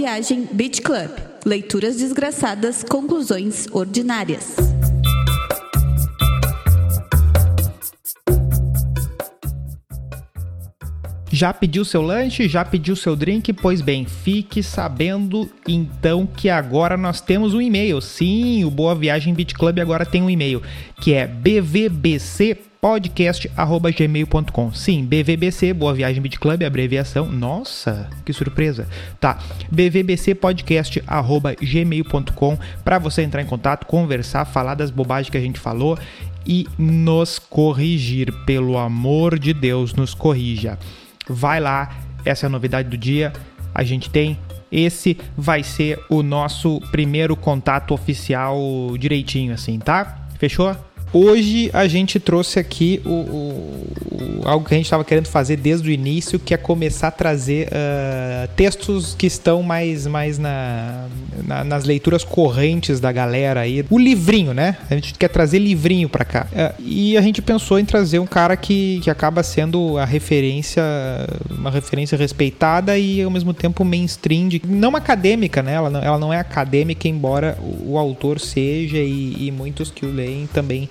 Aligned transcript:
Viagem 0.00 0.48
Beach 0.50 0.80
Club. 0.80 1.10
Leituras 1.44 1.98
desgraçadas, 1.98 2.82
conclusões 2.82 3.66
ordinárias. 3.70 4.56
Já 11.30 11.52
pediu 11.52 11.84
seu 11.84 12.00
lanche? 12.00 12.48
Já 12.48 12.64
pediu 12.64 12.96
seu 12.96 13.14
drink? 13.14 13.52
Pois 13.52 13.82
bem, 13.82 14.06
fique 14.06 14.62
sabendo 14.62 15.50
então 15.68 16.26
que 16.26 16.48
agora 16.48 16.96
nós 16.96 17.20
temos 17.20 17.52
um 17.52 17.60
e-mail. 17.60 18.00
Sim, 18.00 18.64
o 18.64 18.70
Boa 18.70 18.94
Viagem 18.94 19.34
Beach 19.34 19.52
Club 19.52 19.80
agora 19.80 20.06
tem 20.06 20.22
um 20.22 20.30
e-mail, 20.30 20.62
que 20.98 21.12
é 21.12 21.26
bvbc 21.26 22.69
podcast@gmail.com. 22.80 24.72
Sim, 24.72 25.04
BVBC, 25.04 25.74
Boa 25.74 25.92
Viagem 25.92 26.22
Beat 26.22 26.38
Club, 26.38 26.62
abreviação. 26.62 27.30
Nossa, 27.30 28.08
que 28.24 28.32
surpresa. 28.32 28.88
Tá. 29.20 29.38
BVBC 29.70 30.34
podcast@gmail.com 30.34 32.58
para 32.82 32.98
você 32.98 33.22
entrar 33.22 33.42
em 33.42 33.46
contato, 33.46 33.86
conversar, 33.86 34.44
falar 34.44 34.74
das 34.74 34.90
bobagens 34.90 35.30
que 35.30 35.36
a 35.36 35.40
gente 35.40 35.60
falou 35.60 35.96
e 36.46 36.66
nos 36.78 37.38
corrigir, 37.38 38.32
pelo 38.46 38.78
amor 38.78 39.38
de 39.38 39.52
Deus, 39.52 39.92
nos 39.94 40.14
corrija. 40.14 40.78
Vai 41.28 41.60
lá, 41.60 41.94
essa 42.24 42.46
é 42.46 42.48
a 42.48 42.50
novidade 42.50 42.88
do 42.88 42.96
dia. 42.96 43.32
A 43.74 43.84
gente 43.84 44.08
tem 44.10 44.38
esse 44.72 45.18
vai 45.36 45.62
ser 45.62 46.00
o 46.08 46.22
nosso 46.22 46.80
primeiro 46.92 47.36
contato 47.36 47.92
oficial 47.92 48.58
direitinho 48.98 49.52
assim, 49.52 49.78
tá? 49.78 50.26
Fechou? 50.38 50.74
Hoje 51.12 51.70
a 51.72 51.88
gente 51.88 52.20
trouxe 52.20 52.58
aqui 52.58 53.02
o, 53.04 53.10
o, 53.10 54.42
o 54.42 54.48
algo 54.48 54.64
que 54.66 54.74
a 54.74 54.76
gente 54.76 54.86
estava 54.86 55.04
querendo 55.04 55.26
fazer 55.26 55.56
desde 55.56 55.88
o 55.88 55.92
início, 55.92 56.38
que 56.38 56.54
é 56.54 56.56
começar 56.56 57.08
a 57.08 57.10
trazer 57.10 57.68
uh, 57.68 58.48
textos 58.54 59.14
que 59.14 59.26
estão 59.26 59.62
mais, 59.62 60.06
mais 60.06 60.38
na, 60.38 61.06
na, 61.44 61.64
nas 61.64 61.84
leituras 61.84 62.22
correntes 62.22 63.00
da 63.00 63.10
galera 63.10 63.60
aí. 63.60 63.84
O 63.90 63.98
livrinho, 63.98 64.54
né? 64.54 64.76
A 64.88 64.94
gente 64.94 65.14
quer 65.14 65.28
trazer 65.28 65.58
livrinho 65.58 66.08
para 66.08 66.24
cá. 66.24 66.46
Uh, 66.52 66.80
e 66.80 67.16
a 67.16 67.20
gente 67.20 67.42
pensou 67.42 67.78
em 67.78 67.84
trazer 67.84 68.20
um 68.20 68.26
cara 68.26 68.56
que, 68.56 69.00
que 69.02 69.10
acaba 69.10 69.42
sendo 69.42 69.98
a 69.98 70.04
referência, 70.04 70.82
uma 71.50 71.70
referência 71.70 72.16
respeitada 72.16 72.96
e 72.96 73.20
ao 73.22 73.30
mesmo 73.30 73.52
tempo 73.52 73.84
mainstream, 73.84 74.48
de, 74.48 74.62
não 74.64 74.94
acadêmica, 74.94 75.60
né? 75.60 75.74
Ela 75.74 75.90
não, 75.90 76.00
ela 76.00 76.18
não 76.18 76.32
é 76.32 76.38
acadêmica, 76.38 77.08
embora 77.08 77.58
o, 77.60 77.92
o 77.92 77.98
autor 77.98 78.38
seja 78.38 78.98
e, 78.98 79.46
e 79.46 79.50
muitos 79.50 79.90
que 79.90 80.06
o 80.06 80.12
leem 80.12 80.48
também 80.52 80.88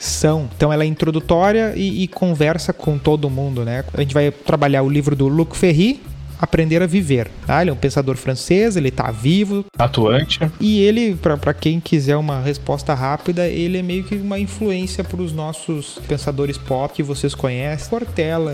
então 0.56 0.74
ela 0.74 0.84
é 0.84 0.88
introdutória 0.88 1.74
e, 1.76 2.04
e 2.04 2.08
conversa 2.08 2.74
com 2.74 2.98
todo 2.98 3.30
mundo, 3.30 3.64
né? 3.64 3.84
A 3.94 4.02
gente 4.02 4.14
vai 4.14 4.32
trabalhar 4.32 4.82
o 4.84 4.90
livro 4.90 5.16
do 5.16 5.28
Luc 5.28 5.56
Ferry, 5.56 6.02
Aprender 6.40 6.82
a 6.82 6.88
Viver. 6.88 7.30
Tá? 7.46 7.62
Ele 7.62 7.70
é 7.70 7.74
um 7.74 7.78
pensador 7.78 8.16
francês, 8.16 8.76
ele 8.76 8.90
está 8.90 9.12
vivo. 9.12 9.66
Atuante. 9.78 10.40
E 10.60 10.82
ele, 10.82 11.16
para 11.16 11.54
quem 11.54 11.80
quiser 11.80 12.16
uma 12.18 12.42
resposta 12.42 12.94
rápida, 12.94 13.48
ele 13.48 13.78
é 13.78 13.82
meio 13.82 14.04
que 14.04 14.16
uma 14.16 14.40
influência 14.40 15.04
para 15.04 15.22
os 15.22 15.34
nossos 15.34 16.00
pensadores 16.08 16.58
pop 16.58 16.94
que 16.94 17.04
vocês 17.04 17.36
conhecem. 17.36 17.90
Cortella, 17.90 18.54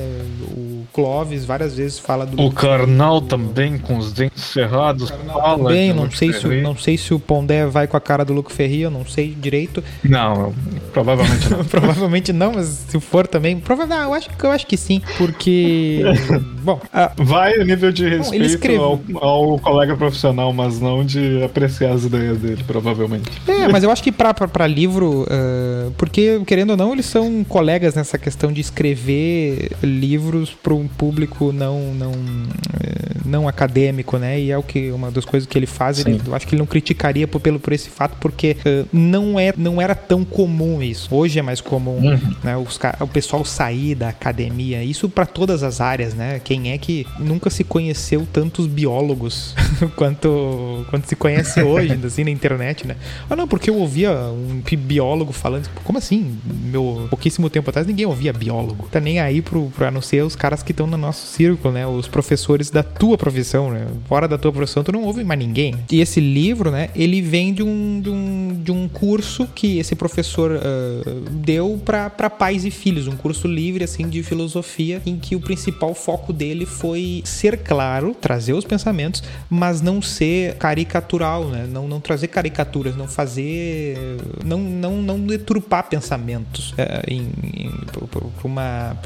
o 0.52 0.86
Clovis, 0.94 1.45
várias 1.45 1.75
vezes 1.75 2.00
fala 2.00 2.25
do. 2.25 2.41
O 2.41 2.52
Karnal 2.52 3.22
também, 3.22 3.78
com 3.78 3.97
os 3.97 4.11
dentes 4.13 4.44
cerrados, 4.44 5.09
fala. 5.09 5.69
Bem, 5.69 5.94
não 5.94 6.09
sei, 6.09 6.33
se, 6.33 6.61
não 6.61 6.75
sei 6.75 6.97
se 6.97 7.13
o 7.13 7.19
Pondé 7.19 7.66
vai 7.66 7.88
com 7.88 7.97
a 7.97 8.02
cara 8.02 8.23
do 8.25 8.33
Luc 8.33 8.51
Ferry, 8.51 8.81
eu 8.81 8.91
não 8.91 9.06
sei 9.06 9.35
direito. 9.35 9.84
Não, 10.03 10.53
provavelmente 10.94 11.50
não. 11.50 11.63
provavelmente 11.66 12.34
não, 12.34 12.53
mas 12.53 12.68
se 12.68 13.00
for 13.00 13.28
também. 13.28 13.59
Provavelmente, 13.59 14.01
ah, 14.01 14.07
eu, 14.07 14.13
acho, 14.13 14.29
eu 14.41 14.51
acho 14.51 14.68
que 14.68 14.78
sim, 14.78 15.01
porque. 15.18 16.01
bom. 16.65 16.81
Ah, 16.91 17.11
vai 17.15 17.53
nível 17.63 17.91
de 17.91 18.07
respeito 18.07 18.81
ao, 18.81 18.99
ao, 19.21 19.59
colega 19.59 19.95
profissional, 19.95 20.51
mas 20.51 20.79
não 20.79 21.05
de 21.05 21.43
apreciar 21.43 21.93
as 21.93 22.03
ideias 22.03 22.37
dele, 22.39 22.63
provavelmente. 22.65 23.29
É, 23.47 23.67
mas 23.67 23.83
eu 23.83 23.91
acho 23.91 24.03
que 24.03 24.11
para 24.11 24.67
livro, 24.67 25.23
uh, 25.23 25.91
porque 25.97 26.41
querendo 26.45 26.71
ou 26.71 26.77
não, 26.77 26.93
eles 26.93 27.05
são 27.05 27.43
colegas 27.43 27.95
nessa 27.95 28.17
questão 28.17 28.51
de 28.51 28.61
escrever 28.61 29.71
livros 29.83 30.51
para 30.51 30.73
um 30.73 30.87
público 30.87 31.51
não, 31.51 31.93
não, 31.93 32.11
uh, 32.11 33.21
não 33.25 33.47
acadêmico, 33.47 34.17
né? 34.17 34.39
E 34.39 34.51
é 34.51 34.57
o 34.57 34.63
que 34.63 34.91
uma 34.91 35.11
das 35.11 35.25
coisas 35.25 35.47
que 35.47 35.57
ele 35.57 35.67
faz, 35.67 35.99
ele, 35.99 36.19
eu 36.25 36.35
acho 36.35 36.47
que 36.47 36.55
ele 36.55 36.59
não 36.59 36.65
criticaria 36.65 37.27
por, 37.27 37.39
pelo, 37.39 37.59
por 37.59 37.73
esse 37.73 37.89
fato, 37.89 38.17
porque 38.19 38.57
uh, 38.65 38.87
não, 38.91 39.39
é, 39.39 39.53
não 39.55 39.81
era 39.81 39.93
tão 39.93 40.25
comum 40.25 40.81
isso. 40.81 41.13
Hoje 41.13 41.39
é 41.39 41.41
mais 41.41 41.61
comum 41.61 41.97
uhum. 41.97 42.19
né, 42.43 42.57
os, 42.57 42.79
o 42.99 43.07
pessoal 43.07 43.45
sair 43.45 43.95
da 43.95 44.09
academia, 44.09 44.83
isso 44.83 45.09
para 45.09 45.25
todas 45.25 45.63
as 45.63 45.81
áreas, 45.81 46.13
né? 46.13 46.39
Quem 46.43 46.54
é 46.66 46.77
que 46.77 47.05
nunca 47.19 47.49
se 47.49 47.63
conheceu 47.63 48.27
tantos 48.31 48.67
biólogos 48.67 49.55
quanto, 49.95 50.85
quanto 50.89 51.07
se 51.07 51.16
conhece 51.16 51.61
hoje, 51.61 51.99
assim, 52.05 52.23
na 52.23 52.31
internet, 52.31 52.88
né? 52.88 52.95
Ah, 53.29 53.35
não, 53.35 53.47
porque 53.47 53.69
eu 53.69 53.75
ouvia 53.75 54.11
um 54.11 54.61
biólogo 54.77 55.31
falando, 55.31 55.69
como 55.83 55.97
assim? 55.97 56.38
Meu 56.45 57.07
pouquíssimo 57.09 57.49
tempo 57.49 57.69
atrás 57.69 57.88
ninguém 57.88 58.05
ouvia 58.05 58.33
biólogo. 58.33 58.88
Tá 58.91 58.99
nem 58.99 59.19
aí 59.19 59.41
pro, 59.41 59.71
pra 59.75 59.91
não 59.91 60.01
ser 60.01 60.23
os 60.23 60.35
caras 60.35 60.63
que 60.63 60.71
estão 60.71 60.88
no 60.88 60.97
nosso 60.97 61.27
círculo, 61.27 61.73
né? 61.73 61.85
Os 61.85 62.07
professores 62.07 62.69
da 62.69 62.83
tua 62.83 63.17
profissão, 63.17 63.71
né? 63.71 63.88
Fora 64.07 64.27
da 64.27 64.38
tua 64.38 64.51
profissão, 64.51 64.83
tu 64.83 64.91
não 64.91 65.03
ouve 65.03 65.23
mais 65.23 65.39
ninguém. 65.39 65.75
E 65.91 66.01
esse 66.01 66.19
livro, 66.19 66.71
né? 66.71 66.89
Ele 66.95 67.21
vem 67.21 67.53
de 67.53 67.63
um, 67.63 68.01
de 68.01 68.09
um, 68.09 68.61
de 68.63 68.71
um 68.71 68.88
curso 68.88 69.47
que 69.53 69.77
esse 69.77 69.95
professor 69.95 70.51
uh, 70.51 71.29
deu 71.31 71.81
para 71.83 72.29
pais 72.29 72.65
e 72.65 72.71
filhos, 72.71 73.07
um 73.07 73.15
curso 73.15 73.47
livre, 73.47 73.83
assim, 73.83 74.07
de 74.07 74.21
filosofia, 74.23 75.01
em 75.05 75.17
que 75.17 75.35
o 75.35 75.39
principal 75.39 75.94
foco 75.94 76.31
dele 76.31 76.44
foi 76.66 77.22
ser 77.25 77.57
claro, 77.57 78.13
trazer 78.13 78.53
os 78.53 78.66
pensamentos, 78.66 79.23
mas 79.50 79.81
não 79.81 80.01
ser 80.01 80.56
caricatural, 80.56 81.45
né? 81.45 81.67
Não, 81.72 81.88
não 81.88 82.00
trazer 82.00 82.28
caricaturas, 82.28 82.95
não 82.95 83.07
fazer. 83.07 83.97
Não, 84.44 84.59
não, 84.59 85.01
não 85.01 85.19
deturpar 85.19 85.89
pensamentos 85.89 86.73
é, 86.78 87.01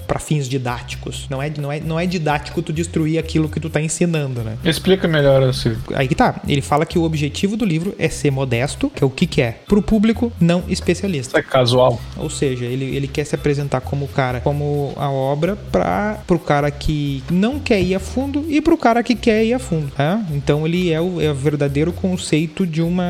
para 0.08 0.20
fins 0.20 0.48
didáticos. 0.48 1.28
Não 1.30 1.42
é, 1.42 1.52
não, 1.58 1.72
é, 1.72 1.80
não 1.80 2.00
é 2.00 2.06
didático 2.06 2.62
tu 2.62 2.74
destruir 2.74 3.20
aquilo 3.20 3.48
que 3.48 3.60
tu 3.60 3.70
tá 3.70 3.82
ensinando, 3.82 4.42
né? 4.42 4.58
Explica 4.64 5.08
melhor 5.08 5.44
assim. 5.44 5.76
Aí 5.94 6.08
que 6.08 6.16
tá. 6.16 6.42
Ele 6.48 6.62
fala 6.62 6.86
que 6.86 6.98
o 6.98 7.04
objetivo 7.04 7.56
do 7.56 7.66
livro 7.66 7.96
é 7.98 8.10
ser 8.10 8.32
modesto, 8.32 8.90
que 8.90 9.04
é 9.04 9.08
o 9.08 9.10
que, 9.10 9.26
que 9.26 9.42
é? 9.42 9.60
Pro 9.68 9.82
público 9.82 10.32
não 10.40 10.64
especialista. 10.68 11.38
É 11.38 11.42
casual. 11.42 12.00
Ou 12.18 12.30
seja, 12.30 12.66
ele, 12.66 12.96
ele 12.96 13.08
quer 13.08 13.26
se 13.26 13.36
apresentar 13.36 13.82
como 13.82 14.08
cara, 14.08 14.42
como 14.42 14.94
a 14.98 15.10
obra 15.10 15.56
para 15.56 16.20
pro 16.26 16.40
cara 16.40 16.72
que 16.72 17.24
não 17.32 17.60
quer 17.60 17.82
ir 17.82 17.96
a 17.96 18.00
fundo 18.00 18.46
e 18.48 18.62
para 18.62 18.74
o 18.74 18.78
cara 18.78 19.04
que 19.04 19.16
quer 19.16 19.44
ir 19.44 19.54
a 19.54 19.60
fundo. 19.60 19.92
Tá? 19.96 20.22
Então 20.32 20.66
ele 20.66 20.92
é 20.92 21.00
o, 21.00 21.22
é 21.22 21.32
o, 21.32 21.36
verdadeiro 21.36 21.92
conceito 21.92 22.66
de 22.66 22.82
uma, 22.82 23.06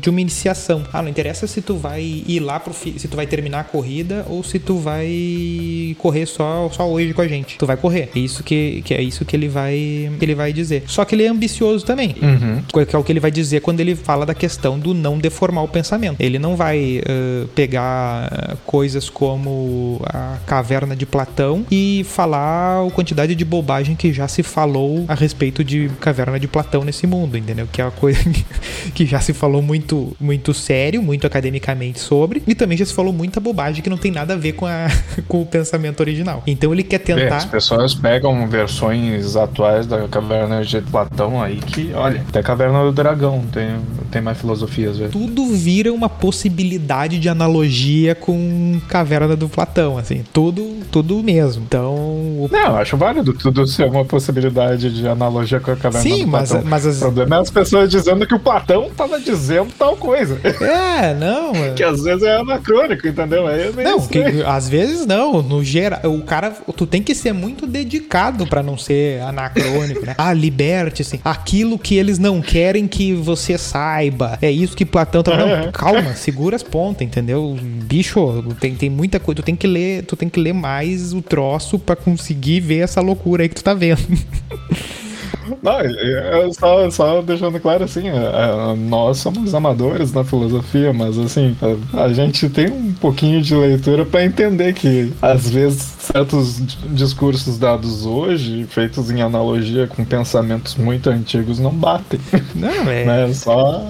de 0.00 0.10
uma 0.10 0.20
iniciação. 0.20 0.84
Ah, 0.92 1.02
não 1.02 1.08
interessa 1.08 1.46
se 1.46 1.62
tu 1.62 1.76
vai 1.76 2.02
ir 2.26 2.40
lá 2.40 2.58
pro 2.58 2.72
se 2.72 3.08
tu 3.08 3.16
vai 3.16 3.26
terminar 3.26 3.60
a 3.60 3.64
corrida 3.64 4.24
ou 4.28 4.42
se 4.42 4.58
tu 4.58 4.76
vai 4.76 5.94
correr 5.98 6.26
só, 6.26 6.68
só 6.72 6.88
hoje 6.88 7.12
com 7.12 7.20
a 7.20 7.28
gente. 7.28 7.58
Tu 7.58 7.66
vai 7.66 7.76
correr. 7.76 8.10
É 8.14 8.18
isso 8.18 8.42
que, 8.42 8.82
que 8.82 8.94
é 8.94 9.02
isso 9.02 9.24
que 9.24 9.36
ele 9.36 9.48
vai 9.48 10.10
que 10.18 10.24
ele 10.24 10.34
vai 10.34 10.52
dizer. 10.52 10.84
Só 10.86 11.04
que 11.04 11.14
ele 11.14 11.24
é 11.24 11.28
ambicioso 11.28 11.84
também. 11.84 12.14
Uhum. 12.20 12.84
Que 12.86 12.94
é 12.94 12.98
o 12.98 13.04
que 13.04 13.12
ele 13.12 13.20
vai 13.20 13.30
dizer 13.30 13.60
quando 13.60 13.80
ele 13.80 13.94
fala 13.94 14.24
da 14.24 14.34
questão 14.34 14.78
do 14.78 14.94
não 14.94 15.18
deformar 15.18 15.62
o 15.62 15.68
pensamento. 15.68 16.16
Ele 16.20 16.38
não 16.38 16.56
vai 16.56 17.00
uh, 17.00 17.48
pegar 17.48 18.56
coisas 18.64 19.08
como 19.08 20.00
a 20.04 20.38
caverna 20.46 20.96
de 20.96 21.06
Platão 21.06 21.66
e 21.70 22.04
falar 22.08 22.86
a 22.86 22.90
quantidade 22.90 23.34
de 23.34 23.44
bobagem 23.50 23.96
que 23.96 24.12
já 24.12 24.28
se 24.28 24.42
falou 24.42 25.04
a 25.08 25.14
respeito 25.14 25.64
de 25.64 25.90
Caverna 26.00 26.38
de 26.38 26.46
Platão 26.46 26.84
nesse 26.84 27.06
mundo, 27.06 27.36
entendeu? 27.36 27.68
Que 27.70 27.80
é 27.80 27.84
uma 27.84 27.90
coisa 27.90 28.20
que 28.94 29.04
já 29.04 29.20
se 29.20 29.32
falou 29.32 29.60
muito, 29.60 30.16
muito 30.20 30.54
sério, 30.54 31.02
muito 31.02 31.26
academicamente 31.26 31.98
sobre, 31.98 32.42
e 32.46 32.54
também 32.54 32.78
já 32.78 32.86
se 32.86 32.94
falou 32.94 33.12
muita 33.12 33.40
bobagem 33.40 33.82
que 33.82 33.90
não 33.90 33.98
tem 33.98 34.12
nada 34.12 34.34
a 34.34 34.36
ver 34.36 34.52
com, 34.52 34.66
a, 34.66 34.86
com 35.26 35.42
o 35.42 35.46
pensamento 35.46 36.00
original. 36.00 36.42
Então 36.46 36.72
ele 36.72 36.84
quer 36.84 36.98
tentar. 36.98 37.20
É, 37.20 37.28
as 37.28 37.44
pessoas 37.44 37.92
pegam 37.92 38.46
versões 38.48 39.36
atuais 39.36 39.86
da 39.86 40.06
Caverna 40.06 40.64
de 40.64 40.80
Platão 40.80 41.42
aí 41.42 41.56
que, 41.56 41.92
olha, 41.94 42.24
até 42.28 42.42
Caverna 42.42 42.84
do 42.84 42.92
Dragão 42.92 43.44
tem, 43.52 43.76
tem 44.10 44.22
mais 44.22 44.38
filosofias. 44.38 44.98
Velho. 44.98 45.10
Tudo 45.10 45.46
vira 45.46 45.92
uma 45.92 46.08
possibilidade 46.08 47.18
de 47.18 47.28
analogia 47.28 48.14
com 48.14 48.80
Caverna 48.88 49.34
do 49.36 49.48
Platão, 49.48 49.98
assim, 49.98 50.24
tudo, 50.32 50.78
tudo 50.90 51.22
mesmo. 51.22 51.64
Então. 51.66 51.94
O... 51.94 52.48
Não, 52.50 52.66
eu 52.66 52.76
acho 52.76 52.96
válido 52.96 53.29
tudo 53.32 53.66
ser 53.66 53.84
uma 53.84 54.04
possibilidade 54.04 54.92
de 54.92 55.06
analogia 55.06 55.60
com 55.60 55.70
a 55.70 55.76
caverna 55.76 56.02
Sim, 56.02 56.24
do 56.24 56.30
Platão. 56.30 56.56
mas, 56.62 56.64
mas 56.64 56.86
as... 56.86 56.96
O 56.96 57.00
problema 57.00 57.36
é 57.36 57.40
as 57.40 57.50
pessoas 57.50 57.90
dizendo 57.90 58.26
que 58.26 58.34
o 58.34 58.38
Platão 58.38 58.90
tava 58.96 59.20
dizendo 59.20 59.70
tal 59.78 59.96
coisa. 59.96 60.40
É, 60.60 61.14
não. 61.14 61.74
que 61.74 61.82
às 61.82 62.02
vezes 62.02 62.22
é 62.22 62.36
anacrônico, 62.36 63.06
entendeu? 63.06 63.48
É 63.48 63.70
não, 63.82 64.06
que, 64.06 64.42
às 64.46 64.68
vezes 64.68 65.06
não. 65.06 65.42
No 65.42 65.64
geral, 65.64 66.00
o 66.04 66.22
cara, 66.22 66.50
tu 66.76 66.86
tem 66.86 67.02
que 67.02 67.14
ser 67.14 67.32
muito 67.32 67.66
dedicado 67.66 68.46
para 68.46 68.62
não 68.62 68.76
ser 68.76 69.20
anacrônico, 69.22 70.04
né? 70.04 70.14
Ah, 70.18 70.32
liberte-se. 70.32 71.20
Aquilo 71.24 71.78
que 71.78 71.94
eles 71.96 72.18
não 72.18 72.40
querem 72.40 72.86
que 72.86 73.14
você 73.14 73.56
saiba. 73.56 74.38
É 74.42 74.50
isso 74.50 74.76
que 74.76 74.84
Platão 74.84 75.22
tá. 75.22 75.36
Não, 75.36 75.72
calma, 75.72 76.14
segura 76.14 76.56
as 76.56 76.62
pontas, 76.62 77.06
entendeu? 77.06 77.56
Bicho, 77.60 78.44
tem, 78.60 78.74
tem 78.74 78.90
muita 78.90 79.18
coisa. 79.18 79.36
Tu 79.36 79.44
tem 79.44 79.56
que 79.56 79.66
ler, 79.66 80.04
tu 80.04 80.16
tem 80.16 80.28
que 80.28 80.40
ler 80.40 80.52
mais 80.52 81.12
o 81.12 81.22
troço 81.22 81.78
para 81.78 81.96
conseguir 81.96 82.60
ver 82.60 82.78
essa 82.78 83.00
loucura 83.00 83.19
aí 83.40 83.48
que 83.48 83.54
tu 83.54 83.64
tá 83.64 83.74
vendo. 83.74 84.00
Não, 85.62 85.80
eu 85.80 86.52
só, 86.52 86.90
só 86.90 87.22
deixando 87.22 87.58
claro 87.60 87.84
assim, 87.84 88.08
é, 88.08 88.12
é, 88.12 88.76
nós 88.76 89.18
somos 89.18 89.54
amadores 89.54 90.12
na 90.12 90.24
filosofia, 90.24 90.92
mas 90.92 91.18
assim, 91.18 91.56
a, 91.94 92.04
a 92.04 92.12
gente 92.12 92.48
tem 92.48 92.70
um 92.70 92.92
pouquinho 92.94 93.40
de 93.42 93.54
leitura 93.54 94.04
para 94.04 94.24
entender 94.24 94.72
que 94.74 95.12
às 95.20 95.48
vezes 95.48 95.82
certos 96.00 96.60
discursos 96.90 97.58
dados 97.58 98.04
hoje, 98.06 98.66
feitos 98.68 99.10
em 99.10 99.20
analogia 99.22 99.86
com 99.86 100.04
pensamentos 100.04 100.74
muito 100.74 101.08
antigos, 101.10 101.58
não 101.58 101.70
batem. 101.72 102.18
Não, 102.54 102.90
é. 102.90 103.04
Né? 103.04 103.32
Só. 103.34 103.82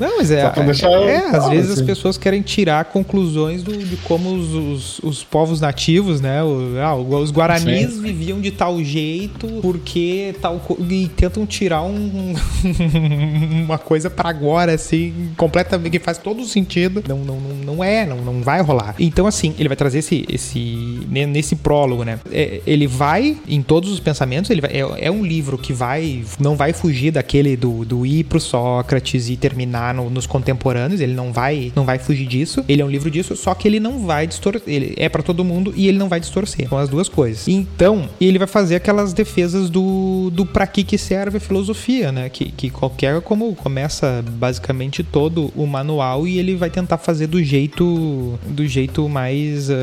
Não, 0.00 0.16
mas 0.18 0.30
é. 0.30 0.50
Deixar 0.64 0.90
é, 0.90 1.16
às 1.18 1.30
claro, 1.30 1.50
vezes 1.50 1.70
as 1.70 1.76
assim. 1.78 1.86
pessoas 1.86 2.16
querem 2.18 2.42
tirar 2.42 2.84
conclusões 2.86 3.62
do, 3.62 3.76
de 3.76 3.96
como 3.98 4.34
os, 4.34 4.52
os, 4.54 4.98
os 5.00 5.24
povos 5.24 5.60
nativos, 5.60 6.20
né? 6.20 6.42
o- 6.42 6.78
ah, 6.80 6.94
os 6.94 7.30
guaranis 7.30 7.98
viviam 7.98 8.40
de 8.40 8.50
tal 8.50 8.82
jeito 8.82 9.46
porque 9.60 10.34
tal. 10.40 10.58
co- 10.60 10.76
Tentam 11.08 11.46
tirar 11.46 11.82
um, 11.82 12.34
uma 13.64 13.78
coisa 13.78 14.10
pra 14.10 14.28
agora, 14.30 14.72
assim, 14.74 15.30
completamente. 15.36 15.92
que 15.92 15.98
faz 15.98 16.18
todo 16.18 16.44
sentido. 16.44 17.02
Não, 17.08 17.18
não, 17.18 17.38
não, 17.40 17.84
é, 17.84 18.06
não, 18.06 18.18
não 18.18 18.42
vai 18.42 18.60
rolar. 18.62 18.94
Então, 18.98 19.26
assim, 19.26 19.54
ele 19.58 19.68
vai 19.68 19.76
trazer 19.76 19.98
esse. 19.98 20.24
esse 20.28 21.00
ne- 21.08 21.26
nesse 21.26 21.56
prólogo, 21.56 22.04
né? 22.04 22.18
É, 22.30 22.60
ele 22.66 22.86
vai 22.86 23.36
em 23.48 23.62
todos 23.62 23.90
os 23.90 24.00
pensamentos, 24.00 24.50
ele 24.50 24.60
vai- 24.60 24.70
é, 24.72 25.06
é 25.06 25.10
um 25.10 25.24
livro 25.24 25.56
que 25.58 25.72
vai. 25.72 26.22
não 26.38 26.56
vai 26.56 26.72
fugir 26.72 27.10
daquele 27.12 27.56
do, 27.56 27.84
do 27.84 28.06
ir 28.06 28.24
pro 28.24 28.40
Sócrates 28.40 29.28
e 29.28 29.36
terminar 29.36 29.94
no- 29.94 30.10
nos 30.10 30.26
contemporâneos. 30.26 31.00
Ele 31.00 31.14
não 31.14 31.32
vai, 31.32 31.72
não 31.74 31.84
vai 31.84 31.98
fugir 31.98 32.26
disso. 32.26 32.64
Ele 32.68 32.82
é 32.82 32.84
um 32.84 32.90
livro 32.90 33.10
disso, 33.10 33.36
só 33.36 33.54
que 33.54 33.66
ele 33.68 33.80
não 33.80 34.06
vai 34.06 34.26
distorcer. 34.26 34.62
Ele 34.66 34.94
é 34.96 35.08
pra 35.08 35.22
todo 35.22 35.44
mundo 35.44 35.72
e 35.76 35.88
ele 35.88 35.98
não 35.98 36.08
vai 36.08 36.20
distorcer. 36.20 36.68
São 36.68 36.78
as 36.78 36.88
duas 36.88 37.08
coisas. 37.08 37.48
Então, 37.48 38.08
ele 38.20 38.38
vai 38.38 38.46
fazer 38.46 38.76
aquelas 38.76 39.12
defesas 39.12 39.68
do, 39.70 40.30
do 40.32 40.44
pra 40.46 40.66
que 40.66 40.82
que 40.92 40.98
serve 40.98 41.38
a 41.38 41.40
filosofia, 41.40 42.12
né? 42.12 42.28
Que, 42.28 42.52
que 42.52 42.68
qualquer 42.68 43.18
como 43.22 43.54
começa 43.54 44.22
basicamente 44.32 45.02
todo 45.02 45.50
o 45.56 45.66
manual 45.66 46.28
e 46.28 46.38
ele 46.38 46.54
vai 46.54 46.68
tentar 46.68 46.98
fazer 46.98 47.28
do 47.28 47.42
jeito 47.42 48.38
do 48.46 48.66
jeito 48.66 49.08
mais 49.08 49.70
ah, 49.70 49.74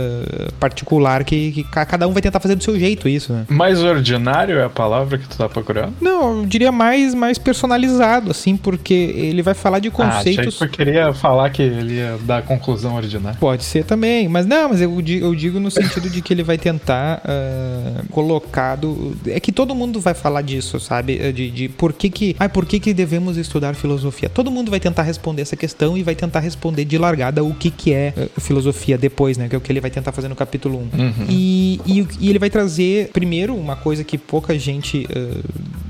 particular 0.59 1.23
que, 1.23 1.51
que 1.51 1.63
ca- 1.63 1.83
cada 1.83 2.07
um 2.07 2.13
vai 2.13 2.21
tentar 2.21 2.39
fazer 2.39 2.53
do 2.53 2.63
seu 2.63 2.77
jeito 2.79 3.09
isso, 3.09 3.33
né? 3.33 3.45
Mais 3.49 3.81
ordinário 3.81 4.59
é 4.59 4.65
a 4.65 4.69
palavra 4.69 5.17
que 5.17 5.27
tu 5.27 5.35
tá 5.35 5.49
procurando? 5.49 5.95
Não, 5.99 6.41
eu 6.41 6.45
diria 6.45 6.71
mais 6.71 7.15
mais 7.15 7.39
personalizado 7.39 8.29
assim, 8.29 8.55
porque 8.55 8.93
ele 8.93 9.41
vai 9.41 9.55
falar 9.55 9.79
de 9.79 9.87
Ah, 9.87 9.91
conceitos 9.91 10.57
que 10.59 10.63
eu 10.65 10.69
queria 10.69 11.11
falar 11.11 11.49
que 11.49 11.63
ele 11.63 11.95
ia 11.95 12.19
dar 12.23 12.43
conclusão 12.43 12.95
ordinária. 12.97 13.39
Pode 13.39 13.63
ser 13.63 13.83
também, 13.83 14.27
mas 14.29 14.45
não, 14.45 14.69
mas 14.69 14.79
eu 14.79 15.01
digo, 15.01 15.25
eu 15.25 15.33
digo 15.33 15.59
no 15.59 15.71
sentido 15.71 16.07
de 16.07 16.21
que 16.21 16.31
ele 16.31 16.43
vai 16.43 16.59
tentar 16.59 17.19
ah, 17.25 18.03
colocar 18.11 18.75
do, 18.75 19.17
é 19.25 19.39
que 19.39 19.51
todo 19.51 19.73
mundo 19.73 19.99
vai 19.99 20.13
falar 20.13 20.43
disso, 20.43 20.79
sabe? 20.89 21.19
Eh, 21.21 21.31
De, 21.31 21.51
de 21.51 21.69
por 21.69 21.93
que 21.93 22.09
que, 22.09 22.35
ai, 22.39 22.49
por 22.49 22.65
que 22.65 22.79
que 22.79 22.93
devemos 22.93 23.37
estudar 23.37 23.75
filosofia? 23.75 24.27
Todo 24.27 24.49
mundo 24.49 24.71
vai 24.71 24.79
tentar 24.79 25.03
responder 25.03 25.43
essa 25.43 25.55
questão 25.55 25.95
e 25.95 26.01
vai 26.01 26.15
tentar 26.15 26.39
responder 26.39 26.83
de 26.83 26.97
largada 26.97 27.43
o 27.43 27.53
que 27.53 27.69
que 27.69 27.93
é 27.93 28.13
eh, 28.17 28.29
filosofia 28.39 28.97
depois, 28.97 29.37
né? 29.37 29.47
Que 29.47 29.55
é 29.55 29.57
o 29.57 29.61
que 29.61 29.71
ele 29.71 29.79
vai 29.79 29.91
tentar 29.91 30.11
fazer 30.11 30.27
no 30.27 30.35
capítulo 30.35 30.77
1. 30.77 30.81
Uhum. 30.81 31.13
E, 31.29 31.79
e, 31.85 32.07
e 32.19 32.29
ele 32.29 32.39
vai 32.39 32.49
trazer, 32.49 33.09
primeiro, 33.13 33.55
uma 33.55 33.75
coisa 33.75 34.03
que 34.03 34.17
pouca 34.17 34.57
gente 34.57 35.07
eh, 35.09 35.41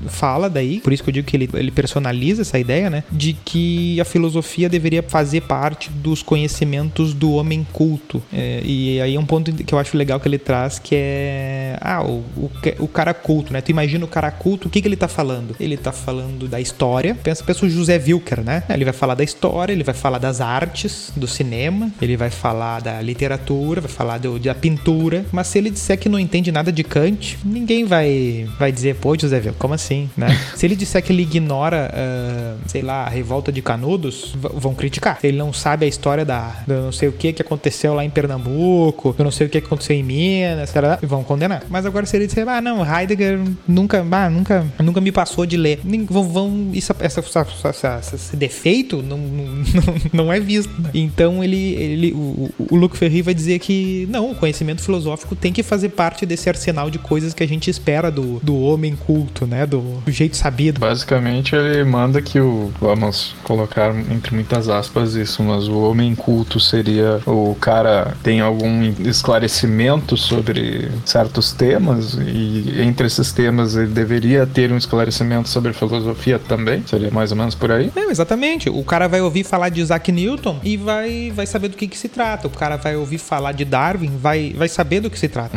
fala 0.06 0.48
daí, 0.50 0.80
por 0.80 0.92
isso 0.92 1.02
que 1.02 1.08
eu 1.08 1.14
digo 1.14 1.26
que 1.26 1.36
ele, 1.36 1.48
ele 1.54 1.70
personaliza 1.70 2.42
essa 2.42 2.58
ideia, 2.58 2.90
né? 2.90 3.02
De 3.10 3.32
que 3.32 3.98
a 4.00 4.04
filosofia 4.04 4.68
deveria 4.68 5.02
fazer 5.02 5.42
parte 5.42 5.90
dos 5.90 6.22
conhecimentos 6.22 7.14
do 7.14 7.32
homem 7.32 7.66
culto. 7.72 8.22
É, 8.32 8.60
e 8.64 9.00
aí 9.00 9.14
é 9.14 9.20
um 9.20 9.26
ponto 9.26 9.52
que 9.52 9.72
eu 9.72 9.78
acho 9.78 9.96
legal 9.96 10.20
que 10.20 10.28
ele 10.28 10.38
traz, 10.38 10.78
que 10.78 10.94
é. 10.94 11.78
Ah, 11.80 12.02
o, 12.02 12.24
o, 12.36 12.50
o 12.80 12.88
cara 12.88 13.14
culto, 13.14 13.52
né? 13.52 13.60
Tu 13.60 13.70
imagina 13.70 14.04
o 14.04 14.08
cara 14.08 14.30
culto, 14.30 14.68
o 14.68 14.70
que, 14.70 14.82
que 14.82 14.88
ele 14.90 14.96
tá 14.96 15.08
falando? 15.08 15.56
Ele 15.58 15.76
tá 15.76 15.92
falando 15.92 16.48
da 16.48 16.60
história. 16.60 17.14
Pensa, 17.14 17.44
pensa 17.44 17.64
o 17.64 17.70
José 17.70 17.96
Wilker, 17.96 18.42
né? 18.42 18.62
Ele 18.68 18.84
vai 18.84 18.92
falar 18.92 19.14
da 19.14 19.24
história, 19.24 19.72
ele 19.72 19.84
vai 19.84 19.94
falar 19.94 20.18
das 20.18 20.40
artes, 20.40 21.12
do 21.16 21.26
cinema, 21.26 21.90
ele 22.00 22.16
vai 22.16 22.30
falar 22.30 22.80
da 22.80 23.00
literatura, 23.00 23.80
vai 23.80 23.90
falar 23.90 24.18
do, 24.18 24.38
da 24.38 24.54
pintura. 24.54 25.24
Mas 25.32 25.48
se 25.48 25.58
ele 25.58 25.70
disser 25.70 25.98
que 25.98 26.08
não 26.08 26.18
entende 26.18 26.50
nada 26.50 26.72
de 26.72 26.82
Kant, 26.82 27.38
ninguém 27.44 27.84
vai, 27.84 28.48
vai 28.58 28.72
dizer, 28.72 28.96
pô, 28.96 29.16
José 29.18 29.36
Wilker, 29.36 29.54
como 29.54 29.74
assim, 29.74 30.10
né? 30.16 30.28
se 30.56 30.66
ele 30.66 30.76
disser 30.76 31.02
que 31.02 31.12
ele 31.12 31.22
ignora, 31.22 31.90
ah, 31.94 32.56
sei 32.66 32.82
lá, 32.82 33.04
a 33.04 33.08
revolta 33.08 33.52
de 33.52 33.62
Canudos, 33.62 34.34
vão 34.36 34.74
criticar. 34.74 35.20
Se 35.20 35.26
ele 35.26 35.38
não 35.38 35.52
sabe 35.52 35.86
a 35.86 35.88
história 35.88 36.24
da, 36.24 36.52
da 36.66 36.80
não 36.80 36.92
sei 36.92 37.08
o 37.08 37.12
que 37.12 37.32
que 37.32 37.42
aconteceu 37.42 37.94
lá 37.94 38.04
em 38.04 38.10
Pernambuco, 38.10 39.14
eu 39.18 39.24
não 39.24 39.30
sei 39.30 39.46
o 39.46 39.50
que 39.50 39.58
aconteceu 39.58 39.94
em 39.94 40.02
Minas, 40.02 40.72
tarará, 40.72 40.98
vão 41.02 41.22
condenar. 41.22 41.62
Mas 41.68 41.86
agora 41.86 42.06
se 42.06 42.16
ele 42.16 42.26
disser, 42.26 42.48
ah, 42.48 42.60
não, 42.60 42.84
Heidegger 42.84 43.40
nunca, 43.66 44.04
ah, 44.10 44.30
nunca, 44.30 44.66
nunca 44.82 45.00
me 45.00 45.12
passou 45.12 45.46
de 45.46 45.56
ler. 45.56 45.80
Vão, 46.08 46.28
vão 46.28 46.70
isso, 46.72 46.94
essa, 47.00 47.20
essa, 47.20 47.68
essa- 47.68 48.14
esse 48.14 48.36
defeito 48.36 49.02
não, 49.02 49.18
não, 49.18 49.64
não 50.24 50.32
é 50.32 50.40
visto. 50.40 50.70
né? 50.80 50.90
Então 50.94 51.42
ele, 51.42 51.74
ele 51.74 52.12
o, 52.12 52.50
o 52.70 52.76
Luc 52.76 52.96
Ferry 52.96 53.22
vai 53.22 53.34
dizer 53.34 53.58
que 53.58 54.06
não, 54.10 54.30
o 54.30 54.34
conhecimento 54.34 54.82
filosófico 54.82 55.34
tem 55.36 55.52
que 55.52 55.62
fazer 55.62 55.90
parte 55.90 56.24
desse 56.26 56.48
arsenal 56.48 56.90
de 56.90 56.98
coisas 56.98 57.34
que 57.34 57.42
a 57.42 57.48
gente 57.48 57.70
espera 57.70 58.10
do, 58.10 58.38
do 58.42 58.56
homem 58.60 58.94
culto, 58.96 59.46
né? 59.46 59.66
Do, 59.66 59.80
do 60.04 60.10
jeito 60.10 60.36
sabido. 60.36 60.80
Basicamente, 60.80 61.54
ele 61.54 61.84
manda 61.84 62.20
que 62.22 62.40
o. 62.40 62.70
Vamos 62.80 63.34
colocar 63.44 63.94
entre 64.10 64.34
muitas 64.34 64.68
aspas 64.68 65.14
isso, 65.14 65.42
mas 65.42 65.68
o 65.68 65.78
homem 65.80 66.14
culto 66.14 66.58
seria 66.60 67.20
o 67.26 67.54
cara 67.60 68.16
tem 68.22 68.40
algum 68.40 68.92
esclarecimento 69.04 70.16
sobre 70.16 70.90
certos 71.04 71.52
temas, 71.52 72.14
e 72.14 72.80
entre 72.82 73.06
esses 73.06 73.32
temas 73.32 73.76
ele 73.76 73.88
deveria 73.88 74.46
ter 74.46 74.69
um 74.72 74.78
esclarecimento 74.78 75.48
sobre 75.48 75.72
filosofia 75.72 76.38
também. 76.38 76.82
Seria 76.86 77.10
mais 77.10 77.30
ou 77.30 77.36
menos 77.36 77.54
por 77.54 77.70
aí. 77.70 77.90
Não, 77.94 78.10
exatamente. 78.10 78.68
O 78.70 78.84
cara 78.84 79.08
vai 79.08 79.20
ouvir 79.20 79.44
falar 79.44 79.68
de 79.68 79.80
Isaac 79.80 80.10
Newton 80.12 80.58
e 80.62 80.76
vai, 80.76 81.32
vai 81.34 81.46
saber 81.46 81.68
do 81.68 81.76
que, 81.76 81.86
que 81.88 81.98
se 81.98 82.08
trata. 82.08 82.46
O 82.46 82.50
cara 82.50 82.76
vai 82.76 82.96
ouvir 82.96 83.18
falar 83.18 83.52
de 83.52 83.64
Darwin, 83.64 84.12
vai, 84.20 84.54
vai 84.56 84.68
saber 84.68 85.00
do 85.00 85.10
que 85.10 85.18
se 85.18 85.28
trata. 85.28 85.56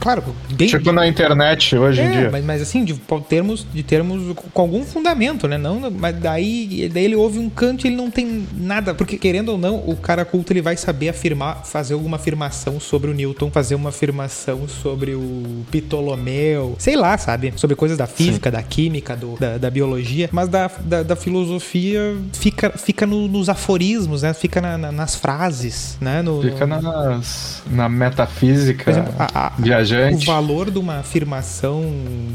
Claro, 0.00 0.22
bem. 0.50 0.68
Tipo 0.68 0.92
na 0.92 1.06
internet 1.06 1.76
hoje 1.76 2.00
em 2.00 2.04
É, 2.04 2.10
dia. 2.10 2.30
mas, 2.30 2.44
mas 2.44 2.62
assim, 2.62 2.84
de 2.84 2.94
termos, 3.28 3.66
de 3.72 3.82
termos 3.82 4.36
com 4.52 4.60
algum 4.62 4.84
fundamento, 4.84 5.46
né? 5.48 5.58
Não, 5.58 5.90
mas 5.90 6.16
daí, 6.18 6.90
daí 6.92 7.04
ele 7.04 7.16
ouve 7.16 7.38
um 7.38 7.48
canto 7.48 7.86
e 7.86 7.88
ele 7.88 7.96
não 7.96 8.10
tem 8.10 8.46
nada. 8.56 8.94
Porque, 8.94 9.16
querendo 9.16 9.50
ou 9.50 9.58
não, 9.58 9.76
o 9.76 9.96
cara 9.96 10.24
culto 10.24 10.52
ele 10.52 10.62
vai 10.62 10.76
saber 10.76 11.08
afirmar, 11.08 11.64
fazer 11.64 11.94
alguma 11.94 12.16
afirmação 12.16 12.78
sobre 12.80 13.10
o 13.10 13.14
Newton, 13.14 13.50
fazer 13.50 13.74
uma 13.74 13.88
afirmação 13.90 14.66
sobre 14.68 15.14
o 15.14 15.64
Ptolomeu, 15.70 16.74
sei 16.78 16.96
lá, 16.96 17.16
sabe? 17.16 17.52
Sobre 17.56 17.76
coisas 17.76 17.96
da 17.96 18.06
física, 18.06 18.43
da 18.50 18.62
química, 18.62 19.16
do, 19.16 19.36
da, 19.38 19.58
da 19.58 19.70
biologia. 19.70 20.28
Mas 20.32 20.48
da, 20.48 20.70
da, 20.80 21.02
da 21.02 21.16
filosofia 21.16 22.16
fica, 22.32 22.70
fica 22.70 23.06
no- 23.06 23.28
nos 23.28 23.48
aforismos, 23.48 24.22
né? 24.22 24.32
Fica 24.34 24.60
na- 24.60 24.78
na- 24.78 24.92
nas 24.92 25.14
frases, 25.14 25.96
né? 26.00 26.22
No, 26.22 26.42
Fica 26.42 26.66
no- 26.66 26.80
nas, 26.80 27.62
na 27.70 27.88
metafísica 27.88 28.90
exemplo, 28.90 29.12
a- 29.18 29.30
a- 29.46 29.52
viajante. 29.58 30.24
o 30.24 30.26
valor 30.32 30.70
de 30.70 30.78
uma 30.78 30.98
afirmação 30.98 31.84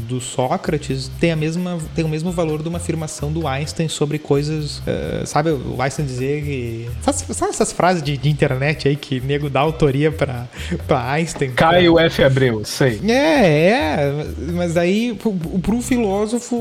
do 0.08 0.20
Sócrates 0.20 1.10
tem, 1.20 1.32
a 1.32 1.36
mesma, 1.36 1.78
tem 1.94 2.04
o 2.04 2.08
mesmo 2.08 2.32
valor 2.32 2.62
de 2.62 2.68
uma 2.68 2.78
afirmação 2.78 3.32
do 3.32 3.46
Einstein 3.46 3.88
sobre 3.88 4.18
coisas. 4.18 4.82
eh, 4.86 5.22
sabe, 5.26 5.50
o 5.50 5.80
Einstein 5.80 6.06
dizer 6.06 6.42
que. 6.44 6.88
Sabe, 7.02 7.34
sabe 7.34 7.50
essas 7.50 7.72
frases 7.72 8.02
de, 8.02 8.16
de 8.16 8.28
internet 8.28 8.88
aí 8.88 8.96
que 8.96 9.20
nego 9.20 9.48
dá 9.50 9.60
autoria 9.60 10.10
pra, 10.10 10.46
pra 10.86 11.10
Einstein? 11.12 11.50
Caio 11.52 11.98
F. 11.98 12.22
Abreu, 12.24 12.64
sei. 12.64 13.00
É, 13.08 13.70
é, 13.70 14.24
mas 14.54 14.76
aí 14.76 15.14
pro, 15.14 15.32
pro 15.32 15.80
filósofo 15.80 15.99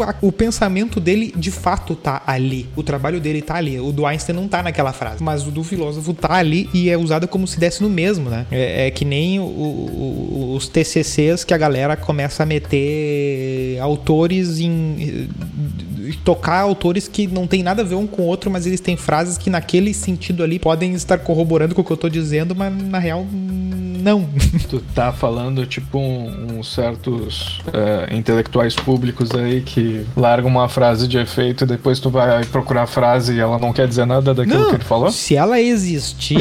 a- 0.04 0.16
o 0.22 0.32
pensamento 0.32 1.00
dele 1.00 1.34
de 1.36 1.52
fato 1.52 1.96
tá 1.96 2.22
ali, 2.26 2.68
o 2.76 2.84
trabalho 2.84 3.20
dele 3.20 3.42
tá 3.42 3.56
ali. 3.56 3.80
O 3.80 3.92
do 3.92 4.06
Einstein 4.06 4.36
não 4.36 4.48
tá 4.48 4.62
naquela 4.64 4.94
frase, 4.94 5.22
mas 5.24 5.46
o 5.48 5.52
do 5.52 5.64
filósofo 5.64 6.14
tá 6.14 6.34
ali 6.34 6.70
e 6.74 6.90
é 6.90 6.98
usado 6.98 7.28
como 7.28 7.48
se 7.48 7.60
desse 7.60 7.82
no 7.84 7.90
mesmo, 7.90 8.30
né? 8.30 8.46
É, 8.52 8.88
é 8.88 8.92
que 8.92 9.06
nem 9.06 9.40
o- 9.40 9.44
o- 9.44 10.54
os 10.56 10.68
TCCs 10.68 11.44
que 11.44 11.54
a 11.54 11.58
galera 11.58 11.96
começa 11.96 12.44
a 12.44 12.46
meter 12.46 13.80
autores 13.82 14.60
em 14.60 15.28
tocar 16.24 16.60
autores 16.60 17.08
que 17.08 17.28
não 17.28 17.46
tem 17.48 17.62
nada 17.64 17.82
a 17.82 17.86
ver 17.86 17.96
um 17.96 18.08
com 18.08 18.24
o 18.24 18.26
outro, 18.26 18.50
mas 18.50 18.66
eles 18.66 18.80
têm 18.80 18.98
frases 18.98 19.38
que 19.38 19.50
naquele 19.50 19.94
sentido 19.94 20.44
ali 20.44 20.58
podem 20.60 20.94
estar 20.94 21.20
corroborando 21.20 21.76
com 21.76 21.82
o 21.82 21.84
que 21.84 21.92
eu 21.92 21.98
tô 21.98 22.10
dizendo, 22.10 22.56
mas 22.56 22.74
na 22.84 23.00
real 23.00 23.26
não. 24.00 24.28
Tu 24.70 24.80
tá 24.94 25.12
falando, 25.12 25.66
tipo, 25.66 25.98
um- 25.98 26.58
uns 26.60 26.74
certos 26.74 27.62
é, 27.74 28.16
intelectuais 28.16 28.76
públicos 28.76 29.32
aí 29.32 29.62
que 29.62 30.06
largam 30.16 30.50
uma 30.50 30.68
frase 30.70 31.08
de 31.08 31.18
efeito 31.18 31.64
e 31.64 31.68
depois 31.68 32.00
tu 32.00 32.10
vai 32.10 32.44
procurar 32.46 32.84
a 32.84 32.88
frase 32.88 33.34
e 33.36 33.40
ela 33.40 33.58
não 33.60 33.72
quer 33.74 33.88
dizer 33.88 34.06
nada 34.06 34.34
daquilo 34.34 34.70
que 34.70 34.76
ele 34.76 34.84
falou? 34.84 35.12
Se 35.12 35.36
ela 35.36 35.60
existir, 35.60 36.40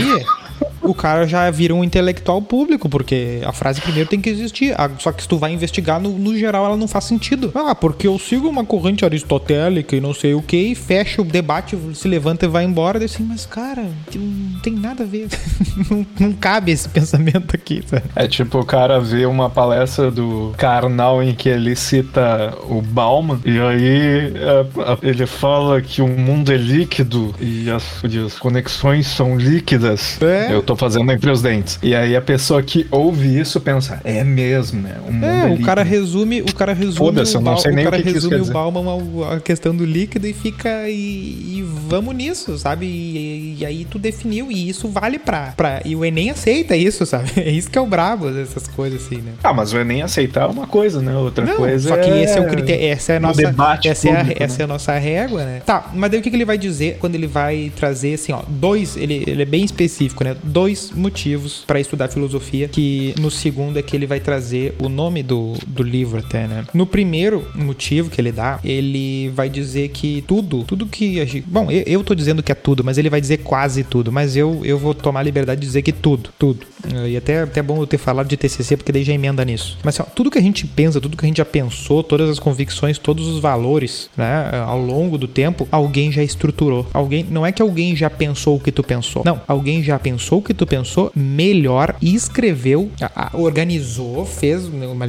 o 0.88 0.94
cara 0.94 1.26
já 1.26 1.50
vira 1.50 1.74
um 1.74 1.84
intelectual 1.84 2.40
público, 2.40 2.88
porque 2.88 3.40
a 3.44 3.52
frase 3.52 3.80
primeiro 3.80 4.08
tem 4.08 4.20
que 4.20 4.30
existir. 4.30 4.74
Só 4.98 5.12
que 5.12 5.22
se 5.22 5.28
tu 5.28 5.38
vai 5.38 5.52
investigar, 5.52 6.00
no, 6.00 6.10
no 6.10 6.36
geral 6.36 6.64
ela 6.64 6.76
não 6.76 6.88
faz 6.88 7.04
sentido. 7.04 7.52
Ah, 7.54 7.74
porque 7.74 8.06
eu 8.06 8.18
sigo 8.18 8.48
uma 8.48 8.64
corrente 8.64 9.04
aristotélica 9.04 9.94
e 9.94 10.00
não 10.00 10.14
sei 10.14 10.34
o 10.34 10.42
que, 10.42 10.56
e 10.56 10.74
fecha 10.74 11.20
o 11.20 11.24
debate, 11.24 11.76
se 11.94 12.08
levanta 12.08 12.46
e 12.46 12.48
vai 12.48 12.64
embora. 12.64 12.98
Daí 12.98 13.06
assim, 13.06 13.22
mas 13.22 13.44
cara, 13.44 13.86
não 14.14 14.60
tem 14.60 14.72
nada 14.72 15.04
a 15.04 15.06
ver. 15.06 15.28
não, 15.90 16.06
não 16.18 16.32
cabe 16.32 16.72
esse 16.72 16.88
pensamento 16.88 17.54
aqui, 17.54 17.82
sabe? 17.86 18.04
É 18.16 18.26
tipo 18.26 18.58
o 18.58 18.64
cara 18.64 19.00
vê 19.00 19.26
uma 19.26 19.50
palestra 19.50 20.10
do 20.10 20.52
Karnal 20.56 21.22
em 21.22 21.34
que 21.34 21.48
ele 21.48 21.76
cita 21.76 22.54
o 22.68 22.80
Bauman 22.80 23.40
e 23.44 23.58
aí 23.58 24.32
é, 24.34 25.08
ele 25.08 25.26
fala 25.26 25.80
que 25.80 26.02
o 26.02 26.08
mundo 26.08 26.52
é 26.52 26.56
líquido 26.56 27.34
e 27.40 27.70
as, 27.70 28.02
as 28.04 28.38
conexões 28.38 29.06
são 29.06 29.36
líquidas. 29.36 30.20
É. 30.22 30.52
Eu 30.52 30.62
tô 30.62 30.76
fazendo 30.78 31.10
entre 31.12 31.30
os 31.30 31.42
dentes. 31.42 31.78
E 31.82 31.94
aí 31.94 32.16
a 32.16 32.20
pessoa 32.22 32.62
que 32.62 32.86
ouve 32.90 33.38
isso 33.38 33.60
pensa, 33.60 34.00
é 34.04 34.22
mesmo, 34.24 34.80
né? 34.82 34.96
O 35.06 35.12
mundo 35.12 35.24
é, 35.24 35.40
É, 35.40 35.44
o 35.44 35.48
líquido. 35.48 35.66
cara 35.66 35.82
resume, 35.82 36.42
o 36.42 36.54
cara 36.54 36.72
resume 36.72 36.96
Foda-se, 36.96 37.36
o, 37.36 37.38
eu 37.38 37.42
não 37.42 37.56
sei 37.56 37.72
o 37.72 37.74
nem 37.74 37.86
o 37.86 37.90
cara 37.90 38.02
que 38.02 38.08
que 38.08 38.14
resume 38.14 38.36
quer 38.36 38.42
o. 38.42 38.52
Bauman 38.52 38.84
a 39.32 39.40
questão 39.40 39.74
do 39.74 39.84
líquido 39.84 40.26
e 40.26 40.32
fica 40.32 40.88
e, 40.88 40.94
e 40.94 41.64
vamos 41.88 42.14
nisso, 42.14 42.56
sabe? 42.58 42.86
E, 42.86 43.56
e 43.60 43.66
aí 43.66 43.84
tu 43.84 43.98
definiu 43.98 44.50
e 44.50 44.68
isso 44.68 44.88
vale 44.88 45.18
pra, 45.18 45.52
pra 45.56 45.80
e 45.84 45.94
o 45.96 46.04
Enem 46.04 46.30
aceita 46.30 46.76
isso, 46.76 47.04
sabe? 47.06 47.28
É 47.48 47.50
isso 47.50 47.70
que 47.70 47.78
é 47.78 47.80
o 47.80 47.86
brabo 47.86 48.30
dessas 48.30 48.68
coisas 48.68 49.04
assim, 49.04 49.16
né? 49.16 49.32
Ah, 49.42 49.54
mas 49.54 49.72
o 49.72 49.78
Enem 49.78 50.02
aceitar 50.02 50.42
é 50.42 50.46
uma 50.46 50.66
coisa, 50.66 51.00
né? 51.00 51.16
Outra 51.16 51.44
Não, 51.46 51.56
coisa 51.56 51.88
só 51.88 51.96
que 51.96 52.10
é... 52.10 52.24
esse 52.24 52.36
é 52.38 52.40
o 52.40 52.48
critério, 52.48 52.86
essa 52.86 53.12
é 53.12 53.16
a 53.16 53.20
no 53.20 53.28
nossa, 53.28 53.42
debate 53.42 53.88
essa, 53.88 54.08
é 54.08 54.12
a, 54.12 54.16
público, 54.18 54.42
essa 54.42 54.58
né? 54.58 54.60
é 54.60 54.64
a 54.64 54.66
nossa 54.66 54.98
régua, 54.98 55.44
né? 55.44 55.62
Tá, 55.64 55.90
mas 55.94 56.10
daí 56.10 56.20
o 56.20 56.22
que, 56.22 56.28
que 56.30 56.36
ele 56.36 56.44
vai 56.44 56.58
dizer 56.58 56.98
quando 57.00 57.14
ele 57.14 57.26
vai 57.26 57.72
trazer 57.74 58.14
assim, 58.14 58.32
ó, 58.32 58.42
dois, 58.48 58.96
ele, 58.96 59.24
ele 59.26 59.42
é 59.42 59.46
bem 59.46 59.64
específico, 59.64 60.22
né? 60.24 60.36
Dois 60.42 60.67
motivos 60.94 61.64
pra 61.66 61.80
estudar 61.80 62.08
filosofia, 62.08 62.68
que 62.68 63.14
no 63.18 63.30
segundo 63.30 63.78
é 63.78 63.82
que 63.82 63.96
ele 63.96 64.06
vai 64.06 64.20
trazer 64.20 64.74
o 64.78 64.88
nome 64.88 65.22
do, 65.22 65.54
do 65.66 65.82
livro 65.82 66.18
até, 66.18 66.46
né? 66.46 66.64
No 66.72 66.86
primeiro 66.86 67.46
motivo 67.54 68.10
que 68.10 68.20
ele 68.20 68.32
dá, 68.32 68.58
ele 68.64 69.30
vai 69.30 69.48
dizer 69.48 69.88
que 69.88 70.22
tudo, 70.26 70.64
tudo 70.64 70.86
que 70.86 71.20
a 71.20 71.24
gente, 71.24 71.44
bom, 71.46 71.70
eu, 71.70 71.82
eu 71.86 72.04
tô 72.04 72.14
dizendo 72.14 72.42
que 72.42 72.52
é 72.52 72.54
tudo, 72.54 72.82
mas 72.84 72.98
ele 72.98 73.10
vai 73.10 73.20
dizer 73.20 73.38
quase 73.38 73.84
tudo, 73.84 74.10
mas 74.10 74.36
eu, 74.36 74.60
eu 74.64 74.78
vou 74.78 74.94
tomar 74.94 75.22
liberdade 75.22 75.60
de 75.60 75.66
dizer 75.66 75.82
que 75.82 75.92
tudo, 75.92 76.30
tudo. 76.38 76.66
E 77.06 77.16
até, 77.16 77.42
até 77.42 77.60
é 77.60 77.62
bom 77.62 77.80
eu 77.80 77.86
ter 77.86 77.98
falado 77.98 78.28
de 78.28 78.36
TCC, 78.36 78.76
porque 78.76 78.92
daí 78.92 79.04
já 79.04 79.12
emenda 79.12 79.44
nisso. 79.44 79.78
Mas 79.82 79.98
assim, 79.98 80.08
ó, 80.08 80.14
tudo 80.14 80.30
que 80.30 80.38
a 80.38 80.42
gente 80.42 80.66
pensa, 80.66 81.00
tudo 81.00 81.16
que 81.16 81.24
a 81.24 81.28
gente 81.28 81.38
já 81.38 81.44
pensou, 81.44 82.02
todas 82.02 82.30
as 82.30 82.38
convicções, 82.38 82.98
todos 82.98 83.26
os 83.26 83.40
valores, 83.40 84.08
né, 84.16 84.50
ao 84.66 84.80
longo 84.80 85.18
do 85.18 85.26
tempo, 85.26 85.66
alguém 85.70 86.12
já 86.12 86.22
estruturou. 86.22 86.86
Alguém, 86.92 87.26
não 87.28 87.44
é 87.44 87.52
que 87.52 87.62
alguém 87.62 87.96
já 87.96 88.08
pensou 88.08 88.56
o 88.56 88.60
que 88.60 88.70
tu 88.70 88.82
pensou. 88.82 89.22
Não, 89.24 89.40
alguém 89.46 89.82
já 89.82 89.98
pensou 89.98 90.38
o 90.38 90.42
que 90.42 90.54
tu 90.58 90.66
pensou 90.66 91.10
melhor 91.14 91.94
e 92.02 92.14
escreveu, 92.14 92.90
organizou, 93.32 94.26
fez 94.26 94.66
uma, 94.66 95.06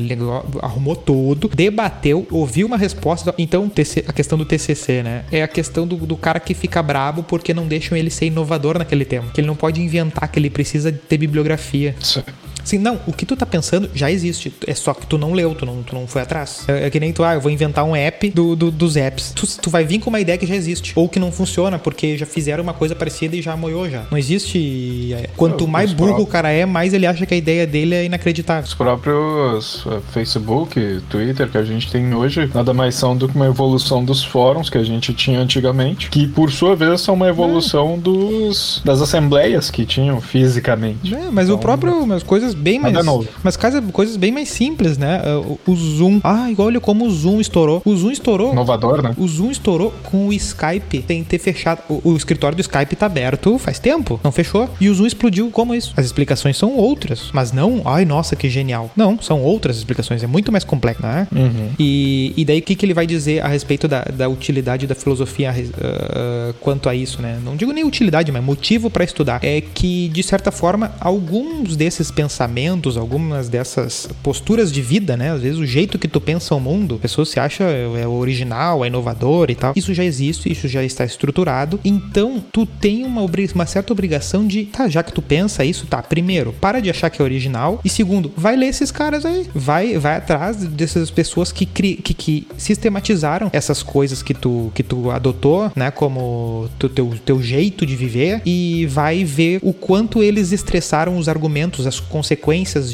arrumou 0.62 0.96
tudo, 0.96 1.50
debateu, 1.54 2.26
ouviu 2.32 2.68
uma 2.68 2.78
resposta. 2.78 3.34
Então, 3.38 3.70
a 4.08 4.14
questão 4.14 4.38
do 4.38 4.46
TCC, 4.46 5.04
né, 5.04 5.26
é 5.32 5.42
a 5.42 5.48
questão 5.48 5.88
do, 5.88 5.98
do 5.98 6.16
cara 6.16 6.40
que 6.40 6.54
fica 6.54 6.82
brabo 6.82 7.24
porque 7.24 7.54
não 7.54 7.68
deixam 7.68 7.98
ele 7.98 8.10
ser 8.10 8.28
inovador 8.28 8.78
naquele 8.78 9.04
tema. 9.04 9.30
Que 9.34 9.42
ele 9.42 9.48
não 9.48 9.56
pode 9.56 9.82
inventar, 9.82 10.32
que 10.32 10.40
ele 10.40 10.50
precisa 10.50 10.92
ter 10.92 11.18
bibliografia. 11.18 11.96
Isso. 12.00 12.24
Assim, 12.70 12.78
não, 12.78 13.00
o 13.08 13.12
que 13.14 13.26
tu 13.26 13.36
tá 13.36 13.46
pensando 13.48 13.90
já 13.96 14.12
existe. 14.12 14.54
É 14.68 14.76
só 14.76 14.94
que 14.94 15.08
tu 15.08 15.18
não 15.18 15.34
leu, 15.34 15.56
tu 15.56 15.66
não, 15.66 15.82
tu 15.82 15.96
não 15.96 16.06
foi 16.06 16.22
atrás. 16.22 16.66
É, 16.68 16.86
é 16.86 16.90
que 16.90 17.00
nem 17.00 17.12
tu, 17.12 17.24
ah, 17.24 17.34
eu 17.34 17.42
vou 17.42 17.52
inventar 17.52 17.84
um 17.84 17.96
app 17.96 18.30
do, 18.30 18.56
do- 18.56 18.70
dos 18.72 18.96
apps. 18.96 19.32
Tu, 19.36 19.48
tu 19.60 19.70
vai 19.72 19.84
vir 19.84 20.00
com 20.00 20.10
uma 20.12 20.20
ideia 20.20 20.38
que 20.38 20.46
já 20.46 20.56
existe. 20.56 20.94
Ou 20.96 21.10
que 21.10 21.20
não 21.20 21.32
funciona, 21.32 21.80
porque 21.80 22.16
já 22.18 22.26
fizeram 22.28 22.64
uma 22.64 22.74
coisa 22.74 22.96
parecida 22.96 23.36
e 23.36 23.42
já 23.42 23.58
moiou 23.58 23.90
já. 23.90 24.04
Não 24.12 24.18
existe. 24.18 25.14
é, 25.14 25.30
quanto 25.36 25.68
mais 25.68 25.94
burro 25.94 26.22
o 26.24 26.28
cara 26.28 26.52
é, 26.52 26.66
mais 26.66 26.94
ele 26.94 27.08
acha 27.08 27.26
que 27.26 27.34
a 27.34 27.38
ideia 27.38 27.66
dele 27.66 27.96
é 27.96 28.06
inacreditável. 28.06 28.64
Os 28.64 28.74
próprios 28.76 29.86
uh, 29.86 30.02
Facebook, 30.14 31.02
Twitter 31.10 31.50
que 31.50 31.58
a 31.58 31.64
gente 31.64 31.92
tem 31.92 32.14
hoje, 32.14 32.50
nada 32.54 32.74
mais 32.74 32.94
são 32.96 33.16
do 33.18 33.28
que 33.28 33.36
uma 33.36 33.48
evolução 33.48 34.04
dos 34.06 34.24
fóruns 34.24 34.70
que 34.70 34.78
a 34.78 34.84
gente 34.84 35.14
tinha 35.14 35.40
antigamente, 35.40 36.10
que 36.10 36.28
por 36.28 36.52
sua 36.52 36.76
vez 36.76 37.02
são 37.02 37.16
uma 37.16 37.28
evolução 37.28 37.98
dos, 37.98 38.82
das 38.86 39.02
assembleias 39.02 39.72
que 39.72 39.86
tinham 39.86 40.22
fisicamente. 40.22 41.14
É, 41.16 41.30
mas 41.32 41.48
o 41.50 41.54
Então, 41.54 41.60
próprio, 41.60 41.98
umas 42.04 42.22
coisas 42.24 42.54
bem 42.60 42.80
mais. 42.80 42.94
Nada 42.94 43.06
novo. 43.06 43.28
Mas 43.44 43.56
casa- 43.58 43.82
coisas 43.82 44.18
bem 44.18 44.32
mais 44.32 44.50
simples, 44.50 44.98
né? 44.98 45.22
O, 45.66 45.72
o 45.72 45.76
Zoom. 45.76 46.20
Ah, 46.24 46.48
olha 46.58 46.80
como 46.80 47.06
o 47.06 47.12
Zoom 47.12 47.40
estourou. 47.40 47.82
O 47.86 47.96
Zoom 47.96 48.12
estourou. 48.12 48.52
Inovador, 48.52 49.02
né? 49.02 49.14
O 49.18 49.28
Zoom 49.28 49.52
estourou 49.52 49.94
com 50.04 50.28
o 50.28 50.34
Skype 50.34 51.04
sem 51.08 51.24
ter 51.24 51.40
fechado. 51.40 51.82
O, 51.90 52.12
o 52.12 52.18
escritório 52.18 52.56
do 52.56 52.62
Skype 52.62 52.96
tá 52.96 53.06
aberto 53.06 53.58
faz 53.58 53.80
tempo, 53.80 54.20
não 54.24 54.32
fechou. 54.32 54.70
E 54.80 54.90
o 54.90 54.94
Zoom 54.94 55.06
explodiu 55.06 55.50
como 55.52 55.74
isso? 55.74 55.94
As 55.98 56.06
explicações 56.06 56.58
são 56.58 56.76
outras, 56.76 57.30
mas 57.34 57.52
não, 57.52 57.82
ai 57.86 58.06
nossa, 58.06 58.36
que 58.36 58.50
genial. 58.50 58.92
Não, 58.96 59.20
são 59.22 59.42
outras 59.42 59.78
explicações, 59.78 60.24
é 60.24 60.28
muito 60.28 60.52
mais 60.52 60.64
complexo, 60.64 61.02
né? 61.02 61.28
Uhum. 61.34 61.70
E, 61.80 62.34
e 62.36 62.46
daí 62.46 62.60
o 62.60 62.62
que, 62.62 62.76
que 62.76 62.86
ele 62.86 62.94
vai 62.94 63.08
dizer 63.08 63.44
a 63.44 63.48
respeito 63.48 63.88
da, 63.88 64.02
da 64.04 64.28
utilidade 64.28 64.86
da 64.88 64.96
filosofia 64.96 65.52
ah, 65.52 66.54
quanto 66.60 66.90
a 66.90 66.96
isso, 66.96 67.22
né? 67.22 67.40
Não 67.44 67.56
digo 67.56 67.72
nem 67.72 67.84
utilidade, 67.84 68.32
mas 68.32 68.44
motivo 68.44 68.90
para 68.90 69.04
estudar. 69.04 69.40
É 69.44 69.62
que, 69.62 70.10
de 70.10 70.24
certa 70.24 70.52
forma, 70.52 70.92
alguns 71.00 71.76
desses 71.76 72.12
pensamentos, 72.12 72.49
algumas 72.98 73.50
dessas 73.50 74.10
posturas 74.24 74.72
de 74.72 74.82
vida, 74.82 75.16
né? 75.16 75.32
Às 75.32 75.42
vezes 75.42 75.60
o 75.60 75.66
jeito 75.66 75.98
que 75.98 76.08
tu 76.08 76.20
pensa 76.20 76.56
o 76.56 76.60
mundo, 76.60 76.96
a 76.96 77.00
pessoa 77.00 77.26
se 77.26 77.40
acha 77.40 77.64
é 77.64 78.08
o 78.08 78.12
original, 78.12 78.84
é 78.84 78.88
inovador 78.88 79.50
e 79.50 79.56
tal. 79.56 79.74
Isso 79.76 79.94
já 79.94 80.04
existe, 80.04 80.52
isso 80.52 80.68
já 80.68 80.84
está 80.84 81.06
estruturado. 81.06 81.80
Então, 81.84 82.44
tu 82.52 82.66
tem 82.66 83.06
uma, 83.06 83.22
uma 83.56 83.66
certa 83.66 83.94
obrigação 83.94 84.46
de, 84.46 84.66
tá, 84.66 84.88
já 84.88 85.04
que 85.04 85.14
tu 85.14 85.22
pensa 85.22 85.64
isso, 85.64 85.86
tá, 85.86 86.02
primeiro, 86.02 86.54
para 86.54 86.80
de 86.80 86.90
achar 86.90 87.10
que 87.10 87.22
é 87.22 87.26
original. 87.26 87.80
E 87.84 87.90
segundo, 87.90 88.32
vai 88.36 88.56
ler 88.56 88.68
esses 88.68 88.92
caras 88.92 89.26
aí. 89.26 89.48
Vai, 89.54 89.98
vai 89.98 90.18
atrás 90.18 90.58
dessas 90.58 91.10
pessoas 91.12 91.52
que, 91.52 91.66
cri, 91.66 91.96
que, 91.96 92.14
que 92.14 92.48
sistematizaram 92.58 93.50
essas 93.54 93.84
coisas 93.84 94.24
que 94.24 94.34
tu, 94.34 94.72
que 94.74 94.84
tu 94.84 95.12
adotou, 95.12 95.72
né? 95.76 95.92
Como 95.92 96.70
tu, 96.78 96.90
teu, 96.90 97.14
teu 97.26 97.42
jeito 97.42 97.86
de 97.86 97.96
viver. 97.96 98.42
E 98.46 98.86
vai 98.88 99.24
ver 99.24 99.60
o 99.62 99.74
quanto 99.74 100.24
eles 100.24 100.52
estressaram 100.52 101.18
os 101.18 101.28
argumentos, 101.28 101.86
as 101.86 102.00
consequências 102.00 102.29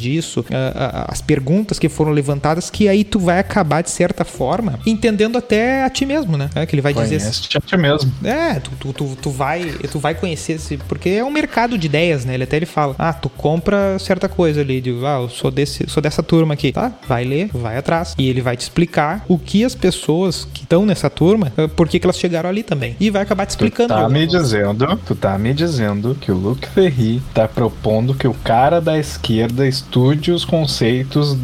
disso, 0.00 0.44
a- 0.50 1.02
a- 1.02 1.12
as 1.12 1.20
perguntas 1.22 1.78
que 1.78 1.88
foram 1.88 2.12
levantadas, 2.12 2.70
que 2.70 2.88
aí 2.88 3.04
tu 3.04 3.18
vai 3.18 3.38
acabar, 3.38 3.82
de 3.82 3.90
certa 3.90 4.24
forma, 4.24 4.78
entendendo 4.86 5.36
até 5.38 5.84
a 5.84 5.90
ti 5.90 6.04
mesmo, 6.06 6.36
né? 6.36 6.50
É, 6.54 6.66
que 6.66 6.74
ele 6.74 6.82
vai 6.82 6.92
dizer 6.92 7.16
assim, 7.16 7.26
Conhece 7.26 7.48
chat 7.50 7.76
mesmo. 7.76 8.12
é, 8.24 8.54
tu, 8.60 8.70
tu, 8.78 8.92
tu, 8.92 9.16
tu 9.22 9.30
vai, 9.30 9.64
tu 9.90 9.98
vai 9.98 10.14
conhecer 10.14 10.54
esse. 10.54 10.76
Porque 10.76 11.08
é 11.10 11.24
um 11.24 11.30
mercado 11.30 11.76
de 11.76 11.86
ideias, 11.86 12.24
né? 12.24 12.34
Ele 12.34 12.44
até 12.44 12.56
ele 12.56 12.66
fala: 12.66 12.94
Ah, 12.98 13.12
tu 13.12 13.28
compra 13.28 13.98
certa 13.98 14.28
coisa 14.28 14.60
ali. 14.60 14.80
De, 14.80 14.90
ah, 15.04 15.20
eu 15.22 15.28
sou, 15.28 15.50
desse, 15.50 15.84
sou 15.88 16.02
dessa 16.02 16.22
turma 16.22 16.54
aqui. 16.54 16.72
Tá, 16.72 16.92
vai 17.08 17.24
ler, 17.24 17.50
vai 17.52 17.76
atrás. 17.76 18.14
E 18.18 18.28
ele 18.28 18.40
vai 18.40 18.56
te 18.56 18.60
explicar 18.62 19.24
o 19.28 19.38
que 19.38 19.64
as 19.64 19.74
pessoas 19.74 20.46
que 20.52 20.62
estão 20.62 20.84
nessa 20.86 21.08
turma, 21.10 21.52
eh, 21.56 21.66
por 21.68 21.88
que 21.88 22.00
elas 22.02 22.18
chegaram 22.18 22.48
ali 22.48 22.62
também. 22.62 22.96
E 23.00 23.10
vai 23.10 23.22
acabar 23.22 23.46
te 23.46 23.50
Tu 23.56 23.64
explicando. 23.64 23.94
de 23.94 24.00
tá 24.00 24.08
me 24.08 24.26
dizendo, 24.26 24.96
tu 25.06 25.14
tá 25.14 25.38
me 25.38 25.52
dizendo 25.54 26.14
que 26.20 26.30
o 26.30 26.34
Luke 26.36 26.68
Ferri 26.68 27.20
tá 27.34 27.48
propondo 27.48 28.14
que 28.14 28.26
o 28.28 28.34
cara 28.34 28.80
da 28.80 28.98
esquerda 28.98 29.25
estude 29.68 30.30
os 30.30 30.44
conceitos 30.44 31.34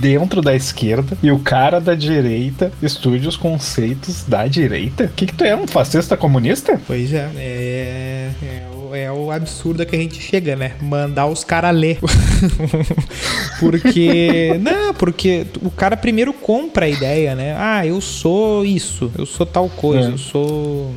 dentro 0.00 0.40
da 0.40 0.54
esquerda 0.54 1.16
e 1.22 1.30
o 1.30 1.38
cara 1.38 1.80
da 1.80 1.94
direita 1.94 2.72
estude 2.82 3.26
os 3.28 3.36
conceitos 3.36 4.24
da 4.24 4.46
direita? 4.46 5.04
O 5.04 5.08
que 5.08 5.26
que 5.26 5.34
tu 5.34 5.44
é, 5.44 5.54
um 5.56 5.66
fascista 5.66 6.16
comunista? 6.16 6.80
Pois 6.86 7.12
é, 7.12 7.30
é, 7.36 8.30
é, 8.42 8.71
é 8.94 9.10
o 9.10 9.30
absurdo 9.30 9.84
que 9.86 9.94
a 9.96 9.98
gente 9.98 10.20
chega, 10.20 10.54
né? 10.56 10.72
Mandar 10.80 11.26
os 11.26 11.44
caras 11.44 11.74
ler. 11.74 11.98
porque. 13.60 14.58
Não, 14.60 14.94
porque 14.94 15.46
o 15.62 15.70
cara 15.70 15.96
primeiro 15.96 16.32
compra 16.32 16.86
a 16.86 16.88
ideia, 16.88 17.34
né? 17.34 17.54
Ah, 17.58 17.86
eu 17.86 18.00
sou 18.00 18.64
isso, 18.64 19.10
eu 19.18 19.26
sou 19.26 19.46
tal 19.46 19.68
coisa, 19.68 20.08
É. 20.08 20.12
eu 20.12 20.18
sou. 20.18 20.92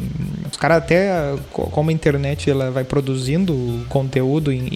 Os 0.52 0.58
caras 0.58 0.78
até, 0.78 1.36
co- 1.52 1.68
como 1.70 1.90
a 1.90 1.94
internet 1.94 2.50
ela 2.50 2.72
vai 2.72 2.84
produzindo 2.84 3.82
conteúdo 3.90 4.52
em, 4.52 4.68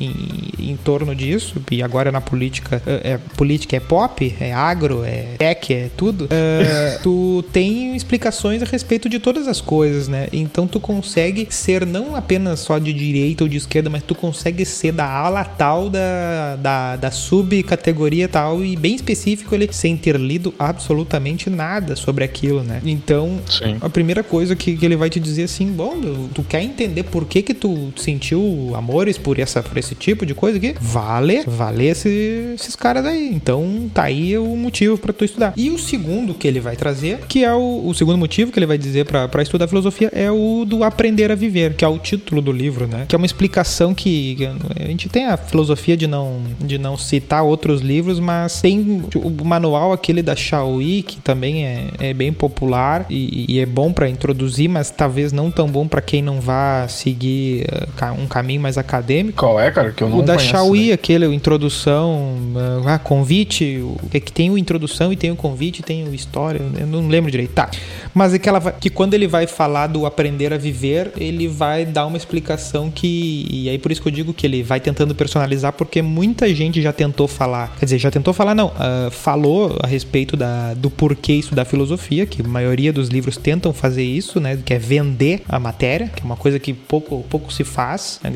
em, 0.59 0.71
em 0.71 0.75
torno 0.77 1.15
disso, 1.15 1.55
e 1.71 1.81
agora 1.81 2.11
na 2.11 2.19
política, 2.19 2.81
é, 2.85 3.11
é- 3.13 3.19
política 3.37 3.77
é 3.77 3.79
pop, 3.79 4.35
é 4.39 4.51
agro, 4.51 5.03
é 5.05 5.35
tech, 5.37 5.73
é 5.73 5.89
tudo, 5.95 6.27
é, 6.29 6.97
tu 7.03 7.43
tem 7.53 7.95
explicações 7.95 8.61
a 8.61 8.65
respeito 8.65 9.07
de 9.07 9.19
todas 9.19 9.47
as 9.47 9.61
coisas, 9.61 10.07
né? 10.07 10.27
Então 10.33 10.67
tu 10.67 10.79
consegue 10.79 11.47
ser 11.49 11.85
não 11.85 12.15
apenas 12.15 12.59
só 12.59 12.77
de 12.77 12.91
direita 13.11 13.43
ou 13.43 13.49
de 13.49 13.57
esquerda, 13.57 13.89
mas 13.89 14.03
tu 14.03 14.13
consegue 14.13 14.65
ser 14.65 14.91
da 14.91 15.09
ala 15.09 15.43
tal, 15.43 15.89
da, 15.89 16.55
da, 16.55 16.95
da 16.95 17.11
subcategoria 17.11 18.27
tal, 18.27 18.63
e 18.63 18.75
bem 18.75 18.95
específico 18.95 19.53
ele 19.55 19.67
sem 19.71 19.97
ter 19.97 20.15
lido 20.15 20.53
absolutamente 20.57 21.49
nada 21.49 21.95
sobre 21.95 22.23
aquilo, 22.23 22.63
né? 22.63 22.81
Então, 22.85 23.39
Sim. 23.49 23.77
a 23.81 23.89
primeira 23.89 24.23
coisa 24.23 24.55
que, 24.55 24.75
que 24.75 24.85
ele 24.85 24.95
vai 24.95 25.09
te 25.09 25.19
dizer 25.19 25.43
assim, 25.43 25.71
bom, 25.71 26.29
tu 26.33 26.43
quer 26.43 26.61
entender 26.61 27.03
por 27.03 27.25
que 27.25 27.41
que 27.41 27.53
tu 27.53 27.91
sentiu 27.95 28.73
amores 28.75 29.17
por, 29.17 29.39
essa, 29.39 29.61
por 29.61 29.77
esse 29.77 29.95
tipo 29.95 30.25
de 30.25 30.33
coisa 30.33 30.57
aqui? 30.57 30.75
Vale, 30.79 31.43
vale 31.45 31.85
esse, 31.87 32.53
esses 32.55 32.75
caras 32.75 33.05
aí. 33.05 33.33
Então 33.33 33.89
tá 33.93 34.03
aí 34.03 34.37
o 34.37 34.55
motivo 34.55 34.97
para 34.97 35.13
tu 35.13 35.25
estudar. 35.25 35.53
E 35.55 35.69
o 35.69 35.77
segundo 35.77 36.33
que 36.33 36.47
ele 36.47 36.59
vai 36.59 36.75
trazer, 36.75 37.19
que 37.27 37.43
é 37.43 37.53
o, 37.53 37.87
o 37.87 37.93
segundo 37.93 38.17
motivo 38.17 38.51
que 38.51 38.59
ele 38.59 38.65
vai 38.65 38.77
dizer 38.77 39.05
para 39.05 39.41
estudar 39.41 39.67
filosofia, 39.67 40.09
é 40.13 40.29
o 40.31 40.65
do 40.65 40.83
aprender 40.83 41.31
a 41.31 41.35
viver, 41.35 41.73
que 41.73 41.85
é 41.85 41.87
o 41.87 41.97
título 41.97 42.41
do 42.41 42.51
livro, 42.51 42.87
né? 42.87 42.98
Que 43.07 43.15
é 43.15 43.17
uma 43.17 43.25
explicação 43.25 43.93
que 43.93 44.37
a 44.79 44.87
gente 44.87 45.09
tem 45.09 45.25
a 45.25 45.37
filosofia 45.37 45.95
de 45.95 46.07
não, 46.07 46.41
de 46.59 46.77
não 46.77 46.97
citar 46.97 47.43
outros 47.43 47.81
livros, 47.81 48.19
mas 48.19 48.61
tem 48.61 49.03
o 49.15 49.45
manual 49.45 49.93
aquele 49.93 50.21
da 50.21 50.35
Shaui, 50.35 51.03
que 51.03 51.17
também 51.17 51.65
é, 51.65 51.87
é 51.99 52.13
bem 52.13 52.31
popular 52.33 53.05
e, 53.09 53.45
e 53.55 53.59
é 53.59 53.65
bom 53.65 53.91
para 53.91 54.09
introduzir, 54.09 54.69
mas 54.69 54.89
talvez 54.89 55.31
não 55.31 55.51
tão 55.51 55.67
bom 55.67 55.87
para 55.87 56.01
quem 56.01 56.21
não 56.21 56.39
vá 56.39 56.87
seguir 56.87 57.65
uh, 58.01 58.21
um 58.21 58.27
caminho 58.27 58.61
mais 58.61 58.77
acadêmico. 58.77 59.37
Qual 59.39 59.59
é, 59.59 59.71
cara? 59.71 59.91
Que 59.91 60.03
eu 60.03 60.09
não 60.09 60.19
O 60.19 60.21
da 60.21 60.35
conheço, 60.35 60.51
Shaui, 60.51 60.87
né? 60.87 60.93
aquele, 60.93 61.27
o 61.27 61.33
introdução, 61.33 62.37
uh, 62.55 62.87
ah, 62.87 62.99
convite, 62.99 63.77
o, 63.77 63.97
é 64.13 64.19
que 64.19 64.31
tem 64.31 64.49
o 64.49 64.57
introdução 64.57 65.11
e 65.11 65.15
tem 65.15 65.31
o 65.31 65.35
convite, 65.35 65.81
tem 65.81 66.07
o 66.07 66.13
história, 66.13 66.61
eu 66.79 66.87
não 66.87 67.07
lembro 67.07 67.31
direito. 67.31 67.53
Tá. 67.53 67.69
Mas 68.13 68.33
é 68.33 68.39
que, 68.39 68.47
ela 68.47 68.59
vai, 68.59 68.73
que 68.79 68.89
quando 68.89 69.13
ele 69.13 69.27
vai 69.27 69.47
falar 69.47 69.87
do 69.87 70.05
aprender 70.05 70.53
a 70.53 70.57
viver, 70.57 71.11
ele 71.17 71.47
vai 71.47 71.85
dar 71.85 72.05
uma 72.05 72.17
explicação 72.17 72.88
que. 72.89 73.45
E 73.49 73.69
aí 73.69 73.77
por 73.77 73.91
isso 73.91 74.01
que 74.01 74.07
eu 74.07 74.11
digo 74.11 74.33
que 74.33 74.45
ele 74.45 74.63
vai 74.63 74.79
tentando 74.79 75.13
personalizar, 75.15 75.73
porque 75.73 76.01
muita 76.01 76.53
gente 76.53 76.81
já 76.81 76.93
tentou 76.93 77.27
falar. 77.27 77.75
Quer 77.77 77.85
dizer, 77.85 77.99
já 77.99 78.11
tentou 78.11 78.33
falar, 78.33 78.55
não. 78.55 78.67
Uh, 78.67 79.11
falou 79.11 79.77
a 79.81 79.87
respeito 79.87 80.35
da, 80.35 80.73
do 80.73 80.89
porquê 80.89 81.33
estudar 81.33 81.65
filosofia, 81.65 82.25
que 82.25 82.41
a 82.41 82.47
maioria 82.47 82.91
dos 82.91 83.09
livros 83.09 83.37
tentam 83.37 83.73
fazer 83.73 84.03
isso, 84.03 84.39
né? 84.39 84.57
Que 84.63 84.73
é 84.73 84.79
vender 84.79 85.41
a 85.47 85.59
matéria, 85.59 86.07
que 86.07 86.21
é 86.21 86.25
uma 86.25 86.35
coisa 86.37 86.59
que 86.59 86.73
pouco, 86.73 87.23
pouco 87.29 87.51
se 87.51 87.63
faz. 87.63 88.19
Né, 88.23 88.31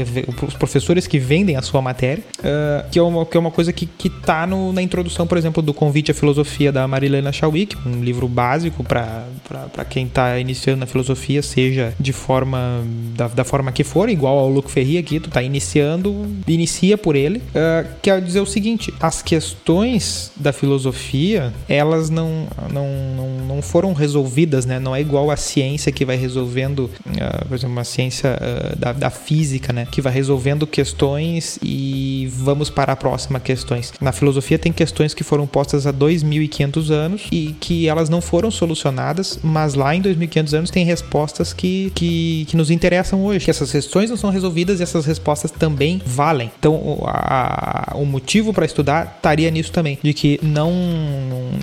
os 0.47 0.53
professores 0.53 1.07
que 1.07 1.19
vendem 1.19 1.55
a 1.55 1.61
sua 1.61 1.81
matéria, 1.81 2.23
uh, 2.39 2.89
que, 2.89 2.99
é 2.99 3.01
uma, 3.01 3.25
que 3.25 3.37
é 3.37 3.39
uma 3.39 3.51
coisa 3.51 3.71
que, 3.71 3.85
que 3.85 4.09
tá 4.09 4.45
no, 4.45 4.71
na 4.71 4.81
introdução, 4.81 5.25
por 5.25 5.37
exemplo, 5.37 5.61
do 5.61 5.73
Convite 5.73 6.11
à 6.11 6.13
Filosofia 6.13 6.71
da 6.71 6.87
Marilena 6.87 7.31
Chauik, 7.31 7.75
um 7.85 8.03
livro 8.03 8.27
básico 8.27 8.83
para 8.83 9.85
quem 9.89 10.05
está 10.05 10.39
iniciando 10.39 10.79
na 10.79 10.85
filosofia, 10.85 11.41
seja 11.41 11.93
de 11.99 12.13
forma 12.13 12.83
da, 13.15 13.27
da, 13.27 13.43
forma 13.43 13.71
que 13.71 13.83
for, 13.83 14.09
igual 14.09 14.37
ao 14.43 14.49
Luc 14.49 14.69
Ferri 14.69 14.97
aqui, 14.97 15.19
tu 15.19 15.29
tá 15.29 15.41
iniciando, 15.41 16.25
inicia 16.47 16.97
por 16.97 17.15
ele, 17.15 17.39
uh, 17.39 17.87
quer 18.01 18.21
dizer 18.21 18.39
o 18.39 18.45
seguinte, 18.45 18.93
as 18.99 19.21
questões 19.21 20.31
da 20.35 20.51
filosofia, 20.51 21.53
elas 21.67 22.09
não, 22.09 22.47
não, 22.71 22.87
não, 23.15 23.55
não 23.55 23.61
foram 23.61 23.93
resolvidas, 23.93 24.65
né? 24.65 24.79
Não 24.79 24.95
é 24.95 25.01
igual 25.01 25.31
a 25.31 25.37
ciência 25.37 25.91
que 25.91 26.05
vai 26.05 26.15
resolvendo, 26.15 26.89
uh, 27.05 27.47
por 27.47 27.55
exemplo, 27.55 27.73
uma 27.73 27.83
ciência 27.83 28.37
uh, 28.37 28.77
da, 28.77 28.93
da 28.93 29.09
física, 29.09 29.71
né? 29.71 29.87
Que 29.89 30.01
vai 30.01 30.13
resolvendo 30.13 30.67
questões 30.67 31.57
e 31.61 32.29
vamos 32.33 32.69
para 32.69 32.93
a 32.93 32.95
próxima 32.95 33.39
questões. 33.39 33.93
Na 34.01 34.11
filosofia 34.11 34.59
tem 34.59 34.71
questões 34.71 35.13
que 35.13 35.23
foram 35.23 35.47
postas 35.47 35.87
há 35.87 35.93
2.500 35.93 36.91
anos 36.91 37.21
e 37.31 37.55
que 37.59 37.87
elas 37.87 38.09
não 38.09 38.21
foram 38.21 38.51
solucionadas, 38.51 39.39
mas 39.43 39.73
lá 39.73 39.95
em 39.95 40.01
2.500 40.01 40.53
anos 40.53 40.69
tem 40.69 40.85
respostas 40.85 41.53
que, 41.53 41.91
que, 41.95 42.45
que 42.49 42.57
nos 42.57 42.69
interessam 42.69 43.23
hoje. 43.23 43.45
Que 43.45 43.51
essas 43.51 43.71
questões 43.71 44.09
não 44.09 44.17
são 44.17 44.29
resolvidas 44.33 44.79
e 44.79 44.83
essas 44.83 45.05
respostas 45.05 45.51
também 45.51 46.01
valem. 46.05 46.51
Então, 46.59 47.01
a, 47.05 47.93
a, 47.93 47.97
o 47.97 48.05
motivo 48.05 48.53
para 48.53 48.65
estudar 48.65 49.13
estaria 49.15 49.49
nisso 49.49 49.71
também, 49.71 49.97
de 50.01 50.13
que 50.13 50.39
não, 50.41 50.71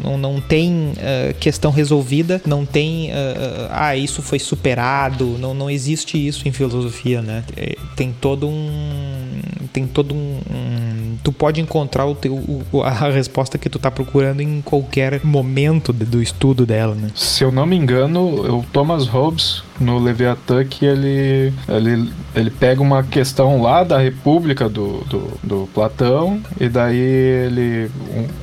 não, 0.03 0.19
não 0.19 0.41
tem 0.41 0.93
uh, 0.93 1.35
questão 1.39 1.71
resolvida, 1.71 2.41
não 2.47 2.65
tem, 2.65 3.11
uh, 3.11 3.69
ah, 3.71 3.97
isso 3.97 4.23
foi 4.23 4.39
superado, 4.39 5.37
não, 5.39 5.53
não 5.53 5.71
existe 5.71 6.17
isso 6.27 6.49
em 6.49 6.53
filosofia, 6.53 7.21
né? 7.21 7.45
É, 7.57 7.77
tem 7.97 8.15
todo 8.19 8.49
um. 8.49 9.41
Tem 9.73 9.87
todo 9.87 10.15
um, 10.15 10.41
um 10.51 11.17
tu 11.23 11.33
pode 11.33 11.61
encontrar 11.61 12.07
o 12.07 12.15
teu, 12.15 12.35
o, 12.35 12.83
a 12.83 13.11
resposta 13.11 13.59
que 13.59 13.69
tu 13.69 13.79
tá 13.79 13.91
procurando 13.91 14.41
em 14.41 14.61
qualquer 14.61 15.25
momento 15.25 15.93
do 15.93 16.23
estudo 16.23 16.67
dela, 16.67 16.95
né? 16.95 17.11
Se 17.15 17.45
eu 17.45 17.53
não 17.53 17.67
me 17.67 17.77
engano, 17.77 18.59
o 18.59 18.65
Thomas 18.73 19.07
Hobbes 19.07 19.63
no 19.81 19.99
Leviatã 19.99 20.65
que 20.65 20.85
ele, 20.85 21.53
ele, 21.69 22.13
ele 22.35 22.51
pega 22.51 22.83
uma 22.83 23.03
questão 23.03 23.63
lá 23.63 23.83
da 23.83 23.99
República 23.99 24.69
do, 24.69 24.99
do, 25.05 25.33
do 25.43 25.69
Platão 25.73 26.41
e 26.61 26.69
daí 26.69 26.97
ele 26.97 27.91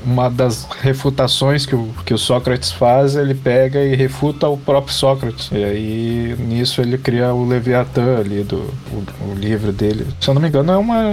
uma 0.06 0.30
das 0.30 0.68
refutações 0.82 1.66
que 1.66 1.76
o, 1.76 1.90
que 2.06 2.14
o 2.14 2.18
Sócrates 2.18 2.72
faz 2.72 3.16
ele 3.16 3.36
pega 3.36 3.84
e 3.84 3.96
refuta 3.96 4.48
o 4.48 4.58
próprio 4.58 4.94
Sócrates. 4.94 5.50
E 5.52 5.64
aí 5.64 6.36
nisso 6.40 6.82
ele 6.82 6.98
cria 6.98 7.34
o 7.34 7.46
Leviatã 7.46 8.18
ali 8.20 8.44
do 8.44 8.58
o, 8.92 9.32
o 9.32 9.34
livro 9.36 9.72
dele. 9.72 10.08
Se 10.20 10.30
eu 10.30 10.34
não 10.34 10.42
me 10.42 10.48
engano 10.48 10.72
é 10.72 10.78
uma 10.78 11.04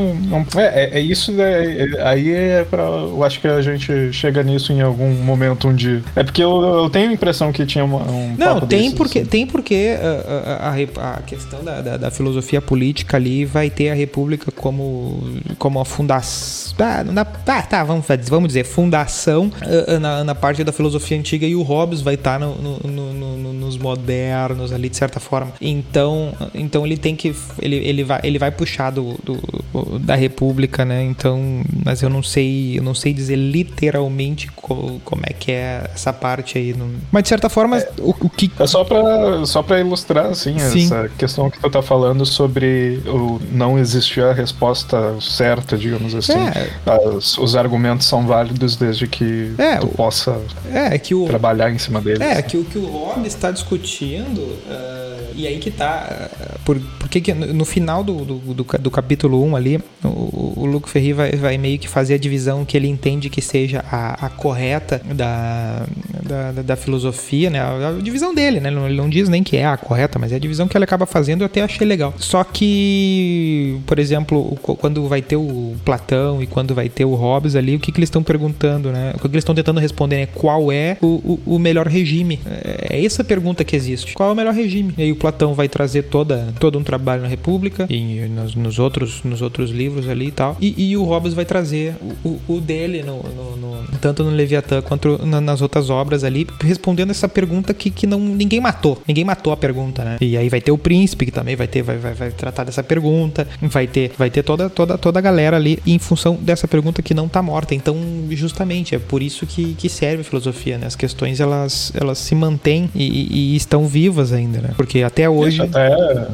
é, 0.57 0.85
é, 0.85 0.99
é, 0.99 1.01
isso 1.01 1.33
né, 1.33 1.77
é, 1.77 2.03
aí 2.03 2.31
é 2.31 2.65
para 2.65 2.83
eu 2.83 3.23
acho 3.23 3.41
que 3.41 3.49
a 3.49 3.61
gente 3.61 4.13
chega 4.13 4.43
nisso 4.43 4.73
em 4.73 4.81
algum 4.81 5.11
momento 5.11 5.69
um 5.69 5.75
dia. 5.75 6.03
É 6.17 6.23
porque 6.23 6.43
eu, 6.43 6.63
eu 6.63 6.91
tenho 6.91 7.11
a 7.11 7.13
impressão 7.13 7.53
que 7.53 7.67
tinha 7.67 7.85
uma, 7.85 7.99
um 7.99 8.35
não 8.39 8.61
tem 8.61 8.83
desses, 8.83 8.95
porque 8.95 9.19
assim. 9.21 9.29
tem 9.29 9.47
porque 9.47 9.97
uh, 9.97 10.14
a, 10.15 10.71
a, 10.71 11.15
a 11.15 11.23
questão 11.23 11.65
da, 11.65 11.81
da, 11.81 11.97
da, 11.97 12.11
filosofia 12.11 12.61
política 12.61 13.17
ali 13.17 13.45
vai 13.45 13.71
ter 13.71 13.91
a 13.91 13.95
República 13.95 14.51
como, 14.53 15.23
como 15.59 15.81
a 15.81 15.85
fundação. 15.85 16.75
Ah, 16.79 17.05
na, 17.05 17.23
ah, 17.23 17.63
tá, 17.63 17.85
vamos, 17.85 18.07
vamos 18.29 18.49
dizer, 18.49 18.65
fundação 18.65 19.51
uh, 19.63 19.99
na, 20.01 20.25
na, 20.25 20.35
parte 20.35 20.65
da 20.65 20.73
filosofia 20.73 21.19
antiga 21.19 21.47
e 21.47 21.55
o 21.55 21.63
Hobbes 21.63 22.01
vai 22.01 22.15
estar 22.15 22.39
tá 22.39 22.47
no, 22.47 22.55
no, 22.55 23.13
no, 23.13 23.53
nos 23.53 23.79
modernos 23.79 24.73
ali, 24.73 24.89
de 24.89 24.97
certa 24.97 25.21
forma. 25.21 25.53
Então, 25.61 26.33
então 26.55 26.87
ele 26.87 26.97
tem 26.97 27.17
que. 27.17 27.35
Ele, 27.61 27.77
ele, 27.77 28.05
vai, 28.05 28.21
ele 28.23 28.39
vai 28.39 28.51
puxar 28.51 28.91
do, 28.91 29.15
do, 29.23 29.99
da 29.99 30.15
República, 30.15 30.85
né? 30.85 31.03
Então, 31.03 31.63
mas 31.85 32.03
eu 32.03 32.09
não 32.09 32.23
sei, 32.23 32.79
eu 32.79 32.83
não 32.83 32.95
sei 32.95 33.13
dizer 33.13 33.37
literalmente 33.37 34.49
como, 34.53 35.01
como 35.01 35.23
é 35.25 35.33
que 35.33 35.53
é 35.53 35.91
essa 35.93 36.13
parte 36.13 36.59
aí. 36.59 36.75
Mas 37.11 37.25
de 37.25 37.29
certa 37.29 37.49
forma, 37.49 37.79
é, 37.79 37.89
o, 37.99 38.11
o 38.11 38.31
que. 38.31 38.51
É 38.59 38.67
só 38.67 38.85
pra, 38.85 39.45
só 39.47 39.63
pra 39.63 39.81
ilustrar 39.81 40.04
ilustrar 40.05 40.27
assim, 40.27 40.59
Sim. 40.59 40.85
essa 40.85 41.11
questão 41.17 41.51
que 41.51 41.59
tu 41.59 41.71
tá 41.71 41.83
falando 41.83 42.27
sobre 42.27 43.01
o 43.07 43.41
não 43.51 43.79
existir 43.79 44.23
a 44.23 44.33
resposta 44.33 45.17
certa, 45.21 45.77
digamos 45.77 46.15
assim. 46.15 46.33
É. 46.33 46.71
As, 46.87 47.39
os 47.39 47.57
argumentos 47.57 48.07
são 48.07 48.27
válidos 48.27 48.77
desde 48.77 49.07
que 49.07 49.55
é, 49.59 49.77
tu 49.77 49.89
possa 49.89 50.39
é, 50.73 50.99
que 50.99 51.15
o, 51.15 51.27
trabalhar 51.27 51.71
em 51.71 51.79
cima 51.79 52.01
deles. 52.01 52.21
É, 52.21 52.43
que 52.43 52.57
o 52.57 52.65
que 52.65 52.79
o 52.79 52.87
Hobbes 52.87 53.35
está 53.35 53.51
discutindo, 53.51 54.41
uh, 54.41 55.33
e 55.35 55.47
aí 55.47 55.59
que 55.59 55.71
tá. 55.71 56.29
Uh, 56.41 56.59
por, 56.65 56.81
porque 56.99 57.21
que 57.21 57.33
no 57.33 57.65
final 57.65 58.05
do, 58.05 58.25
do, 58.25 58.39
do, 58.39 58.65
do 58.65 58.91
capítulo 58.91 59.43
1 59.45 59.57
ali, 59.57 59.81
o, 60.03 60.55
o 60.57 60.67
Luco 60.67 60.89
Ferri 60.89 61.13
vai, 61.13 61.33
vai 61.33 61.59
meio 61.59 61.79
que 61.79 61.89
fazer 61.89 62.15
a 62.15 62.19
divisão 62.19 62.65
que 62.65 62.77
ele 62.77 62.89
entende 62.89 63.31
que 63.31 63.41
seja 63.41 63.85
a, 63.91 64.27
a 64.27 64.29
correta 64.29 65.01
da, 65.15 65.87
da, 66.23 66.63
da, 66.63 66.77
filosofia, 66.77 67.51
né? 67.51 67.61
A, 67.61 67.89
a 67.89 67.93
divisão 68.03 68.35
dele, 68.35 68.61
né? 68.61 68.69
Ele 68.69 68.77
não, 68.77 68.87
ele 68.87 68.97
não 68.97 69.09
diz 69.09 69.29
nem 69.29 69.43
que 69.43 69.57
é 69.57 69.67
a 69.67 69.77
correta 69.77 69.94
correta, 69.95 70.19
mas 70.19 70.33
é 70.33 70.37
a 70.37 70.39
divisão 70.39 70.67
que 70.67 70.77
ele 70.77 70.85
acaba 70.85 71.07
fazendo 71.07 71.43
eu 71.43 71.47
até 71.47 71.63
achei 71.63 71.87
legal. 71.87 72.13
Só 72.19 72.43
que, 72.43 73.79
por 73.87 73.99
exemplo, 73.99 74.59
quando 74.61 75.07
vai 75.09 75.23
ter 75.23 75.37
o 75.37 75.75
Platão 75.85 76.43
e 76.43 76.47
quando 76.47 76.75
vai 76.75 76.89
ter 76.89 77.05
o 77.05 77.15
Hobbes 77.15 77.55
ali, 77.55 77.77
o 77.77 77.79
que, 77.79 77.93
que 77.93 77.99
eles 77.99 78.09
estão 78.09 78.23
perguntando, 78.23 78.91
né? 78.91 79.13
O 79.15 79.21
que 79.21 79.27
eles 79.29 79.39
estão 79.39 79.55
tentando 79.55 79.79
responder 79.79 80.17
é 80.17 80.27
qual 80.27 80.73
é 80.73 80.97
o, 81.01 81.07
o, 81.07 81.55
o, 81.55 81.59
melhor 81.59 81.87
regime? 81.87 82.41
É 82.45 83.05
essa 83.05 83.23
pergunta 83.23 83.63
que 83.63 83.77
existe. 83.77 84.15
Qual 84.15 84.31
é 84.31 84.33
o 84.33 84.37
melhor 84.37 84.53
regime? 84.53 84.95
E 84.99 85.03
aí 85.03 85.13
o 85.13 85.17
Platão 85.17 85.55
vai 85.55 85.69
trazer 85.69 86.05
toda, 86.05 86.53
todo 86.59 86.79
um 86.79 86.83
trabalho 86.83 87.23
na 87.23 87.29
República 87.29 87.87
e 87.89 88.27
nos, 88.29 88.55
nos 88.55 88.79
outros, 88.79 89.23
nos 89.23 89.41
outros 89.41 89.71
livros 89.71 90.09
ali 90.09 90.29
e 90.29 90.33
tal. 90.33 90.57
E, 90.61 90.91
e 90.91 90.97
o 90.97 91.05
Hobbes 91.05 91.35
vai 91.35 91.45
trazer 91.45 91.95
o, 92.25 92.41
o 92.49 92.61
dele, 92.61 93.03
no, 93.03 93.23
no, 93.23 93.57
no, 93.57 93.99
tanto 94.01 94.25
no 94.25 94.31
Leviatã 94.31 94.83
quanto 94.83 95.25
nas 95.25 95.63
outras 95.63 95.89
obras 95.89 96.25
ali, 96.25 96.47
respondendo 96.61 97.11
essa 97.11 97.29
pergunta 97.29 97.73
que, 97.73 97.91
que 97.91 98.07
não, 98.07 98.19
ninguém 98.19 98.61
matou. 98.61 99.01
Ninguém 99.07 99.25
matou 99.25 99.53
a 99.53 99.57
pergunta 99.57 99.74
pergunta, 99.75 100.05
né? 100.05 100.17
E 100.21 100.37
aí 100.37 100.49
vai 100.49 100.61
ter 100.61 100.71
o 100.71 100.79
príncipe 100.79 101.27
que 101.27 101.33
também 101.33 101.57
vai 101.57 101.67
ter, 101.67 101.83
vai, 101.83 101.99
vai, 101.99 102.15
vai 102.15 102.31
tratar 102.31 102.65
dessa 102.65 102.83
pergunta, 102.83 103.47
vai 103.61 103.87
ter, 103.87 104.13
vai 104.17 104.31
ter 104.31 104.43
toda, 104.43 104.71
toda, 104.71 104.97
toda 104.97 105.19
a 105.19 105.23
galera 105.23 105.57
ali 105.57 105.81
em 105.85 105.99
função 105.99 106.37
dessa 106.37 106.69
pergunta 106.69 107.03
que 107.03 107.13
não 107.13 107.29
tá 107.29 107.43
morta. 107.43 107.75
Então, 107.75 107.97
justamente, 108.31 108.95
é 108.95 108.99
por 108.99 109.23
isso 109.23 109.47
que, 109.47 109.75
que 109.75 109.89
serve 109.89 110.21
a 110.21 110.25
filosofia, 110.25 110.79
né? 110.79 110.87
As 110.87 110.97
questões 110.97 111.41
elas, 111.41 111.93
elas 111.95 112.19
se 112.19 112.35
mantêm 112.35 112.89
e, 112.95 113.53
e 113.53 113.57
estão 113.57 113.87
vivas 113.87 114.33
ainda, 114.33 114.61
né? 114.61 114.71
Porque 114.77 115.03
até 115.03 115.29
hoje. 115.29 115.57
Isso 115.57 115.63
até 115.65 116.29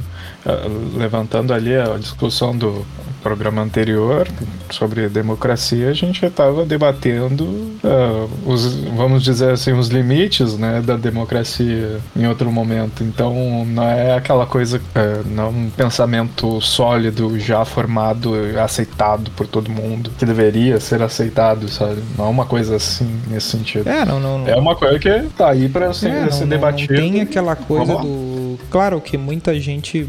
eh, 0.46 0.68
levantando 0.96 1.52
ali 1.52 1.74
a 1.74 1.96
discussão 1.98 2.56
do 2.56 2.84
programa 3.22 3.62
anterior 3.62 4.26
sobre 4.70 5.08
democracia, 5.08 5.90
a 5.90 5.92
gente 5.92 6.24
estava 6.24 6.64
debatendo 6.64 7.44
uh, 7.44 8.30
os, 8.46 8.74
vamos 8.96 9.22
dizer 9.22 9.50
assim, 9.50 9.72
os 9.72 9.88
limites 9.88 10.56
né, 10.56 10.80
da 10.80 10.96
democracia 10.96 12.00
em 12.16 12.26
outro 12.26 12.50
momento. 12.50 13.04
Então 13.04 13.29
não 13.32 13.82
é 13.82 14.14
aquela 14.14 14.46
coisa, 14.46 14.78
uh, 14.78 15.28
não 15.28 15.44
é 15.44 15.48
um 15.48 15.70
pensamento 15.70 16.60
sólido, 16.60 17.38
já 17.38 17.64
formado, 17.64 18.34
aceitado 18.62 19.30
por 19.32 19.46
todo 19.46 19.70
mundo, 19.70 20.10
que 20.18 20.24
deveria 20.24 20.78
ser 20.80 21.02
aceitado, 21.02 21.68
sabe? 21.68 22.02
Não 22.16 22.26
é 22.26 22.28
uma 22.28 22.46
coisa 22.46 22.76
assim 22.76 23.20
nesse 23.28 23.48
sentido. 23.48 23.88
É, 23.88 24.04
não, 24.04 24.20
não, 24.20 24.38
não. 24.38 24.48
É 24.48 24.56
uma 24.56 24.74
coisa 24.76 24.98
que 24.98 25.10
tá 25.36 25.50
aí 25.50 25.68
para 25.68 25.92
ser, 25.92 26.10
é, 26.10 26.30
ser 26.30 26.46
debatida. 26.46 26.94
Não 26.94 27.00
tem 27.00 27.20
aquela 27.20 27.56
coisa 27.56 27.96
do 27.96 28.30
claro 28.70 29.00
que 29.00 29.16
muita 29.16 29.58
gente 29.58 30.08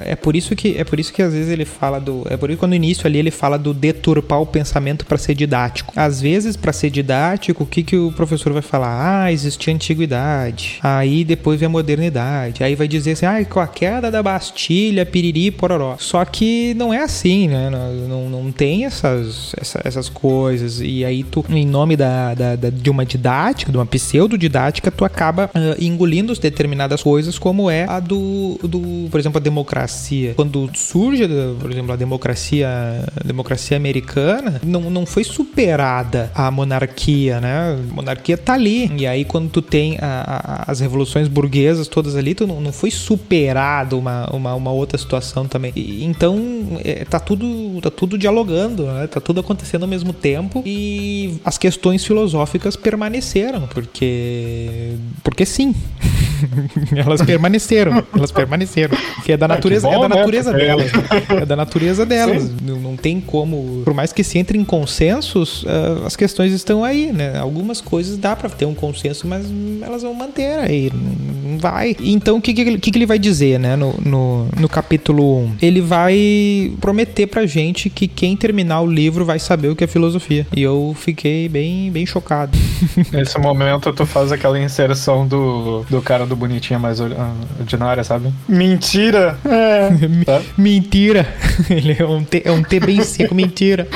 é 0.00 0.16
por 0.16 0.36
isso 0.36 0.54
que 0.54 0.76
é 0.76 0.84
por 0.84 0.98
isso 0.98 1.12
que 1.12 1.22
às 1.22 1.32
vezes 1.32 1.50
ele 1.50 1.64
fala 1.64 2.00
do 2.00 2.26
é 2.28 2.36
por 2.36 2.50
isso 2.50 2.60
que 2.60 2.66
no 2.66 2.74
início 2.74 3.06
ali 3.06 3.18
ele 3.18 3.30
fala 3.30 3.58
do 3.58 3.72
deturpar 3.74 4.40
o 4.40 4.46
pensamento 4.46 5.06
para 5.06 5.18
ser 5.18 5.34
didático. 5.34 5.92
Às 5.96 6.20
vezes 6.20 6.56
para 6.56 6.72
ser 6.72 6.90
didático, 6.90 7.62
o 7.62 7.66
que 7.66 7.82
que 7.82 7.96
o 7.96 8.12
professor 8.12 8.52
vai 8.52 8.62
falar? 8.62 9.24
Ah, 9.24 9.32
existia 9.32 9.72
antiguidade. 9.72 10.78
Aí 10.82 11.24
depois 11.24 11.60
vem 11.60 11.66
a 11.66 11.70
modernidade. 11.70 12.27
Aí 12.60 12.74
vai 12.74 12.88
dizer 12.88 13.12
assim: 13.12 13.26
"Ah, 13.26 13.44
com 13.44 13.60
a 13.60 13.66
queda 13.66 14.10
da 14.10 14.22
Bastilha, 14.22 15.04
piriri, 15.04 15.50
pororó". 15.50 15.96
Só 15.98 16.24
que 16.24 16.74
não 16.74 16.92
é 16.92 17.02
assim, 17.02 17.48
né? 17.48 17.70
Não, 18.08 18.28
não 18.28 18.52
tem 18.52 18.84
essas, 18.84 19.54
essas, 19.60 19.82
essas 19.84 20.08
coisas 20.08 20.80
e 20.80 21.04
aí 21.04 21.22
tu 21.24 21.44
em 21.48 21.66
nome 21.66 21.96
da, 21.96 22.34
da, 22.34 22.56
da 22.56 22.70
de 22.70 22.90
uma 22.90 23.04
didática, 23.04 23.70
de 23.70 23.78
uma 23.78 23.86
pseudo 23.86 24.36
didática, 24.36 24.90
tu 24.90 25.04
acaba 25.04 25.50
uh, 25.54 25.82
engolindo 25.82 26.34
determinadas 26.38 27.02
coisas 27.02 27.38
como 27.38 27.70
é 27.70 27.84
a 27.88 28.00
do, 28.00 28.58
do 28.62 29.08
por 29.10 29.18
exemplo, 29.18 29.38
a 29.38 29.42
democracia. 29.42 30.34
Quando 30.34 30.70
surge, 30.74 31.26
por 31.60 31.70
exemplo, 31.70 31.92
a 31.92 31.96
democracia, 31.96 32.68
a 33.16 33.26
democracia 33.26 33.76
americana, 33.76 34.60
não, 34.64 34.90
não 34.90 35.06
foi 35.06 35.24
superada 35.24 36.30
a 36.34 36.50
monarquia, 36.50 37.40
né? 37.40 37.78
A 37.90 37.94
monarquia 37.94 38.36
tá 38.36 38.54
ali. 38.54 38.90
E 38.96 39.06
aí, 39.06 39.24
quando 39.24 39.50
tu 39.50 39.62
tem 39.62 39.98
a, 40.00 40.64
a, 40.66 40.70
as 40.70 40.80
revoluções 40.80 41.28
burguesas 41.28 41.88
todas 41.88 42.14
ali, 42.18 42.34
tu 42.34 42.46
não, 42.46 42.60
não 42.60 42.72
foi 42.72 42.90
superado 42.90 43.98
uma, 43.98 44.28
uma, 44.32 44.54
uma 44.54 44.70
outra 44.72 44.98
situação 44.98 45.46
também. 45.46 45.72
E, 45.74 46.04
então, 46.04 46.38
é, 46.84 47.04
tá 47.04 47.18
tudo 47.18 47.80
tá 47.80 47.90
tudo 47.90 48.18
dialogando, 48.18 48.86
né? 48.86 49.06
tá 49.06 49.20
tudo 49.20 49.40
acontecendo 49.40 49.82
ao 49.82 49.88
mesmo 49.88 50.12
tempo 50.12 50.62
e 50.64 51.38
as 51.44 51.58
questões 51.58 52.04
filosóficas 52.04 52.76
permaneceram, 52.76 53.66
porque 53.66 54.94
porque 55.22 55.44
sim. 55.46 55.74
elas 56.96 57.22
permaneceram, 57.22 58.04
elas 58.14 58.30
permaneceram. 58.30 58.96
Que 59.24 59.32
é 59.32 59.36
da 59.36 59.48
natureza, 59.48 59.88
é, 59.88 59.90
bom, 59.90 59.96
é 59.96 60.08
da 60.08 60.14
né? 60.14 60.20
natureza 60.20 60.52
né? 60.52 60.58
delas. 60.58 60.90
É 61.30 61.46
da 61.46 61.56
natureza 61.56 62.06
delas. 62.06 62.50
Não, 62.62 62.76
não, 62.76 62.96
tem 62.96 63.20
como, 63.20 63.82
por 63.84 63.94
mais 63.94 64.12
que 64.12 64.22
se 64.22 64.38
entre 64.38 64.58
em 64.58 64.64
consensos, 64.64 65.62
uh, 65.64 66.06
as 66.06 66.16
questões 66.16 66.52
estão 66.52 66.84
aí, 66.84 67.12
né? 67.12 67.38
Algumas 67.38 67.80
coisas 67.80 68.16
dá 68.16 68.34
para 68.36 68.48
ter 68.48 68.64
um 68.64 68.74
consenso, 68.74 69.26
mas 69.26 69.46
elas 69.82 70.02
vão 70.02 70.14
manter 70.14 70.58
aí, 70.58 70.90
não 70.92 71.58
vai. 71.58 71.96
Então 72.10 72.38
o 72.38 72.40
que, 72.40 72.54
que, 72.54 72.78
que, 72.78 72.98
ele 72.98 73.04
vai 73.04 73.18
dizer, 73.18 73.60
né, 73.60 73.76
no, 73.76 73.94
no, 74.02 74.48
no 74.58 74.68
capítulo 74.68 75.40
1? 75.40 75.56
Ele 75.60 75.80
vai 75.82 76.72
prometer 76.80 77.26
pra 77.26 77.44
gente 77.44 77.90
que 77.90 78.08
quem 78.08 78.34
terminar 78.34 78.80
o 78.80 78.86
livro 78.86 79.24
vai 79.24 79.38
saber 79.38 79.68
o 79.68 79.76
que 79.76 79.84
é 79.84 79.86
filosofia. 79.86 80.46
E 80.56 80.62
eu 80.62 80.96
fiquei 80.98 81.48
bem, 81.48 81.90
bem 81.90 82.06
chocado. 82.06 82.56
Nesse 83.12 83.38
momento 83.38 83.92
tu 83.92 84.06
faz 84.06 84.32
aquela 84.32 84.58
inserção 84.58 85.26
do, 85.26 85.84
do 85.90 86.00
cara 86.00 86.24
do 86.24 86.34
bonitinha 86.34 86.78
mais 86.78 86.98
ordinária, 86.98 88.02
sabe? 88.02 88.32
Mentira! 88.48 89.38
É. 89.44 89.90
mentira! 90.56 91.26
Ele 91.68 91.96
é 91.98 92.06
um, 92.06 92.24
T, 92.24 92.42
é 92.44 92.52
um 92.52 92.62
T 92.62 92.80
bem 92.80 93.02
seco, 93.02 93.34
mentira. 93.34 93.86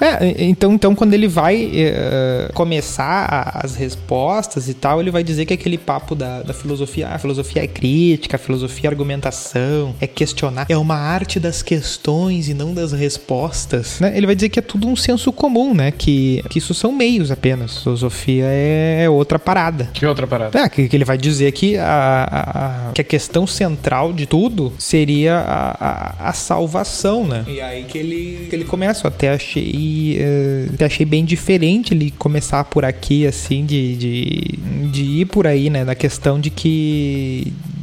É, 0.00 0.44
então, 0.44 0.72
então 0.72 0.94
quando 0.94 1.14
ele 1.14 1.28
vai 1.28 1.64
uh, 1.64 2.52
começar 2.52 3.52
as 3.62 3.76
respostas 3.76 4.68
e 4.68 4.74
tal, 4.74 5.00
ele 5.00 5.10
vai 5.10 5.22
dizer 5.22 5.46
que 5.46 5.54
aquele 5.54 5.78
papo 5.78 6.14
da, 6.14 6.42
da 6.42 6.52
filosofia, 6.52 6.91
ah, 7.00 7.14
a 7.14 7.18
filosofia 7.18 7.64
é 7.64 7.66
crítica, 7.66 8.36
a 8.36 8.38
filosofia 8.38 8.88
é 8.88 8.90
argumentação, 8.90 9.94
é 10.00 10.06
questionar, 10.06 10.66
é 10.68 10.76
uma 10.76 10.96
arte 10.96 11.40
das 11.40 11.62
questões 11.62 12.48
e 12.48 12.54
não 12.54 12.74
das 12.74 12.92
respostas. 12.92 14.00
Né? 14.00 14.12
Ele 14.16 14.26
vai 14.26 14.34
dizer 14.34 14.48
que 14.48 14.58
é 14.58 14.62
tudo 14.62 14.86
um 14.86 14.96
senso 14.96 15.32
comum, 15.32 15.72
né? 15.72 15.90
Que, 15.90 16.42
que 16.50 16.58
isso 16.58 16.74
são 16.74 16.92
meios 16.92 17.30
apenas. 17.30 17.82
Filosofia 17.82 18.44
é 18.46 19.08
outra 19.08 19.38
parada. 19.38 19.90
Que 19.94 20.04
outra 20.04 20.26
parada? 20.26 20.58
É, 20.58 20.68
que, 20.68 20.88
que 20.88 20.96
ele 20.96 21.04
vai 21.04 21.16
dizer 21.16 21.52
que 21.52 21.76
a, 21.76 22.88
a, 22.88 22.92
que 22.92 23.00
a 23.00 23.04
questão 23.04 23.46
central 23.46 24.12
de 24.12 24.26
tudo 24.26 24.72
seria 24.78 25.38
a, 25.38 25.70
a, 25.70 26.28
a 26.30 26.32
salvação, 26.32 27.26
né? 27.26 27.44
E 27.46 27.60
aí 27.60 27.84
que 27.84 27.98
ele, 27.98 28.46
que 28.48 28.56
ele 28.56 28.64
começa. 28.64 29.06
Eu 29.06 29.08
até 29.08 29.30
achei, 29.30 30.18
uh, 30.18 30.74
até 30.74 30.84
achei 30.86 31.06
bem 31.06 31.24
diferente 31.24 31.94
ele 31.94 32.10
começar 32.18 32.64
por 32.64 32.84
aqui, 32.84 33.26
assim, 33.26 33.64
de, 33.64 33.96
de, 33.96 34.58
de 34.90 35.02
ir 35.02 35.26
por 35.26 35.46
aí, 35.46 35.70
né? 35.70 35.84
Na 35.84 35.94
questão 35.94 36.40
de 36.40 36.50
que 36.50 36.81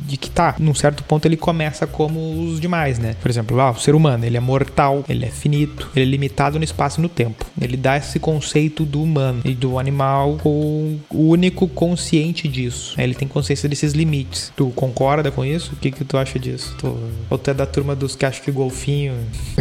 de 0.10 0.18
que 0.18 0.30
tá, 0.30 0.56
num 0.58 0.74
certo 0.74 1.04
ponto 1.04 1.26
ele 1.28 1.38
começa 1.38 1.86
como 1.86 2.44
os 2.44 2.60
demais, 2.60 2.98
né? 2.98 3.16
Por 3.22 3.30
exemplo, 3.30 3.60
ah, 3.60 3.72
o 3.72 3.80
ser 3.80 3.94
humano, 3.94 4.26
ele 4.26 4.36
é 4.36 4.40
mortal, 4.40 5.04
ele 5.08 5.24
é 5.24 5.30
finito, 5.30 5.88
ele 5.96 6.06
é 6.06 6.10
limitado 6.10 6.58
no 6.58 6.64
espaço 6.64 7.00
e 7.00 7.04
no 7.04 7.10
tempo. 7.10 7.46
Ele 7.62 7.78
dá 7.78 7.96
esse 7.96 8.20
conceito 8.20 8.84
do 8.86 9.04
humano 9.04 9.42
e 9.46 9.54
do 9.54 9.78
animal 9.78 10.38
o 10.44 10.98
único 11.12 11.68
consciente 11.68 12.48
disso. 12.48 12.96
Ele 12.98 13.14
tem 13.14 13.28
consciência 13.28 13.70
desses 13.70 13.94
limites. 13.94 14.52
Tu 14.56 14.70
concorda 14.72 15.30
com 15.30 15.46
isso? 15.46 15.74
O 15.74 15.76
que 15.76 15.92
que 15.92 16.04
tu 16.04 16.18
acha 16.18 16.40
disso? 16.40 16.76
Tu, 16.80 16.98
ou 17.30 17.38
tu 17.38 17.52
é 17.52 17.54
da 17.54 17.68
turma 17.68 17.96
dos 17.96 18.16
que 18.16 18.26
acham 18.26 18.44
que 18.44 18.52
golfinho... 18.52 19.14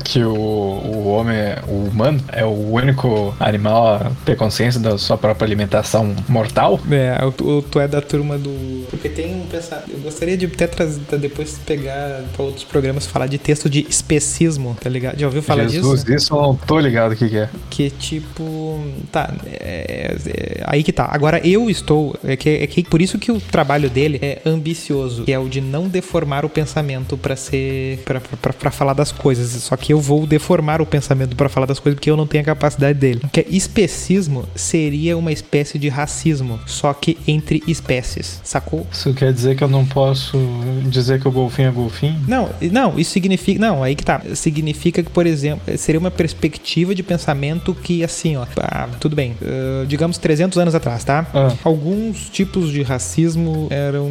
Que 0.03 0.23
o, 0.25 0.33
o 0.33 1.09
homem, 1.09 1.37
é, 1.37 1.63
o 1.69 1.89
humano, 1.89 2.21
é 2.33 2.45
o 2.45 2.73
único 2.73 3.35
animal 3.39 3.95
a 3.95 4.13
ter 4.25 4.37
consciência 4.37 4.81
da 4.81 4.97
sua 4.97 5.19
própria 5.19 5.47
alimentação 5.47 6.15
mortal? 6.29 6.81
É, 6.91 7.19
ou 7.23 7.63
tu 7.63 7.79
é 7.79 7.87
da 7.87 8.01
turma 8.01 8.39
do... 8.39 8.87
Porque 8.89 9.09
tem 9.09 9.28
um 9.35 9.47
pensamento... 9.47 9.91
Eu 9.91 10.01
gostaria 10.01 10.37
de 10.37 10.47
até 10.47 10.67
trazer, 10.67 11.01
depois 11.19 11.59
pegar 11.65 12.23
para 12.35 12.45
outros 12.45 12.65
programas 12.65 13.07
falar 13.07 13.27
de 13.27 13.39
texto 13.39 13.69
de 13.69 13.87
especismo, 13.89 14.77
tá 14.81 14.89
ligado? 14.89 15.19
Já 15.19 15.27
ouviu 15.27 15.43
falar 15.43 15.67
Jesus, 15.69 16.05
disso? 16.05 16.17
Isso 16.17 16.35
eu 16.35 16.43
não 16.43 16.55
tô 16.55 16.79
ligado 16.79 17.13
o 17.13 17.17
que, 17.17 17.29
que 17.29 17.37
é. 17.37 17.49
Que 17.71 17.91
tipo. 17.91 18.83
Tá. 19.11 19.35
É, 19.47 20.17
é, 20.27 20.63
aí 20.65 20.83
que 20.83 20.93
tá. 20.93 21.09
Agora 21.11 21.41
eu 21.47 21.71
estou. 21.71 22.17
É 22.25 22.37
que, 22.37 22.49
é 22.49 22.67
que 22.67 22.83
por 22.85 23.01
isso 23.01 23.19
que 23.19 23.31
o 23.31 23.41
trabalho 23.41 23.89
dele 23.89 24.19
é 24.23 24.41
ambicioso, 24.45 25.25
que 25.25 25.33
é 25.33 25.39
o 25.39 25.49
de 25.49 25.61
não 25.61 25.89
deformar 25.89 26.45
o 26.45 26.49
pensamento 26.49 27.17
para 27.17 27.37
ser. 27.37 28.01
para 28.05 28.71
falar 28.71 28.93
das 28.93 29.13
coisas. 29.13 29.51
Só 29.63 29.77
que 29.77 29.93
eu 29.93 30.01
vou 30.01 30.27
deformar 30.27 30.81
o 30.81 30.87
pensamento 30.87 31.37
para 31.37 31.49
falar 31.49 31.67
das 31.67 31.79
coisas 31.79 31.97
porque 31.97 32.11
eu 32.11 32.17
não 32.17 32.27
tenho 32.27 32.43
a 32.43 32.47
capacidade 32.47 32.99
dele. 32.99 33.21
Que 33.33 33.41
é, 33.41 33.47
especismo 33.49 34.49
seria 34.55 35.17
uma 35.17 35.33
espécie 35.33 35.79
de 35.79 35.89
racismo, 35.89 36.61
só 36.67 36.93
que 36.93 37.19
entre 37.27 37.63
espécies, 37.67 38.41
sacou? 38.45 38.87
Isso 38.93 39.13
quer 39.19 39.33
dizer 39.33 39.57
que 39.57 39.65
eu 39.65 39.69
não 39.69 39.85
posso 39.85 40.39
dizer 40.85 41.21
que 41.21 41.27
o 41.27 41.31
golfinho 41.33 41.69
é 41.69 41.73
golfinho? 41.73 42.21
Não, 42.29 42.49
não, 42.71 42.97
isso 42.99 43.11
significa. 43.11 43.59
Não, 43.59 43.83
aí 43.83 43.97
que 43.97 44.05
tá. 44.05 44.23
Significa 44.35 45.03
que, 45.03 45.11
por 45.11 45.27
exemplo, 45.27 45.77
seria 45.77 45.99
uma 45.99 46.11
perspectiva 46.11 46.95
de 46.95 47.03
pensamento 47.03 47.75
que, 47.75 48.05
assim, 48.05 48.37
ó. 48.37 48.47
Ah, 48.59 48.89
tudo 49.01 49.17
bem. 49.17 49.33
Uh, 49.43 49.85
digamos 49.87 50.19
300 50.19 50.57
anos 50.59 50.75
atrás, 50.75 51.03
tá? 51.03 51.27
Ah. 51.35 51.53
Alguns 51.65 52.31
tipos 52.31 52.71
de 52.71 52.83
racismo 52.83 53.67
eram 53.71 54.09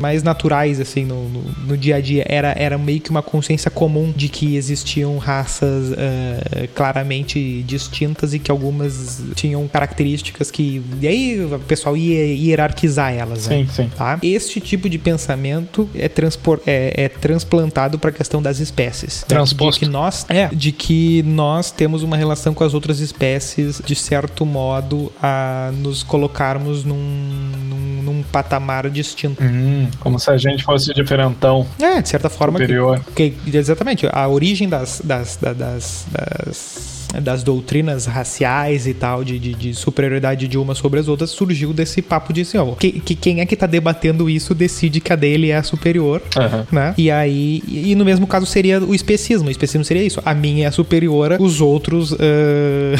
mais 0.00 0.22
naturais, 0.22 0.80
assim, 0.80 1.04
no, 1.04 1.28
no, 1.28 1.42
no, 1.66 1.76
dia 1.76 1.96
a 1.96 2.00
dia. 2.00 2.24
Era, 2.26 2.54
era 2.56 2.78
meio 2.78 3.00
que 3.00 3.10
uma 3.10 3.22
consciência 3.22 3.70
comum 3.70 4.10
de 4.16 4.30
que 4.30 4.56
existiam 4.56 5.18
raças 5.18 5.90
uh, 5.90 6.68
claramente 6.74 7.62
distintas 7.66 8.32
e 8.32 8.38
que 8.38 8.50
algumas 8.50 9.22
tinham 9.34 9.68
características 9.68 10.50
que. 10.50 10.82
E 11.02 11.06
aí 11.06 11.44
o 11.44 11.58
pessoal 11.60 11.94
ia 11.94 12.34
hierarquizar 12.34 13.12
elas, 13.12 13.46
né? 13.48 13.66
Sim, 13.66 13.68
sim. 13.70 13.90
Tá? 13.94 14.18
Este 14.36 14.60
tipo 14.60 14.88
de 14.88 14.98
pensamento 14.98 15.88
é, 15.94 16.08
transpor, 16.08 16.60
é, 16.66 17.04
é 17.04 17.08
transplantado 17.08 17.98
para 17.98 18.10
a 18.10 18.12
questão 18.12 18.42
das 18.42 18.60
espécies. 18.60 19.24
Transposto. 19.26 19.80
De 19.80 19.86
que 19.86 19.92
nós, 19.92 20.26
é, 20.28 20.48
de 20.48 20.72
que 20.72 21.22
nós 21.22 21.70
temos 21.70 22.02
uma 22.02 22.18
relação 22.18 22.52
com 22.52 22.62
as 22.62 22.74
outras 22.74 23.00
espécies, 23.00 23.80
de 23.82 23.94
certo 23.94 24.44
modo, 24.44 25.10
a 25.22 25.70
nos 25.74 26.02
colocarmos 26.02 26.84
num, 26.84 26.96
num, 26.96 28.02
num 28.02 28.22
patamar 28.24 28.90
distinto. 28.90 29.42
Hum, 29.42 29.88
como 30.00 30.18
se 30.18 30.30
a 30.30 30.36
gente 30.36 30.62
fosse 30.62 30.92
diferentão. 30.92 31.66
É, 31.80 32.02
de 32.02 32.08
certa 32.08 32.28
forma. 32.28 32.58
Superior. 32.58 33.02
Que, 33.14 33.30
que, 33.30 33.56
exatamente. 33.56 34.06
A 34.12 34.28
origem 34.28 34.68
das, 34.68 35.00
das, 35.02 35.36
das, 35.36 35.54
das 35.54 36.95
das 37.22 37.42
doutrinas 37.42 38.06
raciais 38.06 38.86
e 38.86 38.94
tal, 38.94 39.24
de, 39.24 39.38
de, 39.38 39.54
de, 39.54 39.74
superioridade 39.74 40.48
de 40.48 40.58
uma 40.58 40.74
sobre 40.74 41.00
as 41.00 41.08
outras, 41.08 41.30
surgiu 41.30 41.72
desse 41.72 42.02
papo 42.02 42.32
de 42.32 42.42
assim, 42.42 42.58
ó, 42.58 42.72
que, 42.72 42.92
que 42.92 43.14
quem 43.14 43.40
é 43.40 43.46
que 43.46 43.56
tá 43.56 43.66
debatendo 43.66 44.28
isso 44.28 44.54
decide 44.54 45.00
que 45.00 45.12
a 45.12 45.16
dele 45.16 45.50
é 45.50 45.56
a 45.56 45.62
superior, 45.62 46.22
uhum. 46.36 46.66
né? 46.70 46.94
E 46.98 47.10
aí, 47.10 47.62
e, 47.66 47.94
no 47.94 48.04
mesmo 48.04 48.26
caso 48.26 48.46
seria 48.46 48.80
o 48.80 48.94
especismo. 48.94 49.48
O 49.48 49.50
especismo 49.50 49.84
seria 49.84 50.02
isso. 50.02 50.20
A 50.24 50.34
minha 50.34 50.64
é 50.64 50.68
a 50.68 50.72
superior, 50.72 51.36
os 51.38 51.60
outros 51.60 52.12
uh, 52.12 52.16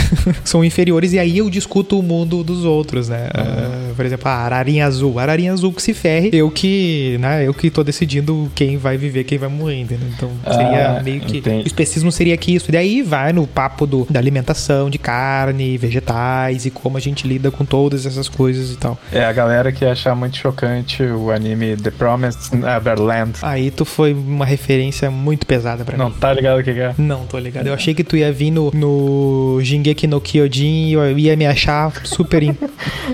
são 0.44 0.64
inferiores, 0.64 1.12
e 1.12 1.18
aí 1.18 1.38
eu 1.38 1.50
discuto 1.50 1.98
o 1.98 2.02
mundo 2.02 2.42
dos 2.42 2.64
outros, 2.64 3.08
né? 3.08 3.28
Uhum. 3.36 3.92
Uh, 3.92 3.94
por 3.94 4.04
exemplo, 4.04 4.28
a 4.28 4.34
ararinha 4.34 4.86
azul. 4.86 5.18
A 5.18 5.22
ararinha 5.22 5.52
azul 5.52 5.72
que 5.72 5.82
se 5.82 5.94
ferre, 5.94 6.30
eu 6.32 6.50
que, 6.50 7.16
né? 7.20 7.46
Eu 7.46 7.54
que 7.54 7.70
tô 7.70 7.82
decidindo 7.82 8.50
quem 8.54 8.76
vai 8.76 8.96
viver, 8.96 9.24
quem 9.24 9.38
vai 9.38 9.48
morrer, 9.48 9.80
entendeu? 9.80 10.08
Então 10.14 10.30
seria 10.44 10.98
ah, 10.98 11.02
meio 11.02 11.20
que. 11.20 11.38
Entendi. 11.38 11.64
O 11.64 11.66
especismo 11.66 12.12
seria 12.12 12.36
que 12.36 12.54
isso. 12.54 12.70
E 12.70 12.72
daí 12.72 13.02
vai 13.02 13.32
no 13.32 13.46
papo 13.46 13.86
do 13.86 13.95
do, 14.04 14.06
da 14.12 14.18
alimentação 14.20 14.90
de 14.90 14.98
carne, 14.98 15.76
vegetais 15.78 16.66
e 16.66 16.70
como 16.70 16.96
a 16.96 17.00
gente 17.00 17.26
lida 17.26 17.50
com 17.50 17.64
todas 17.64 18.04
essas 18.06 18.28
coisas 18.28 18.70
e 18.70 18.76
tal. 18.76 18.98
É 19.12 19.24
a 19.24 19.32
galera 19.32 19.72
que 19.72 19.84
achar 19.84 20.14
muito 20.14 20.36
chocante 20.36 21.02
o 21.02 21.30
anime 21.30 21.76
The 21.76 21.90
Promised 21.90 22.54
Neverland. 22.54 23.38
Aí 23.42 23.70
tu 23.70 23.84
foi 23.84 24.12
uma 24.12 24.44
referência 24.44 25.10
muito 25.10 25.46
pesada 25.46 25.84
pra 25.84 25.96
Não 25.96 26.10
mim. 26.10 26.16
tá 26.20 26.32
ligado 26.32 26.60
o 26.60 26.64
que 26.64 26.70
é? 26.70 26.94
Não, 26.98 27.26
tô 27.26 27.38
ligado. 27.38 27.66
Eu 27.66 27.74
achei 27.74 27.94
que 27.94 28.04
tu 28.04 28.16
ia 28.16 28.32
vir 28.32 28.50
no, 28.50 28.70
no 28.72 29.60
Shingeki 29.62 30.06
no 30.06 30.20
Kyojin 30.20 30.88
e 30.88 30.92
eu 30.92 31.18
ia 31.18 31.36
me 31.36 31.46
achar 31.46 31.92
super, 32.04 32.42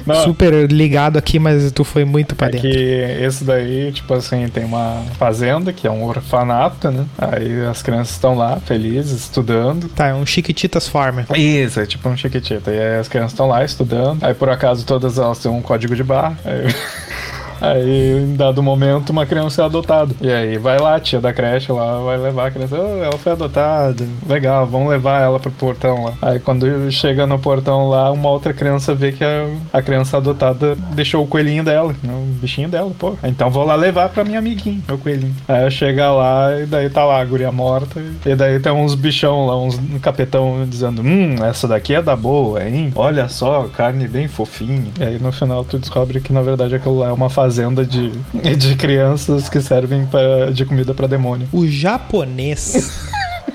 Não. 0.07 0.15
super 0.25 0.71
ligado 0.71 1.17
aqui, 1.19 1.39
mas 1.39 1.71
tu 1.73 1.85
foi 1.85 2.05
muito 2.05 2.35
pra 2.35 2.49
É 2.49 2.51
dentro. 2.51 2.69
que 2.69 2.77
esse 3.21 3.45
daí, 3.45 3.93
tipo 3.93 4.13
assim, 4.15 4.49
tem 4.49 4.65
uma 4.65 5.03
fazenda 5.19 5.73
que 5.73 5.87
é 5.87 5.91
um 5.91 6.05
orfanato, 6.05 6.91
né? 6.91 7.05
Aí 7.19 7.65
as 7.67 7.83
crianças 7.83 8.11
estão 8.15 8.35
lá, 8.37 8.59
felizes, 8.65 9.21
estudando. 9.23 9.89
Tá, 9.89 10.09
é 10.09 10.15
um 10.15 10.25
Chiquititas 10.27 10.89
Farmer. 10.89 11.25
Isso, 11.37 11.81
é 11.81 11.87
tipo 11.87 12.09
um 12.09 12.17
chiquitita. 12.17 12.71
E 12.71 12.79
aí 12.79 12.99
as 12.99 13.09
crianças 13.09 13.33
estão 13.33 13.49
lá 13.49 13.65
estudando. 13.65 14.23
Aí 14.25 14.35
por 14.35 14.49
acaso 14.49 14.85
todas 14.85 15.19
elas 15.19 15.39
têm 15.39 15.51
um 15.51 15.63
código 15.63 15.95
de 15.95 16.03
barra. 16.03 16.37
Aí, 16.45 16.75
aí 17.63 18.19
em 18.23 18.35
dado 18.37 18.63
momento 18.63 19.11
uma 19.11 19.27
criança 19.27 19.63
é 19.63 19.65
adotada. 19.65 20.15
E 20.21 20.31
aí 20.31 20.59
vai 20.59 20.79
lá, 20.79 20.97
a 20.97 21.01
tia 21.01 21.21
da 21.21 21.33
creche 21.33 21.71
lá, 21.73 21.99
vai 22.01 22.17
levar 22.19 22.49
a 22.49 22.51
criança. 22.51 22.77
"Oh, 22.79 23.03
ela 23.03 23.19
foi 23.19 23.33
adotada. 23.33 24.05
Legal, 24.29 24.67
vamos 24.67 24.89
levar 24.91 25.21
ela 25.23 25.39
pro 25.39 25.51
portão 25.51 26.05
lá. 26.05 26.15
Aí 26.23 26.39
quando 26.41 26.91
chega 26.91 27.27
no 27.27 27.39
portão 27.39 27.89
lá, 27.89 28.11
uma 28.11 28.29
outra 28.31 28.53
criança 28.53 28.95
vê 28.95 29.13
que 29.13 29.25
a, 29.25 29.47
a 29.73 29.83
criança 29.83 30.17
adotada 30.17 30.75
deixou 30.95 31.23
o 31.23 31.27
coelhinho 31.27 31.65
dela, 31.65 31.95
né, 32.03 32.13
o 32.13 32.41
bichinho 32.41 32.69
dela, 32.69 32.91
pô. 32.99 33.15
Então 33.23 33.51
vou 33.51 33.65
lá 33.65 33.75
levar 33.75 34.09
pra 34.09 34.25
minha 34.25 34.39
amiguinha, 34.39 34.81
meu 34.87 34.99
coelhinho. 34.99 35.35
Aí 35.49 35.71
chega 35.71 36.11
lá 36.13 36.59
e 36.61 36.67
daí 36.67 36.91
tá 36.91 37.05
lá 37.05 37.21
a 37.21 37.25
guria 37.25 37.53
morta. 37.53 38.03
E 38.27 38.35
daí 38.35 38.59
tem 38.61 38.73
uns 38.73 38.95
bichão 38.95 39.47
lá, 39.47 39.57
uns 39.59 39.79
um 39.79 39.99
capetão 39.99 40.67
dizendo: 40.69 41.03
Hum, 41.03 41.37
essa 41.45 41.69
daqui 41.69 41.95
é 41.95 42.03
da 42.03 42.17
boa, 42.17 42.63
hein? 42.67 42.93
Olha 42.95 43.29
só, 43.29 43.69
carne 43.77 44.09
bem 44.09 44.29
fofinha. 44.29 44.91
E 44.99 45.05
aí 45.05 45.19
no 45.19 45.33
final 45.33 45.65
tu 45.65 45.79
descobre 45.79 46.21
que 46.21 46.33
na 46.33 46.43
verdade 46.43 46.75
aquilo 46.75 46.99
lá 46.99 47.09
é 47.09 47.13
uma 47.13 47.29
fazenda 47.53 47.85
de, 47.85 48.11
de 48.57 48.75
crianças 48.77 49.49
que 49.49 49.61
servem 49.61 50.07
pra, 50.07 50.51
de 50.51 50.65
comida 50.65 50.95
pra 50.95 51.07
demônio. 51.07 51.47
O 51.53 51.69
japonês. 51.69 53.03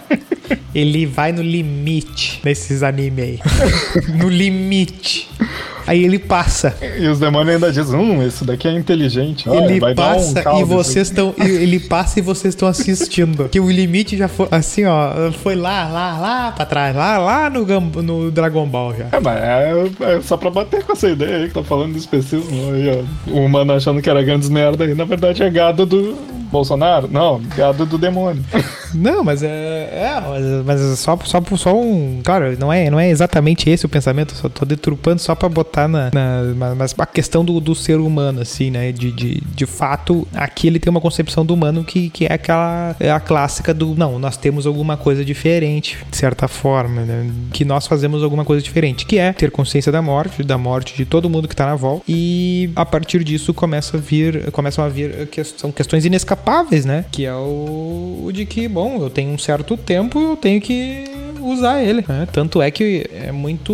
ele 0.73 1.07
vai 1.07 1.31
no 1.31 1.41
limite 1.41 2.39
nesses 2.43 2.83
anime 2.83 3.21
aí. 3.21 3.39
no 4.15 4.29
limite. 4.29 5.27
Aí 5.88 6.04
ele 6.04 6.19
passa. 6.19 6.76
E 7.00 7.08
os 7.08 7.19
demônios 7.19 7.56
ainda 7.56 7.71
dizem: 7.71 7.97
Hum, 7.97 8.21
esse 8.21 8.43
daqui 8.43 8.67
é 8.67 8.73
inteligente. 8.73 9.50
Olha, 9.50 9.65
ele 9.65 9.84
um 9.84 9.95
passa 9.95 10.41
caldo 10.41 10.60
e 10.62 10.63
vocês 10.65 11.08
estão. 11.08 11.34
Ele 11.39 11.80
passa 11.80 12.19
e 12.19 12.21
vocês 12.21 12.54
estão 12.54 12.67
assistindo. 12.67 13.47
Que 13.47 13.60
o 13.60 13.71
limite 13.71 14.17
já 14.17 14.28
foi 14.28 14.47
assim, 14.52 14.86
ó. 14.86 15.32
Foi 15.32 15.56
lá, 15.56 15.88
lá, 15.88 16.19
lá 16.19 16.52
pra 16.52 16.65
trás. 16.65 16.95
Lá, 16.95 17.17
lá 17.17 17.50
no, 17.50 17.65
no 18.02 18.30
Dragon 18.30 18.67
Ball 18.67 18.95
já. 18.97 19.06
É, 19.12 19.19
mas 19.19 19.41
é, 19.41 20.17
é 20.17 20.21
só 20.21 20.36
pra 20.36 20.50
bater 20.50 20.84
com 20.84 20.91
essa 20.91 21.08
ideia 21.08 21.38
aí 21.38 21.47
que 21.47 21.54
tá 21.54 21.63
falando 21.63 21.93
de 21.93 22.00
especismo 22.00 22.73
aí, 22.73 22.89
ó. 22.89 23.32
O 23.32 23.45
humano 23.45 23.73
achando 23.73 24.02
que 24.02 24.10
era 24.10 24.21
grandes 24.21 24.50
merda 24.50 24.84
aí, 24.84 24.93
na 24.93 25.06
verdade 25.06 25.41
é 25.41 25.50
gado 25.50 25.86
do 25.86 26.17
Bolsonaro? 26.51 27.07
Não, 27.12 27.41
gado 27.55 27.86
do 27.86 27.97
demônio. 27.97 28.43
Não, 28.93 29.23
mas 29.23 29.43
é. 29.43 29.47
É, 29.91 30.63
mas, 30.65 30.81
é 30.81 30.95
só, 30.95 31.17
só, 31.25 31.41
só 31.57 31.75
um. 31.77 32.21
Claro, 32.23 32.57
não 32.57 32.71
é, 32.71 32.89
não 32.89 32.97
é 32.99 33.10
exatamente 33.10 33.69
esse 33.69 33.86
o 33.86 33.89
pensamento, 33.89 34.33
só 34.33 34.47
tô 34.47 34.63
deturpando 34.65 35.19
só 35.21 35.36
pra 35.36 35.49
botar 35.49 35.89
na. 35.89 36.10
na 36.13 36.73
mas- 36.75 36.95
a 36.97 37.05
questão 37.05 37.43
do, 37.43 37.60
do 37.60 37.75
ser 37.75 37.97
humano, 37.97 38.41
assim, 38.41 38.71
né? 38.71 38.93
De, 38.93 39.12
de, 39.12 39.41
de 39.41 39.65
fato, 39.65 40.25
aqui 40.33 40.67
ele 40.67 40.79
tem 40.79 40.89
uma 40.89 41.01
concepção 41.01 41.45
do 41.45 41.53
humano 41.53 41.83
que, 41.83 42.10
que 42.10 42.25
é 42.25 42.33
aquela. 42.33 42.95
É 42.99 43.12
a 43.12 43.19
clássica 43.19 43.73
do. 43.73 43.93
Não, 43.93 44.17
nós 44.17 44.38
temos 44.38 44.65
alguma 44.65 44.95
coisa 44.95 45.23
diferente, 45.25 45.97
de 46.10 46.15
certa 46.17 46.47
forma, 46.47 47.01
né? 47.01 47.29
Que 47.51 47.65
nós 47.65 47.86
fazemos 47.88 48.23
alguma 48.23 48.45
coisa 48.45 48.63
diferente, 48.63 49.05
que 49.05 49.17
é 49.19 49.33
ter 49.33 49.51
consciência 49.51 49.91
da 49.91 50.01
morte, 50.01 50.43
da 50.43 50.57
morte 50.57 50.95
de 50.95 51.03
todo 51.05 51.29
mundo 51.29 51.47
que 51.47 51.55
tá 51.55 51.65
na 51.65 51.75
volta. 51.75 52.03
E 52.07 52.69
a 52.75 52.86
partir 52.86 53.21
disso 53.23 53.53
começa 53.53 53.97
a 53.97 53.99
vir, 53.99 54.49
começam 54.51 54.83
a 54.86 54.88
vir 54.88 55.27
que- 55.27 55.43
são 55.43 55.71
questões 55.73 56.05
inescapáveis, 56.05 56.37
né? 56.86 57.06
Que 57.12 57.26
é 57.26 57.34
o, 57.34 58.23
o 58.26 58.32
de 58.32 58.45
que, 58.45 58.67
bom, 58.67 59.02
eu 59.02 59.10
tenho 59.10 59.32
um 59.32 59.38
certo 59.38 59.76
tempo, 59.76 60.19
eu 60.19 60.36
tenho 60.36 60.62
que 60.62 61.06
usar 61.41 61.82
ele. 61.82 62.04
né? 62.08 62.28
Tanto 62.32 62.62
é 62.62 62.69
que 62.71 63.10
é 63.13 63.32
muito 63.32 63.73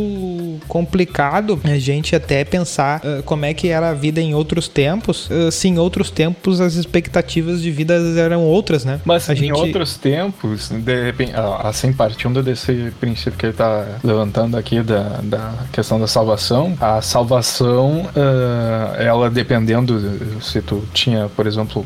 complicado 0.68 1.60
a 1.63 1.78
gente 1.78 2.16
até 2.16 2.44
pensar 2.44 3.02
ah, 3.04 3.22
como 3.26 3.46
é 3.46 3.54
que 3.54 3.68
era 3.68 3.89
a 3.89 3.94
vida 3.94 4.22
em 4.22 4.34
outros 4.34 4.68
tempos. 4.68 5.30
ah, 5.32 5.52
se 5.52 5.68
em 5.68 5.78
outros 5.78 6.10
tempos 6.10 6.62
as 6.62 6.76
expectativas 6.76 7.62
de 7.62 7.72
vida 7.72 7.94
eram 8.18 8.44
outras, 8.44 8.86
né? 8.86 9.00
Mas 9.06 9.30
a 9.30 9.34
em 9.34 9.52
outros 9.52 9.98
tempos, 9.98 10.70
de 10.70 11.04
repente, 11.04 11.34
ah, 11.36 11.62
assim, 11.63 11.92
partindo 11.92 12.42
desse 12.42 12.92
princípio 13.00 13.38
que 13.38 13.46
ele 13.48 13.54
tá 13.54 13.86
levantando 14.04 14.58
aqui 14.58 14.82
da, 14.82 15.20
da 15.24 15.54
questão 15.72 16.00
da 16.00 16.08
salvação, 16.08 16.78
a 16.80 17.02
salvação, 17.02 18.10
ah, 18.16 18.96
ela 18.98 19.30
dependendo 19.30 20.02
se 20.42 20.62
tu 20.62 20.84
tinha, 20.94 21.30
por 21.36 21.48
exemplo, 21.48 21.86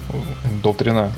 doutrina 0.62 1.12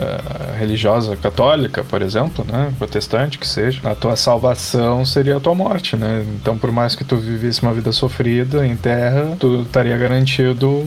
religiosa 0.58 1.16
católica, 1.16 1.84
por 1.84 2.02
exemplo, 2.02 2.46
né, 2.48 2.72
protestante 2.78 3.38
que 3.38 3.48
seja, 3.48 3.82
a 3.84 3.96
tua 3.96 4.16
salvação 4.16 5.06
seria 5.06 5.38
a 5.38 5.40
tua 5.40 5.56
morte, 5.56 5.96
né? 5.96 6.26
Então, 6.36 6.58
por 6.58 6.72
mais 6.72 6.96
que 6.96 7.04
tu 7.04 7.18
vivesse 7.39 7.62
uma 7.62 7.73
vida 7.73 7.91
sofrida 7.91 8.65
em 8.65 8.75
terra, 8.75 9.36
tu 9.39 9.62
estaria 9.62 9.97
garantido 9.97 10.86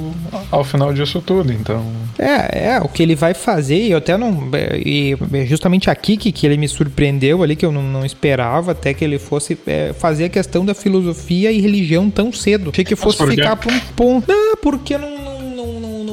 ao 0.51 0.63
final 0.65 0.93
disso 0.93 1.21
tudo. 1.21 1.53
Então, 1.53 1.85
É, 2.19 2.75
é, 2.75 2.81
o 2.81 2.89
que 2.89 3.03
ele 3.03 3.15
vai 3.15 3.35
fazer, 3.35 3.79
e 3.79 3.93
eu 3.93 3.99
até 3.99 4.17
não. 4.17 4.49
é, 4.53 4.79
E 4.85 5.17
é 5.33 5.47
justamente 5.47 5.91
aqui 5.91 6.17
que, 6.17 6.31
que 6.31 6.47
ele 6.47 6.57
me 6.57 6.69
surpreendeu 6.69 7.43
ali, 7.43 7.57
que 7.57 7.65
eu 7.65 7.73
não, 7.73 7.83
não 7.83 8.05
esperava 8.05 8.73
até 8.73 8.93
que 8.95 9.05
ele 9.05 9.19
fosse 9.19 9.59
é, 9.67 9.93
fazer 9.93 10.27
a 10.27 10.29
questão 10.29 10.65
da 10.65 10.75
filosofia 10.75 11.51
e 11.51 11.61
religião 11.61 12.11
tão 12.11 12.33
cedo. 12.33 12.71
Achei 12.71 12.85
que 12.85 12.97
fosse 12.97 13.25
ficar 13.27 13.57
pra 13.57 13.73
um 13.73 13.81
ponto. 13.97 14.29
Não, 14.29 14.57
porque 14.57 14.97
não, 14.99 15.22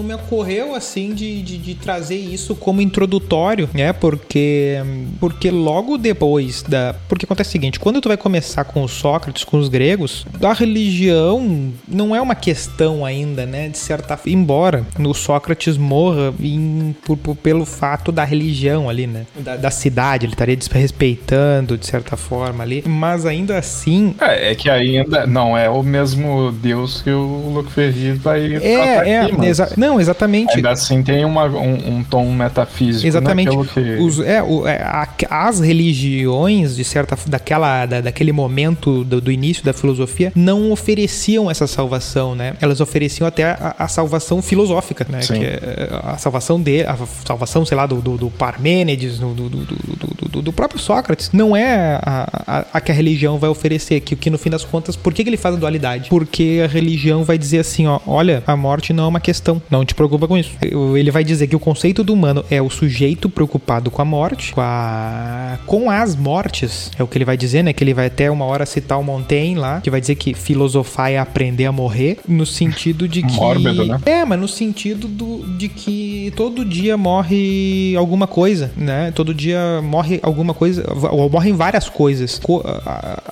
me 0.09 0.15
ocorreu 0.15 0.73
assim 0.73 1.13
de, 1.13 1.41
de, 1.43 1.57
de 1.59 1.75
trazer 1.75 2.15
isso 2.17 2.55
como 2.55 2.81
introdutório, 2.81 3.69
né? 3.73 3.93
Porque, 3.93 4.77
porque 5.19 5.51
logo 5.51 5.97
depois 5.97 6.63
da. 6.63 6.95
Porque 7.07 7.25
acontece 7.25 7.49
o 7.49 7.51
seguinte: 7.51 7.79
quando 7.79 8.01
tu 8.01 8.07
vai 8.07 8.17
começar 8.17 8.63
com 8.63 8.83
os 8.83 8.91
Sócrates, 8.91 9.43
com 9.43 9.57
os 9.59 9.69
gregos, 9.69 10.25
a 10.41 10.53
religião 10.53 11.71
não 11.87 12.15
é 12.15 12.21
uma 12.21 12.33
questão 12.35 13.05
ainda, 13.05 13.45
né? 13.45 13.69
De 13.69 13.77
certa 13.77 14.17
forma. 14.17 14.31
Embora 14.33 14.85
o 14.99 15.13
Sócrates 15.13 15.77
morra 15.77 16.33
em- 16.41 16.95
por- 17.05 17.17
por- 17.17 17.35
pelo 17.35 17.65
fato 17.65 18.11
da 18.11 18.23
religião 18.23 18.89
ali, 18.89 19.05
né? 19.05 19.25
Da, 19.37 19.55
da 19.57 19.69
cidade, 19.71 20.25
ele 20.25 20.33
estaria 20.33 20.55
desrespeitando 20.55 21.77
de 21.77 21.85
certa 21.85 22.17
forma 22.17 22.63
ali. 22.63 22.83
Mas 22.87 23.25
ainda 23.25 23.57
assim, 23.57 24.15
É, 24.19 24.51
é 24.51 24.55
que 24.55 24.69
ainda 24.69 25.27
não 25.27 25.55
é 25.57 25.69
o 25.69 25.83
mesmo 25.83 26.51
Deus 26.51 27.01
que 27.01 27.11
o 27.11 27.51
Luke 27.53 27.71
Ferri 27.71 28.13
vai 28.13 28.55
é, 28.55 29.09
é, 29.09 29.19
aqui, 29.21 29.33
mas 29.37 29.47
exa- 29.49 29.73
não, 29.99 30.03
exatamente. 30.03 30.55
ainda 30.55 30.71
assim 30.71 31.03
tem 31.03 31.25
uma- 31.25 31.45
um, 31.45 31.97
um 31.97 32.03
tom 32.03 32.31
metafísico 32.31 33.05
Exatamente. 33.07 33.45
naquilo 33.55 33.65
que... 33.65 34.01
Os, 34.01 34.19
é, 34.19 34.41
o- 34.41 34.67
é, 34.67 34.77
a- 34.81 35.07
as 35.29 35.59
religiões, 35.59 36.75
de 36.75 36.83
certa 36.83 37.17
daquela, 37.27 37.85
da- 37.85 38.01
daquele 38.01 38.31
momento 38.31 39.03
do, 39.03 39.19
do 39.21 39.31
início 39.31 39.63
da 39.63 39.73
filosofia, 39.73 40.31
não 40.35 40.71
ofereciam 40.71 41.49
essa 41.49 41.67
salvação, 41.67 42.35
né? 42.35 42.53
Elas 42.61 42.79
ofereciam 42.81 43.27
até 43.27 43.43
a, 43.51 43.75
a 43.77 43.87
salvação 43.87 44.41
filosófica, 44.41 45.05
né? 45.09 45.21
Sim. 45.21 45.39
Que 45.39 45.45
é 45.45 45.89
a 46.03 46.17
salvação 46.17 46.59
de, 46.61 46.83
a 46.83 46.97
salvação, 47.25 47.65
sei 47.65 47.75
lá, 47.77 47.85
do, 47.85 48.01
do, 48.01 48.17
do 48.17 48.29
Parmênides, 48.29 49.19
do, 49.19 49.33
do, 49.33 49.49
do, 49.49 49.65
do- 49.65 50.29
do- 50.29 50.41
do 50.41 50.53
próprio 50.53 50.79
Sócrates. 50.79 51.29
Não 51.33 51.55
é 51.55 51.99
a, 52.01 52.27
a, 52.47 52.65
a 52.73 52.81
que 52.81 52.91
a 52.91 52.95
religião 52.95 53.37
vai 53.37 53.49
oferecer, 53.49 53.99
que, 54.01 54.15
que 54.15 54.29
no 54.29 54.37
fim 54.37 54.49
das 54.49 54.63
contas, 54.63 54.95
por 54.95 55.13
que, 55.13 55.23
que 55.23 55.29
ele 55.29 55.37
faz 55.37 55.55
a 55.55 55.57
dualidade? 55.57 56.09
Porque 56.09 56.61
a 56.63 56.67
religião 56.67 57.23
vai 57.23 57.37
dizer 57.37 57.59
assim, 57.59 57.87
ó, 57.87 57.99
olha, 58.07 58.43
a 58.47 58.55
morte 58.55 58.93
não 58.93 59.05
é 59.05 59.07
uma 59.07 59.19
questão, 59.19 59.61
não 59.69 59.83
te 59.89 59.95
preocupa 59.95 60.27
com 60.27 60.37
isso. 60.37 60.51
Ele 60.97 61.11
vai 61.11 61.23
dizer 61.23 61.47
que 61.47 61.55
o 61.55 61.59
conceito 61.59 62.03
do 62.03 62.13
humano 62.13 62.43
é 62.49 62.61
o 62.61 62.69
sujeito 62.69 63.29
preocupado 63.29 63.89
com 63.91 64.01
a 64.01 64.05
morte, 64.05 64.53
com, 64.53 64.61
a, 64.61 65.57
com 65.65 65.89
as 65.89 66.15
mortes, 66.15 66.91
é 66.97 67.03
o 67.03 67.07
que 67.07 67.17
ele 67.17 67.25
vai 67.25 67.35
dizer, 67.35 67.63
né? 67.63 67.73
Que 67.73 67.83
ele 67.83 67.93
vai 67.93 68.05
até 68.05 68.29
uma 68.29 68.45
hora 68.45 68.65
citar 68.65 68.99
o 68.99 69.03
Montaigne 69.03 69.55
lá, 69.55 69.81
que 69.81 69.89
vai 69.89 69.99
dizer 69.99 70.15
que 70.15 70.33
filosofar 70.33 71.11
é 71.11 71.17
aprender 71.17 71.65
a 71.65 71.71
morrer, 71.71 72.19
no 72.27 72.45
sentido 72.45 73.07
de 73.07 73.23
que... 73.23 73.33
Mórbido, 73.33 73.85
né? 73.85 73.99
É, 74.05 74.23
mas 74.25 74.39
no 74.39 74.47
sentido 74.47 75.07
do, 75.07 75.45
de 75.57 75.67
que 75.67 76.31
todo 76.35 76.63
dia 76.63 76.95
morre 76.95 77.95
alguma 77.97 78.27
coisa, 78.27 78.71
né? 78.77 79.11
Todo 79.15 79.33
dia 79.33 79.81
morre 79.83 80.19
alguma 80.21 80.53
coisa, 80.53 80.85
ou 81.11 81.29
morrem 81.29 81.53
várias 81.53 81.89
coisas. 81.89 82.39
Co- 82.39 82.63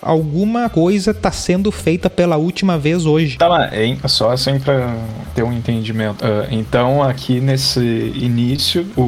alguma 0.02 0.70
coisa 0.70 1.14
tá 1.14 1.32
sendo 1.32 1.72
feita 1.72 2.10
pela 2.10 2.38
última 2.38 2.78
vez 2.78 3.06
hoje. 3.06 3.38
Tá, 3.38 3.48
mas 3.50 3.74
hein, 3.74 3.98
só 4.08 4.32
assim 4.32 4.60
pra 4.60 4.96
ter 5.36 5.44
um 5.44 5.54
entendimento. 5.54 6.24
Ah, 6.26 6.37
então, 6.52 7.02
aqui 7.04 7.40
nesse 7.40 7.80
início, 8.16 8.86
o 8.96 9.02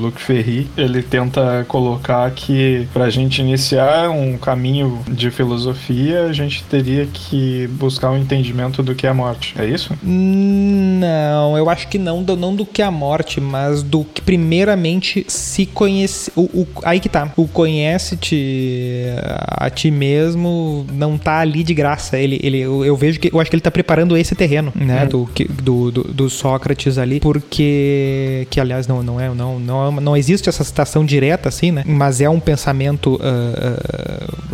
Luc 0.00 0.20
Ferry, 0.20 0.68
ele 0.76 1.02
tenta 1.02 1.64
colocar 1.68 2.30
que 2.30 2.86
pra 2.92 3.08
gente 3.10 3.40
iniciar 3.40 4.10
um 4.10 4.36
caminho 4.36 5.00
de 5.08 5.30
filosofia, 5.30 6.24
a 6.24 6.32
gente 6.32 6.62
teria 6.64 7.06
que 7.12 7.66
buscar 7.72 8.10
um 8.10 8.18
entendimento 8.18 8.82
do 8.82 8.94
que 8.94 9.06
é 9.06 9.10
a 9.10 9.14
morte. 9.14 9.54
É 9.58 9.64
isso? 9.66 9.94
Não, 10.02 11.56
eu 11.56 11.68
acho 11.70 11.88
que 11.88 11.98
não 11.98 12.22
não 12.22 12.54
do 12.54 12.66
que 12.66 12.82
a 12.82 12.90
morte, 12.90 13.40
mas 13.40 13.82
do 13.82 14.04
que 14.04 14.20
primeiramente 14.20 15.24
se 15.28 15.66
conhece. 15.66 16.30
O, 16.36 16.42
o- 16.42 16.66
aí 16.84 17.00
que 17.00 17.08
tá. 17.08 17.32
O 17.36 17.46
conhece-te 17.48 19.04
a 19.48 19.70
ti 19.70 19.90
mesmo 19.90 20.86
não 20.92 21.16
tá 21.18 21.38
ali 21.40 21.62
de 21.62 21.74
graça. 21.74 22.18
Ele, 22.18 22.38
ele, 22.42 22.58
eu, 22.58 22.84
eu 22.84 22.96
vejo 22.96 23.18
que 23.20 23.30
eu 23.32 23.40
acho 23.40 23.50
que 23.50 23.56
ele 23.56 23.60
tá 23.62 23.70
preparando 23.70 24.16
esse 24.16 24.34
terreno, 24.34 24.72
né? 24.74 25.04
Hum. 25.04 25.08
Do, 25.08 25.28
do, 25.62 25.90
do, 25.90 26.04
do 26.04 26.30
Sócrates 26.30 26.75
ali, 26.98 27.20
porque 27.20 28.46
que 28.50 28.60
aliás 28.60 28.86
não, 28.86 29.02
não 29.02 29.20
é 29.20 29.28
não, 29.30 29.58
não, 29.58 29.98
é- 29.98 30.00
não 30.00 30.16
existe 30.16 30.48
essa 30.48 30.62
citação 30.62 31.04
direta 31.04 31.48
assim, 31.48 31.72
né? 31.72 31.82
Mas 31.86 32.20
é 32.20 32.28
um 32.28 32.40
pensamento 32.40 33.18
ah, 33.22 33.78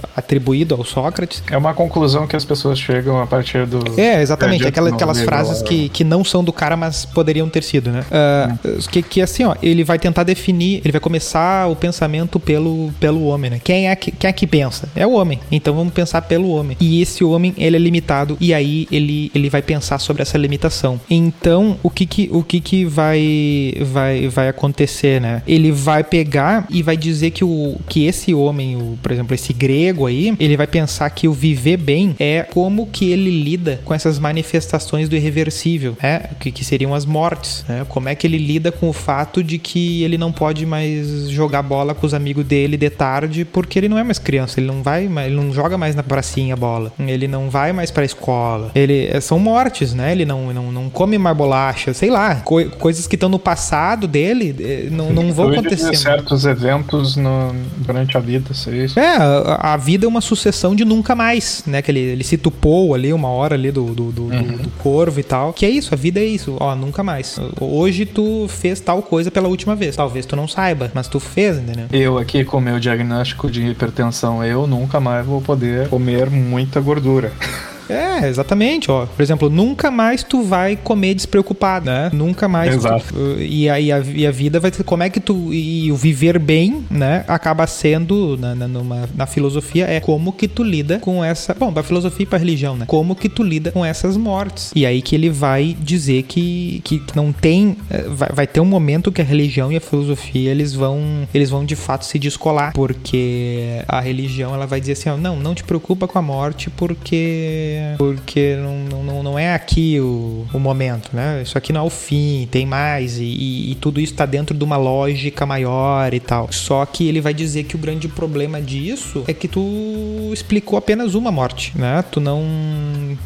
ah, 0.04 0.08
atribuído 0.16 0.74
ao 0.74 0.84
Sócrates. 0.84 1.42
É 1.50 1.56
uma 1.56 1.74
conclusão 1.74 2.26
que 2.26 2.36
as 2.36 2.44
pessoas 2.44 2.78
chegam 2.78 3.20
a 3.20 3.26
partir 3.26 3.66
do. 3.66 4.00
É, 4.00 4.22
exatamente. 4.22 4.66
Aquela, 4.66 4.90
aquelas 4.90 5.20
frases 5.20 5.62
que, 5.62 5.88
que 5.88 6.04
não 6.04 6.24
são 6.24 6.42
do 6.42 6.52
cara, 6.52 6.76
mas 6.76 7.04
poderiam 7.04 7.48
ter 7.48 7.62
sido, 7.62 7.90
né? 7.90 8.04
Ah, 8.10 8.54
que, 8.90 9.02
que 9.02 9.20
assim, 9.20 9.44
ó, 9.44 9.54
ele 9.62 9.84
vai 9.84 9.98
tentar 9.98 10.22
definir, 10.22 10.80
ele 10.84 10.92
vai 10.92 11.00
começar 11.00 11.68
o 11.68 11.76
pensamento 11.76 12.38
pelo, 12.38 12.92
pelo 12.98 13.24
homem, 13.26 13.50
né? 13.50 13.60
Quem 13.62 13.88
é, 13.88 13.96
que, 13.96 14.10
quem 14.10 14.28
é 14.28 14.32
que 14.32 14.46
pensa? 14.46 14.88
É 14.94 15.06
o 15.06 15.12
homem. 15.12 15.40
Então 15.50 15.74
vamos 15.74 15.92
pensar 15.92 16.22
pelo 16.22 16.50
homem. 16.50 16.76
E 16.80 17.00
esse 17.02 17.24
homem, 17.24 17.54
ele 17.56 17.76
é 17.76 17.78
limitado, 17.78 18.36
e 18.40 18.54
aí 18.54 18.86
ele, 18.90 19.30
ele 19.34 19.48
vai 19.48 19.62
pensar 19.62 19.98
sobre 19.98 20.22
essa 20.22 20.38
limitação. 20.38 21.00
Então, 21.08 21.76
o 21.82 21.90
que 21.90 22.06
que, 22.12 22.28
o 22.30 22.42
que, 22.42 22.60
que 22.60 22.84
vai, 22.84 23.72
vai, 23.80 24.28
vai 24.28 24.48
acontecer, 24.48 25.18
né? 25.18 25.42
Ele 25.46 25.72
vai 25.72 26.04
pegar 26.04 26.66
e 26.68 26.82
vai 26.82 26.94
dizer 26.94 27.30
que, 27.30 27.42
o, 27.42 27.80
que 27.88 28.04
esse 28.04 28.34
homem, 28.34 28.76
o, 28.76 28.98
por 29.02 29.12
exemplo, 29.12 29.34
esse 29.34 29.54
grego 29.54 30.04
aí, 30.04 30.36
ele 30.38 30.54
vai 30.54 30.66
pensar 30.66 31.08
que 31.08 31.26
o 31.26 31.32
viver 31.32 31.78
bem 31.78 32.14
é 32.20 32.42
como 32.42 32.86
que 32.86 33.10
ele 33.10 33.30
lida 33.30 33.80
com 33.82 33.94
essas 33.94 34.18
manifestações 34.18 35.08
do 35.08 35.16
irreversível, 35.16 35.96
né? 36.02 36.28
Que, 36.38 36.52
que 36.52 36.62
seriam 36.62 36.94
as 36.94 37.06
mortes, 37.06 37.64
né? 37.66 37.86
Como 37.88 38.10
é 38.10 38.14
que 38.14 38.26
ele 38.26 38.36
lida 38.36 38.70
com 38.70 38.90
o 38.90 38.92
fato 38.92 39.42
de 39.42 39.56
que 39.56 40.02
ele 40.02 40.18
não 40.18 40.30
pode 40.30 40.66
mais 40.66 41.30
jogar 41.30 41.62
bola 41.62 41.94
com 41.94 42.06
os 42.06 42.12
amigos 42.12 42.44
dele 42.44 42.76
de 42.76 42.90
tarde 42.90 43.46
porque 43.46 43.78
ele 43.78 43.88
não 43.88 43.96
é 43.96 44.04
mais 44.04 44.18
criança, 44.18 44.60
ele 44.60 44.66
não 44.66 44.82
vai, 44.82 45.06
ele 45.06 45.34
não 45.34 45.50
joga 45.50 45.78
mais 45.78 45.94
na 45.94 46.02
pracinha 46.02 46.54
bola, 46.54 46.92
ele 46.98 47.26
não 47.26 47.48
vai 47.48 47.72
mais 47.72 47.90
pra 47.90 48.04
escola, 48.04 48.70
ele 48.74 49.18
são 49.22 49.38
mortes, 49.38 49.94
né? 49.94 50.12
Ele 50.12 50.26
não, 50.26 50.52
não, 50.52 50.70
não 50.70 50.90
come 50.90 51.16
mais 51.16 51.34
bolacha, 51.34 51.94
sei 52.02 52.10
lá, 52.10 52.34
coi- 52.34 52.64
coisas 52.68 53.06
que 53.06 53.14
estão 53.14 53.28
no 53.28 53.38
passado 53.38 54.08
dele 54.08 54.56
eh, 54.58 54.88
não, 54.90 55.12
não 55.12 55.32
vão 55.32 55.52
acontecer. 55.52 55.84
mais. 55.84 56.00
certos 56.00 56.44
eventos 56.44 57.14
no- 57.14 57.54
durante 57.76 58.16
a 58.16 58.20
vida, 58.20 58.52
seria 58.54 58.86
isso. 58.86 58.98
É, 58.98 59.18
a, 59.18 59.74
a 59.74 59.76
vida 59.76 60.04
é 60.04 60.08
uma 60.08 60.20
sucessão 60.20 60.74
de 60.74 60.84
nunca 60.84 61.14
mais, 61.14 61.62
né? 61.64 61.80
Que 61.80 61.92
ele, 61.92 62.00
ele 62.00 62.24
se 62.24 62.36
tupou 62.36 62.92
ali 62.92 63.12
uma 63.12 63.28
hora 63.28 63.54
ali 63.54 63.70
do, 63.70 63.84
do, 63.94 64.10
do, 64.10 64.24
do- 64.30 64.58
do 64.64 64.68
corvo 64.78 65.20
e 65.20 65.22
tal. 65.22 65.52
Que 65.52 65.64
é 65.64 65.70
isso, 65.70 65.94
a 65.94 65.96
vida 65.96 66.18
é 66.18 66.24
isso, 66.24 66.56
ó, 66.58 66.74
nunca 66.74 67.04
mais. 67.04 67.38
Hoje 67.60 68.04
tu 68.04 68.46
fez 68.48 68.80
tal 68.80 69.00
coisa 69.00 69.30
pela 69.30 69.46
última 69.46 69.76
vez. 69.76 69.94
Talvez 69.94 70.26
tu 70.26 70.34
não 70.34 70.48
saiba, 70.48 70.90
mas 70.92 71.06
tu 71.06 71.20
fez, 71.20 71.56
entendeu? 71.56 71.84
Eu 71.92 72.18
aqui 72.18 72.44
com 72.44 72.60
meu 72.60 72.80
diagnóstico 72.80 73.48
de 73.48 73.64
hipertensão, 73.64 74.44
eu 74.44 74.66
nunca 74.66 74.98
mais 74.98 75.24
vou 75.24 75.40
poder 75.40 75.86
comer 75.88 76.28
muita 76.28 76.80
gordura. 76.80 77.30
É, 77.88 78.26
exatamente, 78.28 78.90
ó. 78.90 79.06
Por 79.06 79.22
exemplo, 79.22 79.50
nunca 79.50 79.90
mais 79.90 80.22
tu 80.22 80.42
vai 80.42 80.76
comer 80.76 81.14
despreocupado, 81.14 81.86
né? 81.86 82.10
Nunca 82.12 82.48
mais. 82.48 82.74
Exato. 82.74 83.04
tu- 83.12 83.40
e, 83.40 83.68
a, 83.68 83.78
e, 83.80 83.90
a, 83.92 83.98
e 84.00 84.26
a 84.26 84.30
vida 84.30 84.58
vai 84.60 84.70
ter. 84.70 84.82
Como 84.84 85.02
é 85.02 85.10
que 85.10 85.20
tu. 85.20 85.52
E 85.52 85.90
o 85.92 85.96
viver 85.96 86.38
bem, 86.38 86.84
né? 86.90 87.24
Acaba 87.28 87.66
sendo, 87.66 88.36
na, 88.38 88.54
na, 88.54 88.68
numa- 88.68 89.08
na 89.14 89.26
filosofia, 89.26 89.86
é 89.86 90.00
como 90.00 90.32
que 90.32 90.46
tu 90.48 90.62
lida 90.62 90.98
com 90.98 91.24
essa. 91.24 91.54
Bom, 91.54 91.72
pra 91.72 91.82
filosofia 91.82 92.24
e 92.24 92.26
pra 92.26 92.38
religião, 92.38 92.76
né? 92.76 92.84
Como 92.86 93.14
que 93.14 93.28
tu 93.28 93.42
lida 93.42 93.70
com 93.72 93.84
essas 93.84 94.16
mortes. 94.16 94.72
E 94.74 94.86
aí 94.86 95.02
que 95.02 95.14
ele 95.14 95.28
vai 95.30 95.76
dizer 95.80 96.22
que, 96.24 96.80
que 96.84 97.02
não 97.14 97.32
tem. 97.32 97.76
eh, 97.90 98.04
Vai, 98.08 98.28
vai 98.32 98.46
ter 98.46 98.60
um 98.60 98.64
momento 98.64 99.10
que 99.12 99.20
a 99.20 99.24
religião 99.24 99.72
e 99.72 99.76
a 99.76 99.80
filosofia 99.80 100.50
eles 100.50 100.72
vão. 100.74 101.00
Eles 101.34 101.50
vão 101.50 101.64
de 101.64 101.76
fato 101.76 102.04
se 102.04 102.18
descolar. 102.18 102.72
Porque 102.72 103.82
a 103.88 104.00
religião 104.00 104.54
ela 104.54 104.66
vai 104.66 104.80
dizer 104.80 104.92
assim: 104.92 105.08
ó, 105.10 105.16
não, 105.16 105.36
não 105.36 105.54
te 105.54 105.64
preocupa 105.64 106.06
com 106.08 106.18
a 106.18 106.22
morte, 106.22 106.70
porque. 106.70 107.71
Porque 107.98 108.56
não, 108.56 109.02
não, 109.02 109.22
não 109.22 109.38
é 109.38 109.54
aqui 109.54 109.98
o, 110.00 110.46
o 110.52 110.58
momento, 110.58 111.10
né? 111.12 111.40
Isso 111.42 111.56
aqui 111.56 111.72
não 111.72 111.80
é 111.82 111.84
o 111.84 111.90
fim, 111.90 112.48
tem 112.50 112.64
mais. 112.66 113.18
E, 113.18 113.24
e- 113.24 113.72
e 113.72 113.74
tudo 113.76 114.00
isso 114.00 114.14
tá 114.14 114.26
dentro 114.26 114.56
de 114.56 114.64
uma 114.64 114.76
lógica 114.76 115.44
maior 115.46 116.12
e 116.14 116.20
tal. 116.20 116.50
Só 116.52 116.84
que 116.86 117.06
ele 117.08 117.20
vai 117.20 117.32
dizer 117.34 117.64
que 117.64 117.74
o 117.74 117.78
grande 117.78 118.08
problema 118.08 118.60
disso 118.60 119.24
é 119.26 119.32
que 119.32 119.48
tu 119.48 120.30
explicou 120.32 120.78
apenas 120.78 121.14
uma 121.14 121.30
morte, 121.30 121.72
né? 121.76 122.04
Tu 122.10 122.20
não. 122.20 122.42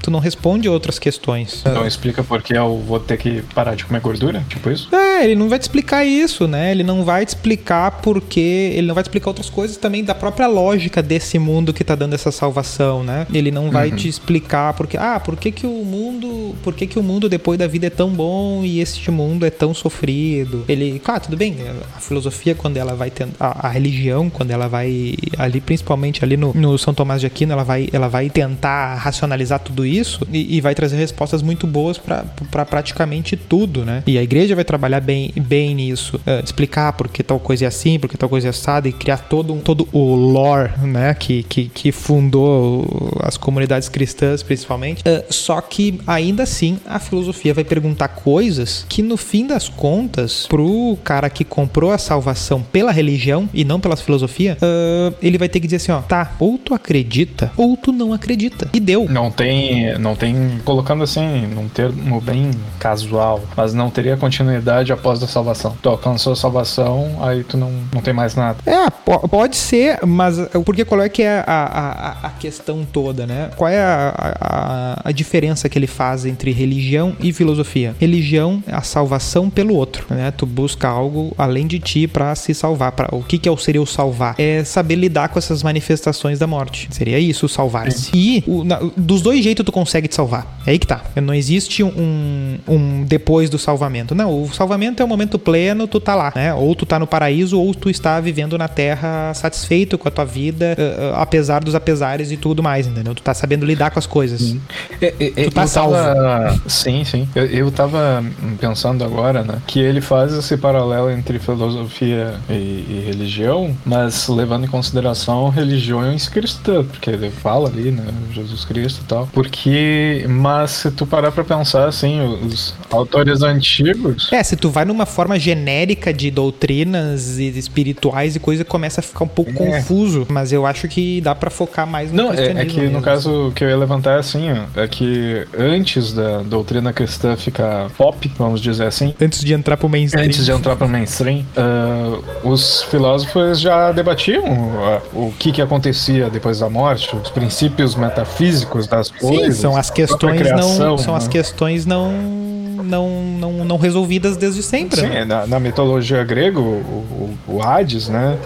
Tu 0.02 0.10
não 0.10 0.18
responde 0.18 0.68
outras 0.68 0.98
questões. 0.98 1.62
Então 1.66 1.86
explica 1.86 2.22
por 2.22 2.42
que 2.42 2.54
eu 2.54 2.78
vou 2.86 2.98
ter 3.00 3.16
que 3.16 3.42
parar 3.54 3.74
de 3.74 3.84
comer 3.84 4.00
gordura? 4.00 4.44
Tipo 4.48 4.70
isso? 4.70 4.88
É, 4.94 5.24
ele 5.24 5.34
não 5.34 5.48
vai 5.48 5.58
te 5.58 5.62
explicar 5.62 6.04
isso, 6.04 6.46
né? 6.46 6.70
Ele 6.70 6.82
não 6.82 7.04
vai 7.04 7.24
te 7.24 7.28
explicar 7.30 7.90
porque. 8.02 8.40
Ele 8.74 8.86
não 8.86 8.94
vai 8.94 9.02
te 9.02 9.06
explicar 9.06 9.30
outras 9.30 9.48
coisas 9.50 9.76
também 9.76 10.04
da 10.04 10.14
própria 10.14 10.46
lógica 10.46 11.02
desse 11.02 11.38
mundo 11.38 11.72
que 11.72 11.82
tá 11.84 11.94
dando 11.94 12.14
essa 12.14 12.30
salvação, 12.30 13.02
né? 13.02 13.26
Ele 13.32 13.50
não 13.50 13.70
vai 13.70 13.90
te 13.90 14.08
explicar 14.08 14.35
porque. 14.40 14.96
Ah, 14.96 15.20
por 15.20 15.36
que, 15.36 15.50
que 15.50 15.66
o 15.66 15.84
mundo. 15.84 16.54
Por 16.62 16.74
que, 16.74 16.86
que 16.86 16.98
o 16.98 17.02
mundo 17.02 17.28
depois 17.28 17.58
da 17.58 17.66
vida 17.66 17.86
é 17.86 17.90
tão 17.90 18.10
bom 18.10 18.64
e 18.64 18.80
este 18.80 19.10
mundo 19.10 19.44
é 19.44 19.50
tão 19.50 19.74
sofrido? 19.74 20.64
Ele. 20.68 20.98
Claro, 20.98 21.22
tudo 21.24 21.36
bem. 21.36 21.56
A 21.94 22.00
filosofia, 22.00 22.54
quando 22.54 22.76
ela 22.76 22.94
vai 22.94 23.10
tentar. 23.10 23.36
A, 23.38 23.66
a 23.66 23.70
religião, 23.70 24.30
quando 24.30 24.50
ela 24.50 24.68
vai. 24.68 25.14
Ali, 25.38 25.60
principalmente 25.60 26.24
ali 26.24 26.36
no, 26.36 26.52
no 26.54 26.78
São 26.78 26.94
Tomás 26.94 27.20
de 27.20 27.26
Aquino, 27.26 27.52
ela 27.52 27.64
vai, 27.64 27.88
ela 27.92 28.08
vai 28.08 28.30
tentar 28.30 28.94
racionalizar 28.96 29.60
tudo 29.60 29.84
isso 29.84 30.26
e, 30.32 30.56
e 30.56 30.60
vai 30.60 30.74
trazer 30.74 30.96
respostas 30.96 31.42
muito 31.42 31.66
boas 31.66 31.98
para 31.98 32.64
praticamente 32.64 33.36
tudo, 33.36 33.84
né? 33.84 34.02
E 34.06 34.18
a 34.18 34.22
igreja 34.22 34.54
vai 34.54 34.64
trabalhar 34.64 35.00
bem, 35.00 35.32
bem 35.36 35.74
nisso, 35.74 36.20
eh, 36.26 36.40
explicar 36.44 36.92
por 36.92 37.08
que 37.08 37.22
tal 37.22 37.38
coisa 37.38 37.64
é 37.64 37.68
assim, 37.68 37.98
por 37.98 38.08
que 38.08 38.16
tal 38.16 38.28
coisa 38.28 38.48
é 38.48 38.50
assada 38.50 38.88
e 38.88 38.92
criar 38.92 39.18
todo, 39.18 39.52
um, 39.52 39.60
todo 39.60 39.88
o 39.92 40.14
lore, 40.14 40.72
né? 40.82 41.14
Que, 41.14 41.42
que, 41.42 41.68
que 41.68 41.92
fundou 41.92 43.10
as 43.22 43.36
comunidades 43.36 43.88
cristãs, 43.88 44.25
principalmente. 44.42 45.02
Eh, 45.04 45.24
só 45.30 45.60
que 45.60 46.00
ainda 46.06 46.42
assim 46.42 46.78
a 46.86 46.98
filosofia 46.98 47.54
vai 47.54 47.64
perguntar 47.64 48.08
coisas 48.08 48.84
que 48.88 49.02
no 49.02 49.16
fim 49.16 49.46
das 49.46 49.68
contas, 49.68 50.46
pro 50.46 50.96
cara 51.04 51.28
que 51.30 51.44
comprou 51.44 51.92
a 51.92 51.98
salvação 51.98 52.62
pela 52.62 52.90
religião 52.92 53.48
e 53.52 53.64
não 53.64 53.80
pela 53.80 53.96
filosofia, 53.96 54.56
eh, 54.60 55.12
ele 55.22 55.38
vai 55.38 55.48
ter 55.48 55.60
que 55.60 55.66
dizer 55.66 55.76
assim, 55.76 55.92
ó, 55.92 56.00
tá, 56.00 56.32
ou 56.38 56.58
tu 56.58 56.74
acredita 56.74 57.50
ou 57.56 57.76
tu 57.76 57.92
não 57.92 58.12
acredita. 58.12 58.68
E 58.72 58.80
deu. 58.80 59.06
Não 59.08 59.30
tem, 59.30 59.98
não 59.98 60.14
tem, 60.16 60.58
colocando 60.64 61.02
assim, 61.04 61.46
num 61.46 61.68
termo 61.68 62.20
bem 62.20 62.50
casual, 62.78 63.40
mas 63.56 63.74
não 63.74 63.90
teria 63.90 64.16
continuidade 64.16 64.92
após 64.92 65.22
a 65.22 65.26
salvação. 65.26 65.76
Tu 65.82 65.88
alcançou 65.88 66.32
a 66.32 66.36
salvação, 66.36 67.16
aí 67.20 67.42
tu 67.44 67.56
não, 67.56 67.70
não 67.92 68.00
tem 68.00 68.14
mais 68.14 68.34
nada. 68.34 68.58
É, 68.66 68.88
po- 68.90 69.28
pode 69.28 69.56
ser, 69.56 69.98
mas 70.06 70.38
uh, 70.38 70.48
porque 70.64 70.84
qual 70.84 71.00
é 71.00 71.08
que 71.08 71.22
é 71.22 71.38
a, 71.46 71.52
a, 71.54 72.08
a- 72.08 72.26
a 72.28 72.30
questão 72.30 72.84
toda, 72.90 73.26
né? 73.26 73.50
Qual 73.56 73.68
é 73.68 73.80
a, 73.82 74.14
a, 74.18 75.00
a 75.04 75.12
diferença 75.12 75.68
que 75.68 75.78
ele 75.78 75.86
faz 75.86 76.24
entre 76.24 76.50
religião 76.52 77.14
e 77.20 77.32
filosofia? 77.32 77.94
Religião 78.00 78.62
é 78.66 78.74
a 78.74 78.82
salvação 78.82 79.48
pelo 79.50 79.74
outro, 79.74 80.06
né? 80.10 80.30
Tu 80.30 80.46
busca 80.46 80.88
algo 80.88 81.34
além 81.38 81.66
de 81.66 81.78
ti 81.78 82.06
pra 82.06 82.34
se 82.34 82.54
salvar. 82.54 82.92
Pra, 82.92 83.08
o 83.12 83.22
que, 83.22 83.38
que 83.38 83.48
é 83.48 83.52
o 83.52 83.56
seria 83.56 83.82
o 83.82 83.86
salvar? 83.86 84.34
É 84.38 84.64
saber 84.64 84.94
lidar 84.96 85.28
com 85.28 85.38
essas 85.38 85.62
manifestações 85.62 86.38
da 86.38 86.46
morte. 86.46 86.88
Seria 86.90 87.18
isso, 87.18 87.48
salvar-se. 87.48 88.10
E 88.14 88.42
o- 88.46 88.64
na- 88.64 88.80
dos 88.96 89.22
dois 89.22 89.42
jeitos 89.42 89.64
tu 89.64 89.72
consegue 89.72 90.08
te 90.08 90.14
salvar. 90.14 90.60
É 90.66 90.70
aí 90.72 90.78
que 90.78 90.86
tá. 90.86 91.02
Não 91.22 91.34
existe 91.34 91.82
um, 91.82 92.58
um 92.68 93.04
depois 93.04 93.50
do 93.50 93.58
salvamento. 93.58 94.14
Não, 94.14 94.42
o 94.42 94.52
salvamento 94.52 95.02
é 95.02 95.04
o 95.04 95.08
momento 95.08 95.38
pleno, 95.38 95.86
tu 95.86 96.00
tá 96.00 96.14
lá, 96.14 96.32
né? 96.34 96.52
Ou 96.54 96.74
tu 96.74 96.86
tá 96.86 96.98
no 96.98 97.06
paraíso, 97.06 97.58
ou 97.60 97.74
tu 97.74 97.88
está 97.90 98.20
vivendo 98.20 98.56
na 98.58 98.68
terra 98.68 99.32
satisfeito 99.34 99.98
com 99.98 100.08
a 100.08 100.10
tua 100.10 100.24
vida, 100.24 100.74
eh, 100.78 100.96
eh, 100.98 101.12
apesar 101.16 101.62
dos 101.62 101.74
apesares 101.74 102.30
e 102.30 102.36
tudo 102.36 102.62
mais, 102.62 102.86
entendeu? 102.86 103.14
Tu 103.14 103.22
tá 103.22 103.34
sabendo 103.34 103.64
lidar 103.66 103.90
com 103.90 103.98
as 103.98 104.05
coisas. 104.06 104.54
Tu 105.00 105.50
tá 105.52 105.66
tava, 105.66 106.60
sim, 106.66 107.04
sim. 107.04 107.28
Eu, 107.34 107.46
eu 107.46 107.70
tava 107.70 108.24
pensando 108.60 109.04
agora, 109.04 109.42
né, 109.42 109.58
que 109.66 109.80
ele 109.80 110.00
faz 110.00 110.32
esse 110.32 110.56
paralelo 110.56 111.10
entre 111.10 111.38
filosofia 111.38 112.34
e, 112.48 112.52
e 112.52 113.02
religião, 113.06 113.76
mas 113.84 114.28
levando 114.28 114.64
em 114.64 114.68
consideração 114.68 115.48
religiões 115.48 116.28
cristãs, 116.28 116.86
porque 116.86 117.10
ele 117.10 117.30
fala 117.30 117.68
ali, 117.68 117.90
né, 117.90 118.04
Jesus 118.32 118.64
Cristo 118.64 119.02
e 119.02 119.06
tal. 119.06 119.28
Porque, 119.32 120.24
mas 120.28 120.70
se 120.70 120.90
tu 120.90 121.06
parar 121.06 121.32
pra 121.32 121.44
pensar, 121.44 121.88
assim, 121.88 122.20
os 122.44 122.74
autores 122.90 123.42
antigos, 123.42 124.28
É, 124.32 124.42
se 124.42 124.56
tu 124.56 124.70
vai 124.70 124.84
numa 124.84 125.06
forma 125.06 125.38
genérica 125.38 126.12
de 126.12 126.30
doutrinas 126.30 127.38
e 127.38 127.48
espirituais 127.58 128.36
e 128.36 128.40
coisa, 128.40 128.64
começa 128.64 129.00
a 129.00 129.02
ficar 129.02 129.24
um 129.24 129.28
pouco 129.28 129.50
É. 129.50 129.54
confuso. 129.54 130.26
Mas 130.28 130.52
eu 130.52 130.66
acho 130.66 130.88
que 130.88 131.20
dá 131.20 131.34
pra 131.34 131.50
focar 131.50 131.86
mais 131.86 132.10
no 132.12 132.16
Não, 132.24 132.32
é, 132.32 132.46
é 132.62 132.64
que 132.64 132.88
no 132.88 133.00
caso 133.00 133.52
que 133.54 133.64
eu 133.64 133.68
ia 133.68 133.76
levantar 133.76 133.95
ó, 134.04 134.80
é 134.80 134.88
que 134.88 135.46
antes 135.56 136.12
da 136.12 136.42
doutrina 136.42 136.92
cristã 136.92 137.36
ficar 137.36 137.90
pop, 137.96 138.30
vamos 138.38 138.60
dizer 138.60 138.86
assim, 138.86 139.14
Antes 139.20 139.40
de 139.40 139.52
entrar 139.52 139.76
pro 139.76 139.88
mainstream. 139.88 140.24
antes 140.24 140.44
de 140.44 140.50
entrar 140.50 140.76
para 140.76 140.86
o 140.86 140.90
mainstream, 140.90 141.44
ah, 141.56 142.18
os 142.44 142.82
filósofos 142.84 143.60
já 143.60 143.92
debatiam 143.92 144.44
ah, 144.80 145.00
o 145.12 145.32
que, 145.38 145.52
que 145.52 145.62
acontecia 145.62 146.28
depois 146.30 146.60
da 146.60 146.68
morte, 146.68 147.14
os 147.14 147.30
princípios 147.30 147.94
metafísicos 147.94 148.86
das 148.86 149.08
Sim, 149.08 149.14
coisas. 149.18 149.56
são 149.56 149.76
as 149.76 149.90
questões 149.90 150.40
criação, 150.40 150.78
não 150.78 150.98
são 150.98 151.14
as 151.14 151.26
né? 151.26 151.32
questões 151.32 151.86
não 151.86 152.46
não, 152.86 153.08
não, 153.10 153.64
não 153.64 153.76
resolvidas 153.78 154.36
desde 154.36 154.62
sempre. 154.62 155.00
Sim, 155.00 155.08
né? 155.08 155.24
na, 155.24 155.44
na 155.44 155.58
mitologia 155.58 156.22
grega, 156.22 156.60
o, 156.60 156.62
o, 156.62 157.38
o 157.48 157.62
Hades, 157.62 158.08
né? 158.08 158.38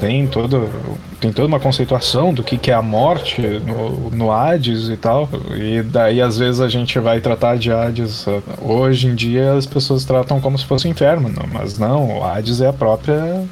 tem 0.00 0.26
todo 0.26 0.68
tem 1.24 1.32
toda 1.32 1.48
uma 1.48 1.58
conceituação 1.58 2.34
do 2.34 2.42
que, 2.42 2.58
que 2.58 2.70
é 2.70 2.74
a 2.74 2.82
morte 2.82 3.40
no, 3.40 4.10
no 4.10 4.30
Hades 4.30 4.90
e 4.90 4.96
tal. 4.96 5.26
E 5.56 5.82
daí, 5.82 6.20
às 6.20 6.36
vezes, 6.36 6.60
a 6.60 6.68
gente 6.68 6.98
vai 6.98 7.18
tratar 7.18 7.56
de 7.56 7.72
Hades. 7.72 8.26
Hoje 8.60 9.06
em 9.06 9.14
dia, 9.14 9.54
as 9.54 9.64
pessoas 9.64 10.04
tratam 10.04 10.38
como 10.38 10.58
se 10.58 10.66
fosse 10.66 10.86
um 10.86 10.90
inferno, 10.90 11.32
mas 11.50 11.78
não, 11.78 12.18
o 12.18 12.24
Hades 12.24 12.60
é 12.60 12.68
a 12.68 12.74
própria 12.74 13.42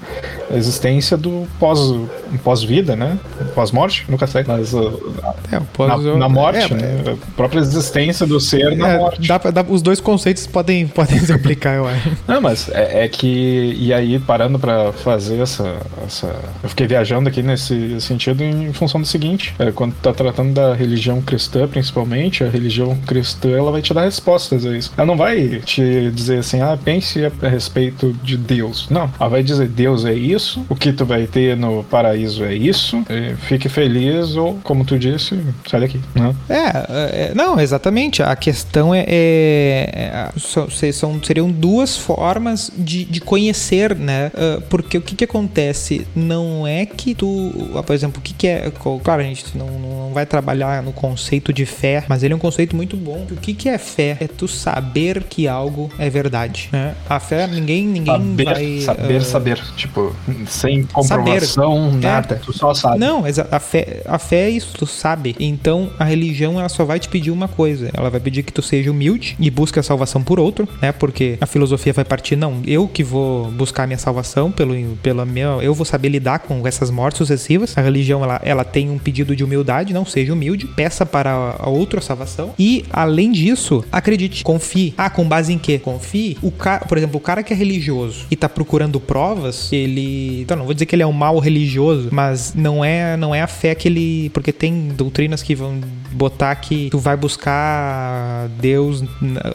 existência 0.54 1.16
do 1.16 1.48
pós-vida, 1.58 2.92
pós 2.92 2.98
né? 2.98 3.18
Pós-morte, 3.54 4.04
nunca 4.06 4.26
sei. 4.26 4.44
Mas 4.46 4.74
é, 4.74 5.60
pós 5.72 6.04
na, 6.04 6.16
na, 6.16 6.28
morte, 6.28 6.74
é, 6.74 6.76
né? 6.76 7.02
É. 7.06 7.10
A 7.12 7.16
própria 7.34 7.60
existência 7.60 8.26
do 8.26 8.38
ser 8.38 8.76
na 8.76 8.88
é, 8.88 8.98
morte. 8.98 9.26
Dá, 9.26 9.38
dá, 9.38 9.64
os 9.66 9.80
dois 9.80 9.98
conceitos 9.98 10.46
podem, 10.46 10.86
podem 10.88 11.18
se 11.20 11.32
aplicar, 11.32 11.76
eu 11.76 11.88
acho. 11.88 12.10
Não, 12.28 12.40
mas 12.40 12.68
é, 12.68 13.04
é 13.04 13.08
que. 13.08 13.74
E 13.78 13.94
aí, 13.94 14.18
parando 14.18 14.58
para 14.58 14.92
fazer 14.92 15.40
essa, 15.40 15.76
essa. 16.06 16.34
Eu 16.62 16.68
fiquei 16.68 16.86
viajando 16.86 17.30
aqui 17.30 17.42
nesse 17.42 17.61
sentido 18.00 18.42
em 18.42 18.72
função 18.72 19.00
do 19.00 19.06
seguinte: 19.06 19.54
é, 19.58 19.70
quando 19.70 19.94
tá 19.94 20.12
tratando 20.12 20.52
da 20.52 20.74
religião 20.74 21.20
cristã, 21.20 21.66
principalmente, 21.66 22.44
a 22.44 22.48
religião 22.48 22.96
cristã 23.06 23.50
ela 23.50 23.70
vai 23.70 23.82
te 23.82 23.92
dar 23.92 24.04
respostas 24.04 24.64
a 24.66 24.76
isso. 24.76 24.92
Ela 24.96 25.06
não 25.06 25.16
vai 25.16 25.60
te 25.64 26.10
dizer 26.10 26.38
assim, 26.38 26.60
ah, 26.60 26.78
pense 26.82 27.20
a 27.24 27.48
respeito 27.48 28.12
de 28.22 28.36
Deus. 28.36 28.86
Não. 28.90 29.10
Ela 29.18 29.28
vai 29.28 29.42
dizer, 29.42 29.68
Deus 29.68 30.04
é 30.04 30.14
isso, 30.14 30.64
o 30.68 30.74
que 30.74 30.92
tu 30.92 31.04
vai 31.04 31.26
ter 31.26 31.56
no 31.56 31.84
paraíso 31.84 32.44
é 32.44 32.54
isso, 32.54 33.04
fique 33.38 33.68
feliz, 33.68 34.36
ou, 34.36 34.58
como 34.62 34.84
tu 34.84 34.98
disse, 34.98 35.38
sai 35.68 35.80
daqui. 35.80 36.00
Né? 36.14 36.34
É, 36.48 37.30
é 37.30 37.32
não, 37.34 37.58
exatamente. 37.58 38.22
A 38.22 38.36
questão 38.36 38.94
é. 38.94 39.04
é, 39.08 39.90
é 39.94 40.92
são, 40.92 41.22
seriam 41.22 41.50
duas 41.50 41.96
formas 41.96 42.70
de, 42.76 43.04
de 43.04 43.20
conhecer, 43.20 43.94
né? 43.96 44.30
Uh, 44.34 44.60
porque 44.62 44.98
o 44.98 45.00
que, 45.00 45.14
que 45.14 45.24
acontece? 45.24 46.06
Não 46.14 46.66
é 46.66 46.84
que 46.86 47.14
tu 47.14 47.41
por 47.84 47.94
exemplo, 47.94 48.20
o 48.20 48.22
que, 48.22 48.34
que 48.34 48.46
é. 48.46 48.70
Claro, 49.02 49.20
a 49.20 49.24
gente 49.24 49.56
não, 49.56 49.66
não 49.66 50.12
vai 50.12 50.26
trabalhar 50.26 50.82
no 50.82 50.92
conceito 50.92 51.52
de 51.52 51.66
fé, 51.66 52.04
mas 52.08 52.22
ele 52.22 52.34
é 52.34 52.36
um 52.36 52.40
conceito 52.40 52.76
muito 52.76 52.96
bom. 52.96 53.26
O 53.30 53.36
que, 53.36 53.54
que 53.54 53.68
é 53.68 53.78
fé? 53.78 54.16
É 54.20 54.26
tu 54.26 54.46
saber 54.46 55.24
que 55.24 55.48
algo 55.48 55.90
é 55.98 56.08
verdade. 56.08 56.68
Né? 56.72 56.94
A 57.08 57.18
fé, 57.18 57.46
ninguém, 57.46 57.86
ninguém 57.86 58.14
saber, 58.14 58.44
vai. 58.44 58.80
Saber, 58.80 59.20
uh, 59.20 59.24
saber. 59.24 59.62
Tipo, 59.76 60.14
sem 60.46 60.84
comprovação, 60.84 61.90
saber. 61.90 62.06
nada. 62.06 62.34
É. 62.34 62.38
Tu 62.38 62.52
só 62.52 62.74
sabe. 62.74 62.98
Não, 62.98 63.24
a 63.50 63.58
fé, 63.58 64.02
a 64.06 64.18
fé 64.18 64.42
é 64.42 64.50
isso, 64.50 64.74
tu 64.76 64.86
sabe. 64.86 65.34
Então 65.38 65.90
a 65.98 66.04
religião 66.04 66.58
ela 66.58 66.68
só 66.68 66.84
vai 66.84 66.98
te 66.98 67.08
pedir 67.08 67.30
uma 67.30 67.48
coisa. 67.48 67.90
Ela 67.92 68.10
vai 68.10 68.20
pedir 68.20 68.42
que 68.42 68.52
tu 68.52 68.62
seja 68.62 68.90
humilde 68.90 69.36
e 69.38 69.50
busque 69.50 69.78
a 69.78 69.82
salvação 69.82 70.22
por 70.22 70.38
outro, 70.38 70.68
né? 70.80 70.92
Porque 70.92 71.38
a 71.40 71.46
filosofia 71.46 71.92
vai 71.92 72.04
partir, 72.04 72.36
não, 72.36 72.60
eu 72.66 72.86
que 72.86 73.02
vou 73.02 73.50
buscar 73.50 73.84
a 73.84 73.86
minha 73.86 73.98
salvação 73.98 74.50
pelo, 74.50 74.74
pela 75.02 75.24
minha. 75.24 75.58
Eu 75.60 75.74
vou 75.74 75.84
saber 75.84 76.08
lidar 76.08 76.40
com 76.40 76.66
essas 76.66 76.90
mortes 76.90 77.20
A 77.76 77.80
religião 77.80 78.22
ela, 78.22 78.40
ela 78.44 78.64
tem 78.64 78.90
um 78.90 78.98
pedido 78.98 79.34
de 79.34 79.44
humildade, 79.44 79.92
não 79.92 80.04
seja 80.04 80.32
humilde, 80.32 80.66
peça 80.66 81.04
para 81.04 81.56
a 81.58 81.68
outra 81.68 82.00
salvação. 82.00 82.54
E 82.58 82.84
além 82.90 83.32
disso, 83.32 83.84
acredite, 83.90 84.44
confie. 84.44 84.94
Ah, 84.96 85.10
com 85.10 85.26
base 85.26 85.52
em 85.52 85.58
quê? 85.58 85.78
Confie. 85.78 86.36
O 86.42 86.52
por 86.88 86.98
exemplo, 86.98 87.16
o 87.16 87.20
cara 87.20 87.42
que 87.42 87.52
é 87.52 87.56
religioso 87.56 88.26
e 88.30 88.36
tá 88.36 88.48
procurando 88.48 89.00
provas, 89.00 89.72
ele, 89.72 90.42
então 90.42 90.56
não 90.56 90.64
vou 90.64 90.74
dizer 90.74 90.86
que 90.86 90.94
ele 90.94 91.02
é 91.02 91.06
um 91.06 91.12
mal 91.12 91.38
religioso, 91.38 92.08
mas 92.12 92.54
não 92.54 92.84
é 92.84 93.16
não 93.16 93.34
é 93.34 93.42
a 93.42 93.46
fé 93.46 93.74
que 93.74 93.88
ele, 93.88 94.30
porque 94.30 94.52
tem 94.52 94.88
doutrinas 94.88 95.42
que 95.42 95.54
vão 95.54 95.80
botar 96.12 96.54
que 96.56 96.88
tu 96.90 96.98
vai 96.98 97.16
buscar 97.16 98.48
Deus 98.60 99.02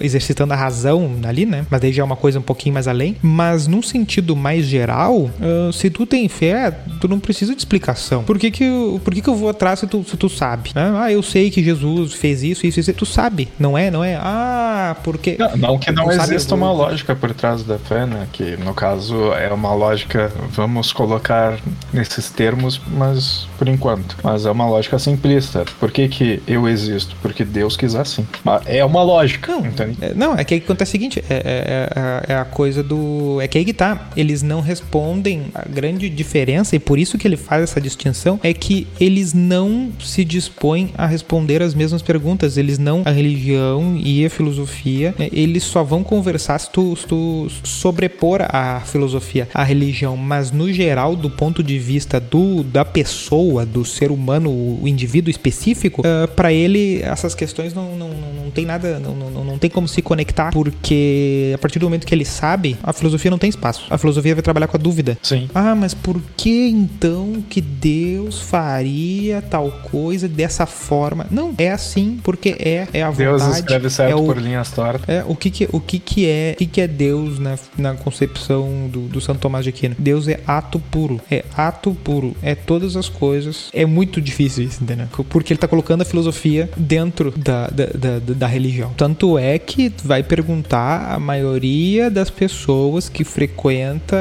exercitando 0.01 0.53
a 0.53 0.55
razão 0.55 1.11
ali, 1.23 1.45
né? 1.45 1.65
Mas 1.69 1.81
daí 1.81 1.93
já 1.93 2.01
é 2.01 2.05
uma 2.05 2.15
coisa 2.15 2.39
um 2.39 2.41
pouquinho 2.41 2.73
mais 2.73 2.87
além. 2.87 3.15
Mas 3.21 3.67
num 3.67 3.81
sentido 3.81 4.35
mais 4.35 4.65
geral, 4.65 5.29
se 5.73 5.89
tu 5.89 6.05
tem 6.05 6.27
fé, 6.27 6.71
tu 6.99 7.07
não 7.07 7.19
precisa 7.19 7.55
explicação. 7.67 8.23
Por 8.23 8.39
que 8.39 8.49
que, 8.49 8.63
eu, 8.63 9.01
por 9.03 9.13
que, 9.13 9.21
que 9.21 9.29
eu 9.29 9.35
vou 9.35 9.49
atrás 9.49 9.79
se 9.79 9.87
tu, 9.87 10.03
se 10.03 10.15
tu 10.15 10.29
sabe? 10.29 10.71
Né? 10.73 10.93
Ah, 10.97 11.11
eu 11.11 11.21
sei 11.21 11.51
que 11.51 11.61
Jesus 11.61 12.13
fez 12.13 12.41
isso, 12.41 12.65
isso, 12.65 12.79
isso. 12.79 12.93
Tu 12.93 13.05
sabe, 13.05 13.49
não 13.59 13.77
é? 13.77 13.91
Não 13.91 14.03
é? 14.03 14.15
Ah, 14.15 14.95
porque. 15.03 15.35
Não, 15.37 15.57
não 15.57 15.77
que 15.77 15.91
não 15.91 16.11
exista 16.11 16.55
uma 16.55 16.71
lógica 16.71 17.15
por 17.15 17.33
trás 17.33 17.63
da 17.63 17.77
fé, 17.77 18.05
né? 18.05 18.27
Que 18.31 18.55
no 18.57 18.73
caso 18.73 19.33
é 19.33 19.51
uma 19.51 19.73
lógica, 19.73 20.31
vamos 20.49 20.93
colocar 20.93 21.59
nesses 21.91 22.29
termos, 22.29 22.81
mas 22.87 23.47
por 23.57 23.67
enquanto. 23.67 24.17
Mas 24.23 24.45
é 24.45 24.51
uma 24.51 24.67
lógica 24.67 24.97
simplista. 24.97 25.65
Por 25.79 25.91
que, 25.91 26.07
que 26.07 26.41
eu 26.47 26.67
existo? 26.67 27.15
Porque 27.21 27.43
Deus 27.43 27.75
quis 27.75 27.95
assim. 27.95 28.25
É 28.65 28.83
uma 28.85 29.03
lógica. 29.03 29.51
Não, 29.51 29.65
é, 30.01 30.13
não, 30.13 30.35
é 30.35 30.43
que 30.43 30.55
acontece 30.55 30.91
o 30.91 30.93
seguinte: 30.93 31.23
é, 31.29 31.33
é, 31.33 32.29
é, 32.29 32.33
é, 32.33 32.35
a 32.37 32.45
coisa 32.45 32.81
do. 32.81 33.39
É 33.41 33.47
que 33.47 33.57
aí 33.57 33.65
que 33.65 33.73
tá. 33.73 34.09
Eles 34.15 34.41
não 34.41 34.61
respondem. 34.61 35.47
A 35.53 35.67
grande 35.67 36.09
diferença, 36.09 36.75
e 36.75 36.79
por 36.79 36.97
isso 36.97 37.17
que 37.17 37.27
ele 37.27 37.37
faz 37.37 37.56
essa 37.61 37.79
distinção, 37.81 38.39
é 38.43 38.53
que 38.53 38.87
eles 38.99 39.33
não 39.33 39.91
se 39.99 40.23
dispõem 40.23 40.91
a 40.97 41.05
responder 41.05 41.61
as 41.61 41.73
mesmas 41.73 42.01
perguntas. 42.01 42.57
Eles 42.57 42.77
não. 42.77 43.01
A 43.05 43.11
religião 43.11 43.97
e 43.97 44.25
a 44.25 44.29
filosofia, 44.29 45.13
né, 45.17 45.29
eles 45.31 45.63
só 45.63 45.83
vão 45.83 46.03
conversar 46.03 46.59
se 46.59 46.69
tu, 46.69 46.95
se 46.95 47.07
tu 47.07 47.47
sobrepor 47.63 48.41
a 48.49 48.81
filosofia 48.81 49.47
à 49.53 49.63
religião. 49.63 50.17
Mas 50.17 50.51
no 50.51 50.71
geral, 50.71 51.15
do 51.15 51.29
ponto 51.29 51.63
de 51.63 51.77
vista 51.79 52.19
do, 52.19 52.63
da 52.63 52.85
pessoa, 52.85 53.65
do 53.65 53.85
ser 53.85 54.11
humano, 54.11 54.49
o 54.49 54.87
indivíduo 54.87 55.29
específico, 55.29 56.01
uh, 56.01 56.27
para 56.29 56.51
ele 56.51 57.01
essas 57.01 57.35
questões 57.35 57.73
não, 57.73 57.95
não, 57.95 58.09
não 58.09 58.51
tem 58.51 58.65
nada, 58.65 58.99
não, 58.99 59.15
não, 59.15 59.43
não 59.43 59.57
tem 59.57 59.69
como 59.69 59.87
se 59.87 60.01
conectar, 60.01 60.51
porque 60.51 61.51
a 61.53 61.57
partir 61.57 61.79
do 61.79 61.85
momento 61.85 62.05
que 62.05 62.13
ele 62.13 62.25
sabe, 62.25 62.77
a 62.83 62.93
filosofia 62.93 63.31
não 63.31 63.37
tem 63.37 63.49
espaço. 63.49 63.85
A 63.89 63.97
filosofia 63.97 64.33
vai 64.35 64.41
trabalhar 64.41 64.67
com 64.67 64.77
a 64.77 64.79
dúvida. 64.79 65.17
Sim. 65.21 65.49
Ah, 65.53 65.75
mas 65.75 65.93
por 65.93 66.21
que 66.35 66.69
então 66.69 67.43
que 67.47 67.61
Deus 67.61 68.39
faria 68.41 69.41
tal 69.41 69.71
coisa 69.91 70.27
dessa 70.27 70.65
forma? 70.65 71.25
Não, 71.31 71.53
é 71.57 71.71
assim 71.71 72.19
porque 72.23 72.55
é, 72.59 72.87
é 72.93 73.01
a 73.01 73.11
Deus 73.11 73.41
vontade. 73.41 73.45
Deus 73.45 73.57
escreve 73.57 73.89
certo 73.89 74.11
é 74.11 74.15
o, 74.15 74.25
por 74.25 74.37
linhas 74.37 74.71
tortas. 74.71 75.07
É, 75.07 75.23
o 75.27 75.35
que 75.35 75.49
que, 75.49 75.69
o 75.71 75.79
que 75.79 75.99
que 75.99 76.27
é, 76.27 76.51
o 76.53 76.57
que 76.57 76.65
que 76.65 76.81
é 76.81 76.87
Deus 76.87 77.39
na, 77.39 77.57
na 77.77 77.93
concepção 77.95 78.87
do, 78.91 79.01
do 79.01 79.21
Santo 79.21 79.39
Tomás 79.39 79.63
de 79.63 79.69
Aquino? 79.69 79.95
Deus 79.97 80.27
é 80.27 80.39
ato 80.45 80.79
puro. 80.79 81.19
É 81.29 81.43
ato 81.55 81.93
puro. 82.03 82.35
É 82.41 82.53
todas 82.55 82.95
as 82.95 83.09
coisas. 83.09 83.69
É 83.73 83.85
muito 83.85 84.21
difícil 84.21 84.65
isso, 84.65 84.83
entendeu? 84.83 85.07
Porque 85.29 85.53
ele 85.53 85.59
tá 85.59 85.67
colocando 85.67 86.01
a 86.01 86.05
filosofia 86.05 86.69
dentro 86.75 87.33
da, 87.37 87.67
da, 87.67 87.85
da, 87.85 88.19
da 88.19 88.47
religião. 88.47 88.91
Tanto 88.95 89.37
é 89.37 89.57
que 89.57 89.91
vai 90.03 90.23
perguntar 90.23 91.13
a 91.13 91.19
maioria 91.19 92.09
das 92.09 92.29
pessoas 92.29 93.09
que 93.09 93.23
frequenta 93.23 94.17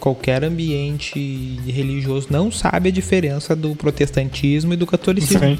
qualquer 0.00 0.44
ambiente 0.44 1.58
religioso 1.66 2.28
não 2.30 2.50
sabe 2.54 2.88
a 2.88 2.92
diferença 2.92 3.54
do 3.54 3.74
protestantismo 3.74 4.72
e 4.72 4.76
do 4.76 4.86
catolicismo. 4.86 5.56
Sim. 5.56 5.58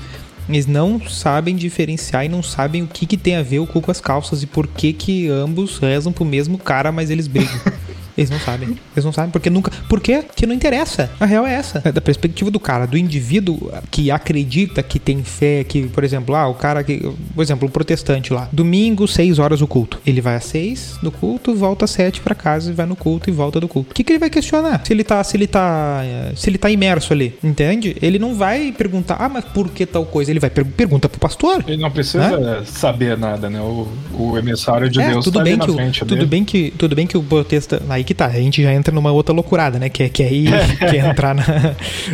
Eles 0.48 0.66
não 0.66 1.00
sabem 1.00 1.56
diferenciar 1.56 2.24
e 2.24 2.28
não 2.28 2.42
sabem 2.42 2.82
o 2.82 2.86
que, 2.86 3.06
que 3.06 3.16
tem 3.16 3.36
a 3.36 3.42
ver 3.42 3.60
o 3.60 3.66
cu 3.66 3.80
com 3.80 3.90
as 3.90 4.00
calças 4.00 4.42
e 4.42 4.46
por 4.46 4.66
que 4.66 4.92
que 4.92 5.28
ambos 5.28 5.78
rezam 5.78 6.12
pro 6.12 6.24
mesmo 6.24 6.58
cara, 6.58 6.92
mas 6.92 7.10
eles 7.10 7.26
brigam. 7.26 7.54
Eles 8.16 8.30
não 8.30 8.38
sabem. 8.38 8.76
Eles 8.94 9.04
não 9.04 9.12
sabem 9.12 9.30
porque 9.30 9.50
nunca. 9.50 9.70
Por 9.88 10.00
quê? 10.00 10.24
Que 10.34 10.46
não 10.46 10.54
interessa. 10.54 11.10
A 11.18 11.26
real 11.26 11.46
é 11.46 11.54
essa. 11.54 11.82
É 11.84 11.92
da 11.92 12.00
perspectiva 12.00 12.50
do 12.50 12.60
cara, 12.60 12.86
do 12.86 12.96
indivíduo 12.96 13.72
que 13.90 14.10
acredita 14.10 14.82
que 14.82 14.98
tem 14.98 15.22
fé, 15.22 15.64
que, 15.64 15.86
por 15.88 16.04
exemplo, 16.04 16.34
ah, 16.34 16.48
o 16.48 16.54
cara 16.54 16.82
que. 16.84 17.00
Por 17.34 17.42
exemplo, 17.42 17.68
o 17.68 17.70
protestante 17.70 18.32
lá. 18.32 18.48
Domingo, 18.52 19.06
6 19.06 19.38
horas 19.38 19.60
o 19.60 19.66
culto. 19.66 20.00
Ele 20.06 20.20
vai 20.20 20.36
às 20.36 20.44
6 20.44 20.98
do 21.02 21.10
culto, 21.10 21.54
volta 21.54 21.84
às 21.84 21.90
7 21.90 22.20
para 22.20 22.34
casa 22.34 22.70
e 22.70 22.74
vai 22.74 22.86
no 22.86 22.96
culto 22.96 23.28
e 23.28 23.32
volta 23.32 23.60
do 23.60 23.68
culto. 23.68 23.90
O 23.90 23.94
que, 23.94 24.04
que 24.04 24.12
ele 24.12 24.18
vai 24.18 24.30
questionar? 24.30 24.82
Se 24.84 24.92
ele 24.92 25.04
tá. 25.04 25.22
Se 25.24 25.36
ele 25.36 25.46
tá. 25.46 26.02
Se 26.36 26.48
ele 26.48 26.58
tá 26.58 26.70
imerso 26.70 27.12
ali. 27.12 27.36
Entende? 27.42 27.96
Ele 28.00 28.18
não 28.18 28.34
vai 28.34 28.72
perguntar, 28.72 29.16
ah, 29.18 29.28
mas 29.28 29.44
por 29.44 29.70
que 29.70 29.84
tal 29.86 30.04
coisa? 30.04 30.30
Ele 30.30 30.40
vai 30.40 30.50
per 30.50 30.64
pergunta 30.64 31.08
pro 31.08 31.18
pastor. 31.18 31.64
Ele 31.66 31.82
não 31.82 31.90
precisa 31.90 32.38
né? 32.38 32.62
saber 32.64 33.16
nada, 33.18 33.50
né? 33.50 33.60
O, 33.60 33.88
o 34.12 34.38
emissário 34.38 34.88
de 34.88 35.00
é, 35.00 35.10
Deus 35.10 35.24
tudo 35.24 35.38
tá 35.38 35.44
bem 35.44 35.58
que 35.58 35.70
o, 35.70 36.06
Tudo 36.06 36.26
bem 36.26 36.44
que, 36.44 36.74
tudo 36.78 36.94
bem 36.94 37.06
que 37.06 37.16
o 37.16 37.22
protestante. 37.22 37.84
Aí 37.88 38.03
que 38.04 38.14
tá, 38.14 38.26
a 38.26 38.32
gente 38.32 38.62
já 38.62 38.72
entra 38.72 38.94
numa 38.94 39.10
outra 39.10 39.34
loucurada, 39.34 39.78
né? 39.78 39.88
Que 39.88 40.04
é, 40.04 40.08
que 40.08 40.22
é, 40.22 40.32
ir, 40.32 40.50
que 40.78 40.96
é 40.96 41.08
entrar 41.08 41.34
na, 41.34 41.44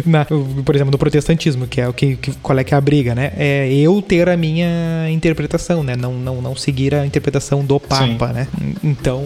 na, 0.06 0.24
por 0.24 0.74
exemplo, 0.74 0.92
no 0.92 0.98
protestantismo, 0.98 1.66
que 1.66 1.80
é 1.80 1.88
o 1.88 1.92
que, 1.92 2.16
que, 2.16 2.32
qual 2.36 2.58
é 2.58 2.64
que 2.64 2.74
é 2.74 2.76
a 2.76 2.80
briga, 2.80 3.14
né? 3.14 3.32
É 3.36 3.68
eu 3.72 4.00
ter 4.00 4.28
a 4.28 4.36
minha 4.36 5.10
interpretação, 5.10 5.82
né? 5.82 5.96
Não, 5.96 6.14
não, 6.14 6.40
não 6.40 6.56
seguir 6.56 6.94
a 6.94 7.04
interpretação 7.04 7.64
do 7.64 7.78
Papa, 7.78 8.28
Sim. 8.28 8.32
né? 8.32 8.46
Então, 8.82 9.24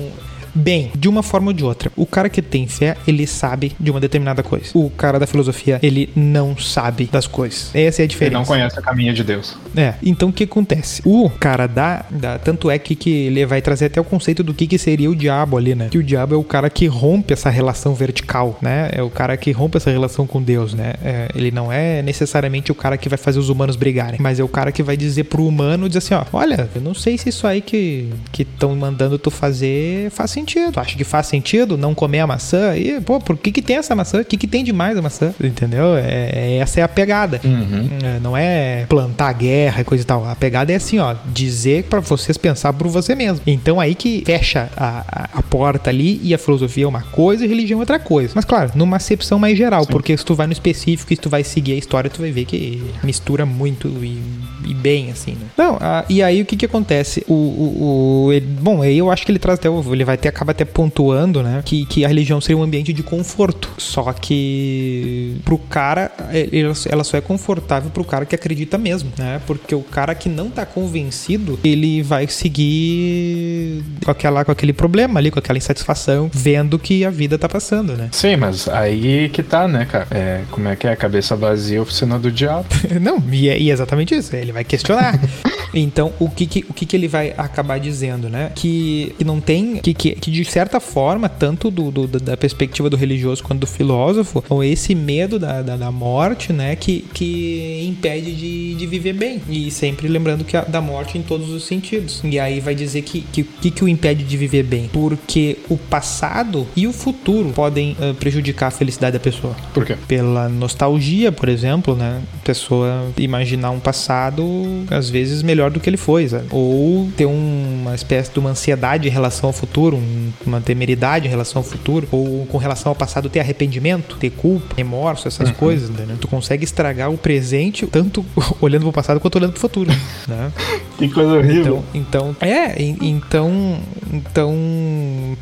bem, 0.54 0.90
de 0.94 1.08
uma 1.08 1.22
forma 1.22 1.48
ou 1.48 1.52
de 1.52 1.64
outra. 1.64 1.90
O 1.96 2.06
cara 2.06 2.28
que 2.28 2.40
tem 2.40 2.66
fé, 2.66 2.96
ele 3.06 3.26
sabe 3.26 3.72
de 3.78 3.90
uma 3.90 4.00
determinada 4.00 4.42
coisa. 4.42 4.66
O 4.74 4.90
cara 4.90 5.18
da 5.18 5.26
filosofia, 5.26 5.78
ele 5.82 6.10
não 6.14 6.56
sabe 6.56 7.08
das 7.10 7.26
coisas. 7.26 7.70
Essa 7.74 8.02
é 8.02 8.04
a 8.04 8.08
diferença. 8.08 8.36
Ele 8.36 8.40
não 8.40 8.44
conhece 8.44 8.78
a 8.78 8.82
caminho 8.82 9.12
de 9.12 9.24
Deus. 9.24 9.56
É. 9.76 9.94
Então 10.02 10.28
o 10.28 10.32
que 10.32 10.44
acontece? 10.44 11.02
O 11.04 11.28
cara 11.28 11.66
da, 11.66 12.04
da 12.10 12.38
tanto 12.38 12.70
é 12.70 12.78
que, 12.78 12.94
que 12.94 13.10
ele 13.10 13.44
vai 13.44 13.60
trazer 13.60 13.86
até 13.86 14.00
o 14.00 14.04
conceito 14.04 14.42
do 14.42 14.54
que, 14.54 14.66
que 14.66 14.78
seria 14.78 15.10
o 15.10 15.16
diabo 15.16 15.56
ali, 15.56 15.74
né? 15.74 15.88
Que 15.90 15.98
o 15.98 16.02
diabo 16.02 16.34
é 16.34 16.38
o 16.38 16.44
cara 16.44 16.70
que 16.70 16.86
rompe 16.86 17.32
essa 17.32 17.50
relação 17.50 17.94
vertical, 17.94 18.58
né? 18.62 18.90
É 18.92 19.02
o 19.02 19.10
cara 19.10 19.36
que 19.36 19.50
rompe 19.50 19.76
essa 19.76 19.90
relação 19.90 20.26
com 20.26 20.40
Deus, 20.42 20.74
né? 20.74 20.94
É, 21.02 21.28
ele 21.34 21.50
não 21.50 21.72
é 21.72 22.02
necessariamente 22.02 22.70
o 22.70 22.74
cara 22.74 22.96
que 22.96 23.08
vai 23.08 23.18
fazer 23.18 23.38
os 23.38 23.48
humanos 23.48 23.76
brigarem, 23.76 24.18
mas 24.20 24.38
é 24.38 24.44
o 24.44 24.48
cara 24.48 24.70
que 24.72 24.82
vai 24.82 24.96
dizer 24.96 25.24
pro 25.24 25.46
humano, 25.46 25.88
dizer 25.88 25.98
assim, 25.98 26.14
ó, 26.14 26.24
olha, 26.32 26.68
eu 26.74 26.80
não 26.80 26.94
sei 26.94 27.18
se 27.18 27.28
isso 27.28 27.46
aí 27.46 27.60
que 27.60 28.10
que 28.32 28.42
estão 28.42 28.74
mandando 28.74 29.18
tu 29.18 29.30
fazer 29.30 30.10
faz 30.10 30.30
sentido 30.30 30.43
sentido. 30.44 30.72
Tu 30.72 30.80
acha 30.80 30.96
que 30.96 31.04
faz 31.04 31.26
sentido 31.26 31.76
não 31.76 31.94
comer 31.94 32.20
a 32.20 32.26
maçã? 32.26 32.76
E, 32.76 33.00
pô, 33.00 33.18
por 33.20 33.36
que 33.36 33.50
que 33.52 33.62
tem 33.62 33.76
essa 33.76 33.94
maçã? 33.94 34.20
O 34.20 34.24
que 34.24 34.36
que 34.36 34.46
tem 34.46 34.62
demais 34.64 34.96
a 34.96 35.02
maçã? 35.02 35.34
Entendeu? 35.42 35.96
É, 35.96 36.30
é- 36.32 36.56
essa 36.58 36.80
é 36.80 36.82
a 36.82 36.88
pegada. 36.88 37.40
Uhum. 37.44 37.88
É, 38.02 38.18
Não 38.20 38.36
é 38.36 38.86
plantar 38.88 39.32
guerra 39.32 39.80
e 39.80 39.84
coisa 39.84 40.02
e 40.02 40.06
tal. 40.06 40.26
A 40.28 40.34
pegada 40.34 40.72
é 40.72 40.76
assim, 40.76 40.98
ó, 40.98 41.14
dizer 41.32 41.84
pra 41.84 42.00
vocês 42.00 42.36
pensar 42.38 42.72
por 42.72 42.88
você 42.88 43.14
mesmo. 43.14 43.40
Então 43.46 43.80
aí 43.80 43.94
que 43.94 44.22
fecha 44.24 44.68
a, 44.76 45.04
a, 45.34 45.38
a 45.38 45.42
porta 45.42 45.90
ali 45.90 46.20
e 46.22 46.32
a 46.34 46.38
filosofia 46.38 46.84
é 46.84 46.86
uma 46.86 47.02
coisa 47.02 47.44
e 47.44 47.46
a 47.46 47.48
religião 47.48 47.78
é 47.78 47.82
outra 47.82 47.98
coisa. 47.98 48.32
Mas 48.34 48.44
claro, 48.44 48.72
numa 48.74 48.96
acepção 48.96 49.38
mais 49.38 49.56
geral, 49.58 49.86
porque 49.86 50.16
se 50.16 50.24
tu 50.24 50.34
vai 50.34 50.46
no 50.46 50.52
específico 50.52 51.12
e 51.12 51.16
se 51.16 51.22
tu 51.22 51.28
vai 51.28 51.42
seguir 51.44 51.72
a 51.72 51.76
história, 51.76 52.08
tu 52.10 52.20
vai 52.20 52.30
ver 52.30 52.44
que 52.44 52.82
mistura 53.02 53.44
muito 53.46 53.88
e, 54.02 54.20
e 54.66 54.74
bem, 54.74 55.10
assim, 55.10 55.32
né? 55.32 55.46
Não, 55.56 55.76
ah, 55.80 56.04
e 56.08 56.22
aí 56.22 56.40
o 56.42 56.46
que 56.46 56.56
que 56.56 56.66
acontece? 56.66 57.24
O, 57.28 57.32
o, 57.34 58.24
o- 58.26 58.32
ele- 58.32 58.46
bom, 58.46 58.82
aí 58.82 58.96
eu 58.98 59.10
acho 59.10 59.24
que 59.24 59.30
ele 59.32 59.38
traz 59.38 59.58
até, 59.58 59.68
ele 59.68 60.04
vai 60.04 60.14
até, 60.14 60.30
acaba 60.34 60.52
até 60.52 60.64
pontuando, 60.64 61.42
né, 61.42 61.62
que, 61.64 61.86
que 61.86 62.04
a 62.04 62.08
religião 62.08 62.40
seria 62.40 62.56
um 62.56 62.62
ambiente 62.62 62.92
de 62.92 63.02
conforto. 63.02 63.70
Só 63.78 64.12
que 64.12 65.36
pro 65.44 65.58
cara, 65.58 66.10
ele- 66.32 66.72
ela 66.90 67.04
só 67.04 67.16
é 67.16 67.20
confortável 67.20 67.90
pro 67.90 68.04
cara 68.04 68.26
que 68.26 68.34
acredita 68.34 68.76
mesmo, 68.76 69.10
né? 69.18 69.40
Porque 69.46 69.74
o 69.74 69.82
cara 69.82 70.14
que 70.14 70.28
não 70.28 70.50
tá 70.50 70.66
convencido, 70.66 71.58
ele 71.64 72.02
vai 72.02 72.26
seguir 72.26 73.82
com, 74.04 74.10
aquela, 74.10 74.44
com 74.44 74.52
aquele 74.52 74.72
problema 74.72 75.18
ali, 75.20 75.30
com 75.30 75.38
aquela 75.38 75.58
insatisfação, 75.58 76.30
vendo 76.32 76.78
que 76.78 77.04
a 77.04 77.10
vida 77.10 77.38
tá 77.38 77.48
passando, 77.48 77.94
né? 77.96 78.08
Sim, 78.12 78.36
mas 78.36 78.68
aí 78.68 79.28
que 79.28 79.42
tá, 79.42 79.66
né, 79.68 79.84
cara? 79.84 80.06
É, 80.10 80.42
como 80.50 80.68
é 80.68 80.76
que 80.76 80.86
é? 80.86 80.92
A 80.92 80.96
cabeça 80.96 81.36
vazia, 81.36 81.80
oficina 81.80 82.18
do 82.18 82.30
diabo. 82.30 82.66
Não, 83.00 83.22
e 83.32 83.48
é, 83.48 83.58
e 83.58 83.70
é 83.70 83.72
exatamente 83.72 84.14
isso. 84.14 84.34
Ele 84.34 84.52
vai 84.52 84.64
questionar. 84.64 85.18
então, 85.74 86.12
o 86.18 86.28
que 86.28 86.46
que, 86.46 86.64
o 86.68 86.72
que 86.72 86.86
que 86.86 86.96
ele 86.96 87.08
vai 87.08 87.34
acabar 87.36 87.78
dizendo, 87.78 88.28
né? 88.28 88.52
Que, 88.54 89.14
que 89.18 89.24
não 89.24 89.40
tem. 89.40 89.76
Que, 89.76 89.92
que, 89.94 90.12
que 90.24 90.30
de 90.30 90.44
certa 90.44 90.80
forma, 90.80 91.28
tanto 91.28 91.70
do, 91.70 91.90
do- 91.90 92.06
da 92.20 92.36
perspectiva 92.36 92.88
do 92.88 92.96
religioso 92.96 93.42
quanto 93.42 93.60
do 93.60 93.66
filósofo, 93.66 94.42
ou 94.48 94.64
esse 94.64 94.94
medo 94.94 95.38
da, 95.38 95.60
da, 95.60 95.76
da 95.76 95.90
morte, 95.92 96.52
né? 96.52 96.74
Que, 96.76 97.04
que 97.12 97.84
impede 97.88 98.32
de, 98.34 98.74
de 98.74 98.86
viver 98.86 99.12
bem. 99.12 99.40
E 99.48 99.70
sempre 99.70 100.08
lembrando 100.08 100.44
que 100.44 100.56
a, 100.56 100.62
da 100.62 100.80
morte 100.80 101.18
em 101.18 101.22
todos 101.22 101.50
os 101.50 101.64
sentidos. 101.66 102.22
E 102.24 102.38
aí 102.38 102.60
vai 102.60 102.74
dizer 102.74 103.02
que 103.02 103.20
que, 103.32 103.42
que, 103.42 103.70
que 103.70 103.84
o 103.84 103.88
impede 103.88 104.24
de 104.24 104.36
viver 104.36 104.62
bem? 104.62 104.88
Porque 104.92 105.58
o 105.68 105.76
passado 105.76 106.66
e 106.74 106.86
o 106.86 106.92
futuro 106.92 107.50
podem 107.50 107.96
ah, 108.00 108.14
prejudicar 108.18 108.68
a 108.68 108.70
felicidade 108.70 109.12
da 109.14 109.20
pessoa 109.20 109.54
Por 109.74 109.84
quê? 109.84 109.96
pela 110.08 110.48
nostalgia, 110.48 111.30
por 111.32 111.48
exemplo, 111.48 111.94
né? 111.94 112.22
A 112.42 112.44
pessoa 112.46 113.08
imaginar 113.18 113.70
um 113.70 113.80
passado 113.80 114.42
às 114.90 115.10
vezes 115.10 115.42
melhor 115.42 115.70
do 115.70 115.80
que 115.80 115.88
ele 115.90 115.96
foi, 115.96 116.28
sabe? 116.28 116.46
Ou 116.50 117.08
ter 117.16 117.26
um- 117.26 117.80
uma 117.82 117.94
espécie 117.94 118.32
de 118.32 118.38
uma 118.38 118.50
ansiedade 118.50 119.08
em 119.08 119.10
relação 119.10 119.48
ao 119.48 119.52
futuro, 119.52 119.96
um- 119.96 120.13
uma 120.46 120.60
temeridade 120.60 121.26
em 121.26 121.30
relação 121.30 121.60
ao 121.60 121.64
futuro, 121.64 122.06
ou 122.10 122.46
com 122.46 122.58
relação 122.58 122.90
ao 122.90 122.96
passado 122.96 123.28
ter 123.28 123.40
arrependimento, 123.40 124.16
ter 124.16 124.30
culpa, 124.30 124.74
remorso, 124.76 125.28
essas 125.28 125.50
coisas, 125.52 125.90
né? 125.90 126.16
Tu 126.20 126.28
consegue 126.28 126.64
estragar 126.64 127.10
o 127.10 127.18
presente 127.18 127.86
tanto 127.86 128.24
olhando 128.60 128.82
pro 128.82 128.92
passado 128.92 129.20
quanto 129.20 129.36
olhando 129.36 129.52
pro 129.52 129.60
futuro, 129.60 129.90
né? 130.28 130.52
Que 130.98 131.08
coisa 131.08 131.34
horrível. 131.34 131.84
Então, 131.94 132.34
então 132.40 132.48
é, 132.48 132.80
en- 132.82 132.96
então, 133.00 133.78
então, 134.12 134.54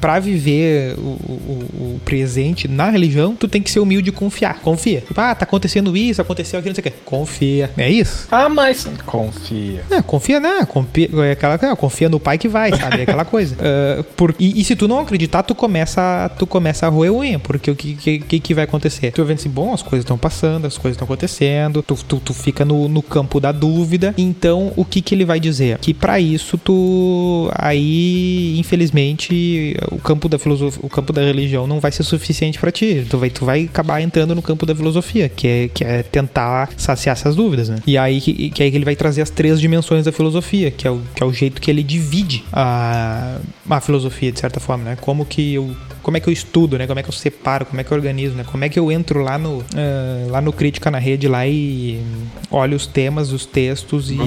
para 0.01 0.19
viver 0.19 0.95
o, 0.99 1.01
o- 1.03 1.95
o 1.97 2.01
presente 2.05 2.67
na 2.69 2.89
religião, 2.91 3.35
tu 3.37 3.47
tem 3.49 3.61
que 3.63 3.71
ser 3.71 3.81
humilde 3.81 4.09
e 4.11 4.13
confiar. 4.13 4.61
Confia. 4.61 5.01
Tipo, 5.03 5.21
ah, 5.21 5.35
tá 5.35 5.45
acontecendo 5.45 5.97
isso, 5.97 6.21
aconteceu 6.21 6.59
aquilo, 6.59 6.75
não 6.75 6.83
sei 6.83 6.91
o 6.91 6.93
quê. 6.93 6.99
Confia. 7.05 7.71
É 7.77 7.91
isso? 7.91 8.27
Ah, 8.31 8.49
mas 8.49 8.87
confia. 9.07 9.83
É, 9.91 10.03
confia, 10.03 10.41
né? 10.41 10.65
Confia, 10.67 11.09
é 11.27 11.33
aquela, 11.33 11.55
é, 11.55 11.77
confia 11.77 12.09
no 12.09 12.19
pai 12.21 12.39
que 12.39 12.49
vai, 12.49 12.71
sabe? 12.77 13.01
É 13.01 13.03
aquela 13.03 13.25
coisa. 13.25 13.57
Ah, 13.83 14.05
por, 14.17 14.35
e, 14.39 14.61
e 14.61 14.65
se 14.65 14.77
tu 14.77 14.87
não 14.87 14.99
acreditar, 15.01 15.43
tu 15.43 15.55
começa, 15.55 16.31
tu 16.39 16.47
começa 16.47 16.87
a 16.87 16.89
roer 16.89 17.13
unha, 17.13 17.39
porque 17.39 17.71
o 17.71 17.77
que, 17.77 17.95
que, 17.95 18.41
que, 18.41 18.55
vai 18.55 18.65
acontecer? 18.65 19.13
Tu 19.13 19.25
vendo 19.25 19.39
assim, 19.39 19.49
bom, 19.49 19.73
as 19.73 19.83
coisas 19.83 20.05
estão 20.05 20.19
passando, 20.19 20.67
as 20.67 20.77
coisas 20.77 20.95
estão 20.97 21.05
acontecendo, 21.07 21.83
tu, 21.83 21.95
tu, 22.07 22.21
tu 22.21 22.35
fica 22.35 22.65
no, 22.65 22.89
no 22.89 23.03
campo 23.03 23.41
da 23.41 23.51
dúvida. 23.53 24.15
Então, 24.19 24.73
o 24.77 24.85
que, 24.85 25.01
que 25.01 25.15
ele 25.15 25.25
vai 25.25 25.41
dizer? 25.43 25.78
Que 25.78 25.93
para 25.93 26.18
isso 26.18 26.57
tu 26.57 27.51
aí, 27.55 28.59
infelizmente, 28.59 29.76
o 29.90 29.99
campo 29.99 30.28
da 30.28 30.38
filosofia, 30.38 30.80
o 30.82 30.88
campo 30.88 31.12
da 31.12 31.20
religião 31.20 31.66
não 31.66 31.80
vai 31.80 31.93
ser 31.93 32.03
suficiente 32.03 32.59
para 32.59 32.70
ti. 32.70 33.05
Tu 33.09 33.18
vai, 33.18 33.30
tu 33.30 33.45
vai 33.45 33.64
acabar 33.64 34.01
entrando 34.01 34.34
no 34.34 34.43
campo 34.43 34.64
da 34.64 34.74
filosofia, 34.74 35.28
que 35.28 35.47
é, 35.47 35.68
que 35.68 35.84
é 35.84 36.03
tentar 36.03 36.70
saciar 36.76 37.14
essas 37.14 37.36
dúvidas, 37.36 37.68
né? 37.68 37.76
E 37.86 37.99
aí 37.99 38.20
que, 38.20 38.51
que 38.51 38.62
aí 38.62 38.70
que 38.70 38.76
ele 38.76 38.84
vai 38.84 38.97
trazer 38.97 39.22
as 39.22 39.30
três 39.30 39.61
dimensões 39.61 40.05
da 40.05 40.12
filosofia, 40.12 40.70
que 40.70 40.86
é 40.86 40.90
o, 40.90 41.01
que 41.14 41.22
é 41.22 41.26
o 41.26 41.32
jeito 41.32 41.61
que 41.61 41.70
ele 41.70 41.82
divide 41.82 42.45
a, 42.53 43.38
a 43.68 43.80
filosofia, 43.80 44.32
de 44.32 44.40
certa 44.40 44.61
forma, 44.61 44.84
né? 44.84 44.97
Como 45.01 45.24
que 45.24 45.55
eu 45.55 45.74
como 46.03 46.17
é 46.17 46.21
que 46.21 46.29
eu 46.29 46.33
estudo, 46.33 46.77
né? 46.79 46.87
Como 46.87 46.99
é 46.99 47.03
que 47.03 47.09
eu 47.09 47.13
separo, 47.13 47.65
como 47.67 47.81
é 47.81 47.85
que 47.85 47.93
eu 47.93 47.97
organizo, 47.97 48.35
né? 48.35 48.45
Como 48.45 48.65
é 48.65 48.69
que 48.69 48.79
eu 48.79 48.91
entro 48.91 49.23
lá 49.23 49.39
no, 49.39 49.65
ah, 49.75 50.27
lá 50.31 50.41
no 50.41 50.53
Crítica 50.53 50.91
na 50.91 50.99
Rede 50.99 51.29
lá 51.29 51.47
e 51.47 52.03
olho 52.51 52.77
os 52.77 52.87
temas, 52.87 53.33
os 53.33 53.47
textos 53.47 54.11
e, 54.11 54.15
e 54.15 54.25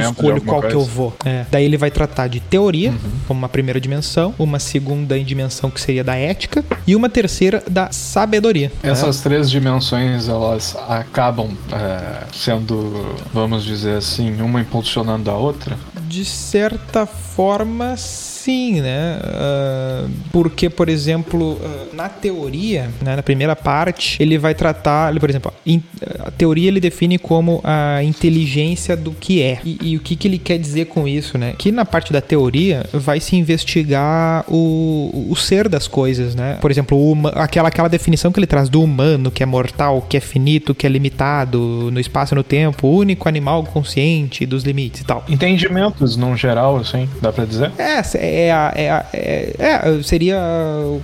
escolho 0.00 0.40
qual 0.42 0.60
que 0.60 0.66
eu 0.68 0.72
coisa. 0.80 0.90
vou. 0.90 1.16
É. 1.24 1.44
Daí 1.50 1.64
ele 1.64 1.76
vai 1.76 1.90
tratar 1.90 2.28
de 2.28 2.40
teoria, 2.40 2.90
Uhum. 2.90 2.96
como 3.28 3.38
uma 3.38 3.48
primeira 3.48 3.80
dimensão, 3.80 4.34
uma 4.38 4.58
segunda 4.58 5.18
dimensão 5.18 5.70
que 5.70 5.80
seria 5.80 6.04
da 6.04 6.14
ética 6.14 6.64
e 6.86 6.94
uma 6.94 7.08
terceira 7.08 7.62
da 7.68 7.90
sabedoria. 7.90 8.70
né? 8.82 8.90
Essas 8.90 9.20
três 9.20 9.50
dimensões, 9.50 10.28
elas 10.28 10.76
acabam 10.88 11.50
é, 11.72 12.24
sendo, 12.32 13.16
vamos 13.32 13.64
dizer 13.64 13.96
assim, 13.96 14.40
uma 14.40 14.60
impulsionando 14.60 15.30
a 15.30 15.34
outra. 15.36 15.76
De 16.08 16.24
certa 16.24 17.06
forma, 17.06 17.96
sim, 17.96 18.35
né? 18.50 19.18
Ah, 19.22 20.06
porque, 20.32 20.68
por 20.70 20.88
exemplo, 20.88 21.58
ah, 21.64 21.86
na 21.94 22.08
teoria, 22.08 22.90
né, 23.02 23.16
na 23.16 23.22
primeira 23.22 23.54
parte, 23.56 24.16
ele 24.22 24.38
vai 24.38 24.54
tratar, 24.54 25.10
ele, 25.10 25.20
por 25.20 25.30
exemplo, 25.30 25.52
in- 25.64 25.82
a 26.20 26.30
teoria 26.30 26.68
ele 26.68 26.80
define 26.80 27.18
como 27.18 27.60
a 27.64 28.02
inteligência 28.02 28.96
do 28.96 29.12
que 29.12 29.42
é. 29.42 29.58
E, 29.64 29.78
e 29.82 29.96
o 29.96 30.00
que, 30.00 30.16
que 30.16 30.28
ele 30.28 30.38
quer 30.38 30.58
dizer 30.58 30.86
com 30.86 31.06
isso, 31.08 31.38
né? 31.38 31.54
Que 31.58 31.70
na 31.72 31.84
parte 31.84 32.12
da 32.12 32.20
teoria 32.20 32.84
vai 32.92 33.20
se 33.20 33.36
investigar 33.36 34.44
o, 34.48 35.26
o 35.30 35.36
ser 35.36 35.68
das 35.68 35.86
coisas, 35.88 36.34
né? 36.34 36.58
Por 36.60 36.70
exemplo, 36.70 36.96
o 36.98 37.12
huma- 37.12 37.30
aquela, 37.30 37.68
aquela 37.68 37.88
definição 37.88 38.32
que 38.32 38.38
ele 38.38 38.46
traz 38.46 38.68
do 38.68 38.82
humano, 38.82 39.30
que 39.30 39.42
é 39.42 39.46
mortal, 39.46 40.02
que 40.08 40.16
é 40.16 40.20
finito, 40.20 40.74
que 40.74 40.86
é 40.86 40.90
limitado 40.90 41.90
no 41.92 42.00
espaço 42.00 42.34
e 42.34 42.36
no 42.36 42.42
tempo, 42.42 42.88
único 42.88 43.28
animal 43.28 43.64
consciente 43.64 44.44
dos 44.46 44.62
limites 44.64 45.00
e 45.00 45.04
tal. 45.04 45.24
Entendimentos, 45.28 46.16
num 46.16 46.36
geral, 46.36 46.76
assim, 46.76 47.08
dá 47.20 47.32
pra 47.32 47.44
dizer? 47.44 47.70
É, 47.78 48.00
é, 48.14 48.35
a- 48.52 48.72
é, 48.74 48.90
a- 48.90 49.06
é, 49.12 49.52
é, 49.58 50.02
seria 50.02 50.38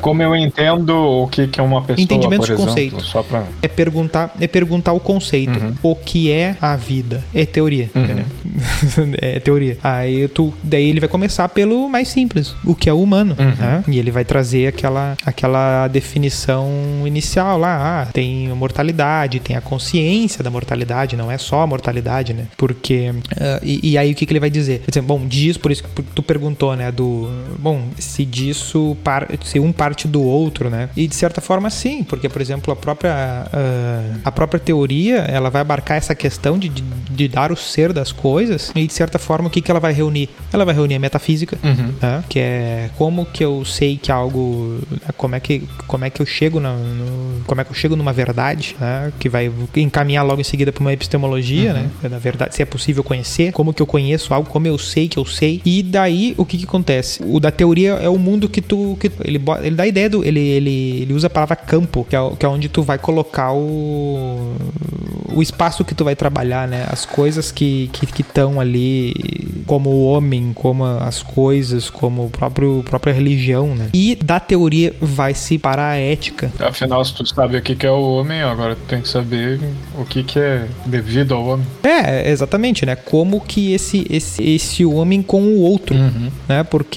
Como 0.01 0.23
eu 0.23 0.35
entendo 0.37 0.95
o 0.97 1.29
que, 1.29 1.47
que 1.49 1.61
é 1.61 1.63
uma 1.63 1.81
pessoa, 1.83 2.03
Entendimentos 2.03 2.49
por 2.49 2.57
de 2.57 2.63
exemplo, 2.63 2.99
conceito. 2.99 3.25
pra... 3.29 3.45
é 3.63 3.69
perguntar, 3.69 4.35
é 4.41 4.47
perguntar 4.47 4.93
o 4.93 5.01
conceito, 5.01 5.59
Uhum. 5.59 5.75
o 5.83 5.95
que 5.97 6.31
é 6.31 6.57
a 6.61 6.77
vida, 6.77 7.23
é 7.35 7.45
teoria, 7.47 7.91
Uhum. 7.95 8.03
entendeu? 8.05 8.25
é 9.21 9.41
teoria. 9.41 9.79
Aí 9.83 10.29
tu, 10.29 10.53
daí 10.63 10.89
ele 10.89 11.01
vai 11.01 11.09
começar 11.09 11.49
pelo 11.49 11.89
mais 11.89 12.09
simples, 12.09 12.55
o 12.65 12.75
que 12.75 12.89
é 12.89 12.93
o 12.93 13.01
humano, 13.03 13.37
Uhum. 13.39 13.47
né? 13.59 13.85
E 13.89 13.99
ele 13.99 14.11
vai 14.11 14.25
trazer 14.25 14.67
aquela, 14.67 15.17
aquela 15.25 15.89
definição 15.89 16.69
inicial 17.07 17.59
lá, 17.59 18.03
ah, 18.03 18.07
tem 18.13 18.51
a 18.51 18.55
mortalidade, 18.55 19.41
tem 19.41 19.57
a 19.57 19.61
consciência 19.61 20.43
da 20.43 20.51
mortalidade, 20.51 21.17
não 21.17 21.31
é 21.31 21.39
só 21.39 21.63
a 21.63 21.67
mortalidade, 21.67 22.33
né? 22.33 22.47
Porque 22.57 23.13
ah, 23.41 23.61
e, 23.63 23.91
e 23.93 23.99
aí 23.99 24.13
o 24.13 24.15
que, 24.15 24.27
que 24.27 24.33
ele 24.33 24.41
vai 24.41 24.51
dizer? 24.51 24.81
Por 24.81 24.91
exemplo, 24.91 25.19
bom, 25.19 25.27
diz 25.27 25.57
por 25.57 25.71
isso 25.73 25.83
que 25.85 26.03
tu 26.03 26.23
perguntou, 26.23 26.75
né? 26.77 26.91
Do 26.93 27.22
bom, 27.59 27.89
se 27.99 28.25
disso 28.25 28.97
par, 29.05 29.29
se 29.45 29.59
um 29.61 29.73
parte 29.73 30.07
do 30.09 30.23
outro, 30.23 30.69
né? 30.71 30.89
E 30.97 31.07
de 31.07 31.15
certa 31.15 31.41
forma 31.41 31.71
sim, 31.71 32.03
porque 32.05 32.29
por 32.29 32.41
exemplo 32.43 32.73
a 32.73 32.77
própria 32.77 33.13
ah, 33.53 34.15
a 34.25 34.33
própria 34.33 34.61
teoria 34.61 35.19
ela 35.19 35.51
vai 35.51 35.61
abarcar 35.63 35.97
essa 35.97 36.15
questão 36.15 36.59
de, 36.59 36.69
de, 36.69 36.83
de 37.11 37.29
dar 37.29 37.53
o 37.53 37.57
ser 37.57 37.93
das 37.93 38.13
coisas 38.13 38.73
e 38.75 38.87
de 38.87 38.93
certa 38.93 39.19
forma 39.19 39.49
o 39.49 39.51
que, 39.51 39.61
que 39.61 39.71
ela 39.71 39.81
vai 39.81 39.93
reunir? 39.93 40.29
Ela 40.53 40.65
vai 40.65 40.75
reunir 40.75 40.95
a 40.97 40.99
metafísica, 40.99 41.59
Uhum. 41.63 41.93
né? 42.01 42.25
que 42.29 42.39
é 42.39 42.91
como 42.97 43.25
que 43.27 43.45
eu 43.45 43.65
sei 43.65 43.97
que 43.97 44.11
algo 44.11 44.81
como 45.17 45.35
é 45.35 45.41
que 45.41 45.63
como 45.87 46.05
é 46.05 46.11
que 46.11 46.21
eu 46.21 46.27
chego 46.27 46.59
na, 46.61 46.75
no, 46.75 47.41
como 47.47 47.61
é 47.61 47.65
que 47.65 47.71
eu 47.71 47.75
chego 47.75 47.97
numa 47.97 48.13
verdade 48.13 48.77
né? 48.81 49.13
que 49.19 49.29
vai 49.29 49.51
encaminhar 49.77 50.25
logo 50.25 50.41
em 50.41 50.45
seguida 50.45 50.73
para 50.73 50.81
uma 50.81 50.93
epistemologia 50.93 51.73
né 51.73 51.91
na 52.11 52.19
verdade 52.19 52.55
se 52.55 52.63
é 52.63 52.65
possível 52.65 53.03
conhecer 53.05 53.53
como 53.53 53.73
que 53.73 53.83
eu 53.83 53.87
conheço 53.87 54.33
algo 54.35 54.49
como 54.49 54.67
eu 54.67 54.79
sei 54.79 55.09
que 55.09 55.19
eu 55.19 55.25
sei 55.25 55.61
e 55.65 55.83
daí 55.83 56.35
o 56.37 56.45
que 56.45 56.57
que 56.59 56.65
acontece 56.65 57.02
o 57.25 57.39
da 57.41 57.51
teoria 57.51 57.93
é 57.95 58.09
o 58.09 58.19
mundo 58.19 58.49
que 58.49 58.61
tu 58.61 58.97
que 59.01 59.11
ele 59.25 59.41
ele 59.63 59.77
dá 59.77 59.83
a 59.85 59.87
ideia 59.87 60.09
do 60.11 60.25
ele 60.25 60.41
ele, 60.41 61.03
ele 61.03 61.13
usa 61.15 61.27
a 61.27 61.31
palavra 61.31 61.57
campo 61.57 62.05
que 62.09 62.17
é, 62.17 62.19
que 62.39 62.47
é 62.47 62.49
onde 62.49 62.69
tu 62.69 62.83
vai 62.83 62.99
colocar 62.99 63.53
o 63.53 64.55
o 65.35 65.41
espaço 65.43 65.85
que 65.85 65.95
tu 65.95 66.05
vai 66.05 66.15
trabalhar 66.15 66.69
né 66.69 66.87
as 66.91 67.05
coisas 67.07 67.51
que 67.51 67.89
que 67.93 68.23
estão 68.23 68.61
ali 68.61 69.15
como 69.67 69.91
o 69.91 70.05
homem, 70.07 70.53
como 70.55 70.85
as 70.85 71.23
coisas, 71.23 71.89
como 71.89 72.27
o 72.27 72.31
próprio 72.31 72.83
própria 72.89 73.13
religião, 73.13 73.75
né? 73.75 73.89
E 73.95 74.17
da 74.17 74.39
teoria 74.41 74.93
vai 75.01 75.35
se 75.35 75.57
para 75.57 75.91
a 75.91 75.97
ética. 75.97 76.53
Afinal, 76.59 77.05
se 77.05 77.15
tu 77.15 77.25
sabe 77.27 77.57
o 77.57 77.63
que 77.63 77.75
que 77.75 77.87
é 77.87 77.91
o 77.91 78.01
homem, 78.17 78.43
agora 78.43 78.75
tu 78.75 78.83
tem 78.89 79.01
que 79.01 79.09
saber 79.09 79.61
o 79.99 80.05
que 80.05 80.23
que 80.25 80.39
é 80.39 80.67
devido 80.85 81.35
ao 81.35 81.47
homem. 81.47 81.67
É, 81.83 82.31
exatamente, 82.31 82.85
né? 82.85 82.97
Como 82.97 83.41
que 83.41 83.73
esse 83.73 84.07
esse, 84.11 84.43
esse 84.43 84.85
homem 84.85 85.23
com 85.23 85.43
o 85.43 85.61
outro, 85.61 85.97
Uhum. 85.97 86.31
né? 86.49 86.65
Porque 86.65 86.92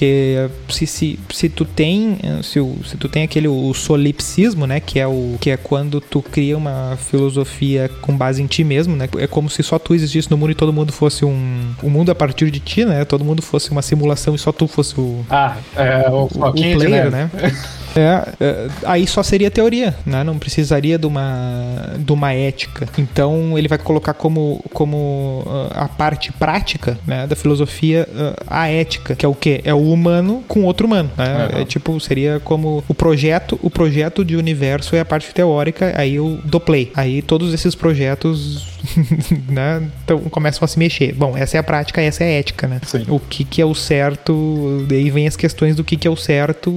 se, 0.68 0.86
se, 0.86 1.18
se 1.32 1.48
tu 1.48 1.64
tem 1.64 2.18
se, 2.42 2.60
o- 2.60 2.76
se 2.84 2.96
tu 2.96 3.08
tem 3.08 3.22
aquele 3.22 3.48
o 3.48 3.72
solipsismo, 3.72 4.66
né, 4.66 4.78
que 4.80 4.98
é 5.00 5.06
o 5.06 5.36
que 5.40 5.50
é 5.50 5.56
quando 5.56 6.00
tu 6.00 6.20
cria 6.20 6.56
uma 6.56 6.98
filosofia 7.10 7.90
com 8.02 8.16
base 8.16 8.42
em 8.42 8.46
ti 8.46 8.62
mesmo, 8.64 8.94
né? 8.96 9.08
É 9.18 9.26
como 9.26 9.48
se 9.48 9.62
só 9.62 9.78
tu 9.78 9.94
existisse 9.94 10.30
no 10.30 10.36
mundo 10.36 10.50
e 10.52 10.54
todo 10.54 10.72
mundo 10.72 10.92
fosse 10.92 11.24
um 11.24 11.70
o 11.82 11.88
mundo 11.90 12.10
a 12.10 12.14
partir 12.14 12.50
de 12.50 12.60
ti, 12.60 12.84
né? 12.84 13.04
Todo 13.04 13.24
mundo 13.24 13.40
fosse 13.42 13.70
uma 13.70 13.82
simulação 13.82 14.34
e 14.34 14.38
só 14.38 14.52
tu 14.52 14.66
fosse 14.66 14.98
o 15.00 15.24
Ah, 15.30 15.56
é 15.76 16.08
o, 16.10 16.24
o 16.24 16.28
Floquinho 16.28 16.78
de 16.78 16.86
player, 16.86 17.10
neve. 17.10 17.16
né? 17.16 17.30
É, 17.98 18.28
é, 18.40 18.68
aí 18.84 19.06
só 19.06 19.22
seria 19.22 19.50
teoria, 19.50 19.94
né? 20.04 20.22
Não 20.22 20.38
precisaria 20.38 20.98
de 20.98 21.06
uma, 21.06 21.94
de 21.98 22.12
uma 22.12 22.30
ética. 22.30 22.86
Então 22.98 23.56
ele 23.56 23.68
vai 23.68 23.78
colocar 23.78 24.12
como, 24.12 24.62
como 24.74 25.42
ah, 25.72 25.84
a 25.84 25.88
parte 25.88 26.30
prática 26.30 26.98
né, 27.06 27.26
da 27.26 27.34
filosofia 27.34 28.06
ah, 28.46 28.64
a 28.64 28.68
ética, 28.68 29.16
que 29.16 29.24
é 29.24 29.28
o 29.30 29.34
quê? 29.34 29.62
É 29.64 29.72
o 29.72 29.78
humano 29.92 30.44
com 30.48 30.64
outro 30.64 30.86
humano. 30.86 31.10
Né? 31.16 31.48
Uhum. 31.52 31.60
É 31.60 31.64
tipo, 31.64 31.98
seria 32.00 32.40
como 32.40 32.84
o 32.88 32.94
projeto, 32.94 33.58
o 33.62 33.70
projeto 33.70 34.24
de 34.24 34.36
universo 34.36 34.96
é 34.96 35.00
a 35.00 35.04
parte 35.04 35.32
teórica, 35.32 35.92
aí 35.96 36.18
o 36.18 36.38
do 36.44 36.60
play. 36.60 36.90
Aí 36.94 37.22
todos 37.22 37.52
esses 37.52 37.74
projetos 37.74 38.76
né, 39.48 39.88
então, 40.04 40.18
começam 40.30 40.64
a 40.64 40.68
se 40.68 40.78
mexer. 40.78 41.12
Bom, 41.12 41.36
essa 41.36 41.56
é 41.56 41.60
a 41.60 41.62
prática, 41.62 42.00
essa 42.00 42.24
é 42.24 42.26
a 42.26 42.30
ética, 42.38 42.66
né? 42.66 42.80
Sim. 42.84 43.04
o 43.08 43.18
que, 43.18 43.44
que 43.44 43.60
é 43.60 43.66
o 43.66 43.74
certo, 43.74 44.84
daí 44.88 45.10
vem 45.10 45.26
as 45.26 45.36
questões 45.36 45.76
do 45.76 45.84
que, 45.84 45.96
que 45.96 46.06
é 46.06 46.10
o 46.10 46.16
certo 46.16 46.70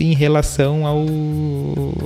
em 0.00 0.14
relação 0.14 0.86
ao, 0.86 1.06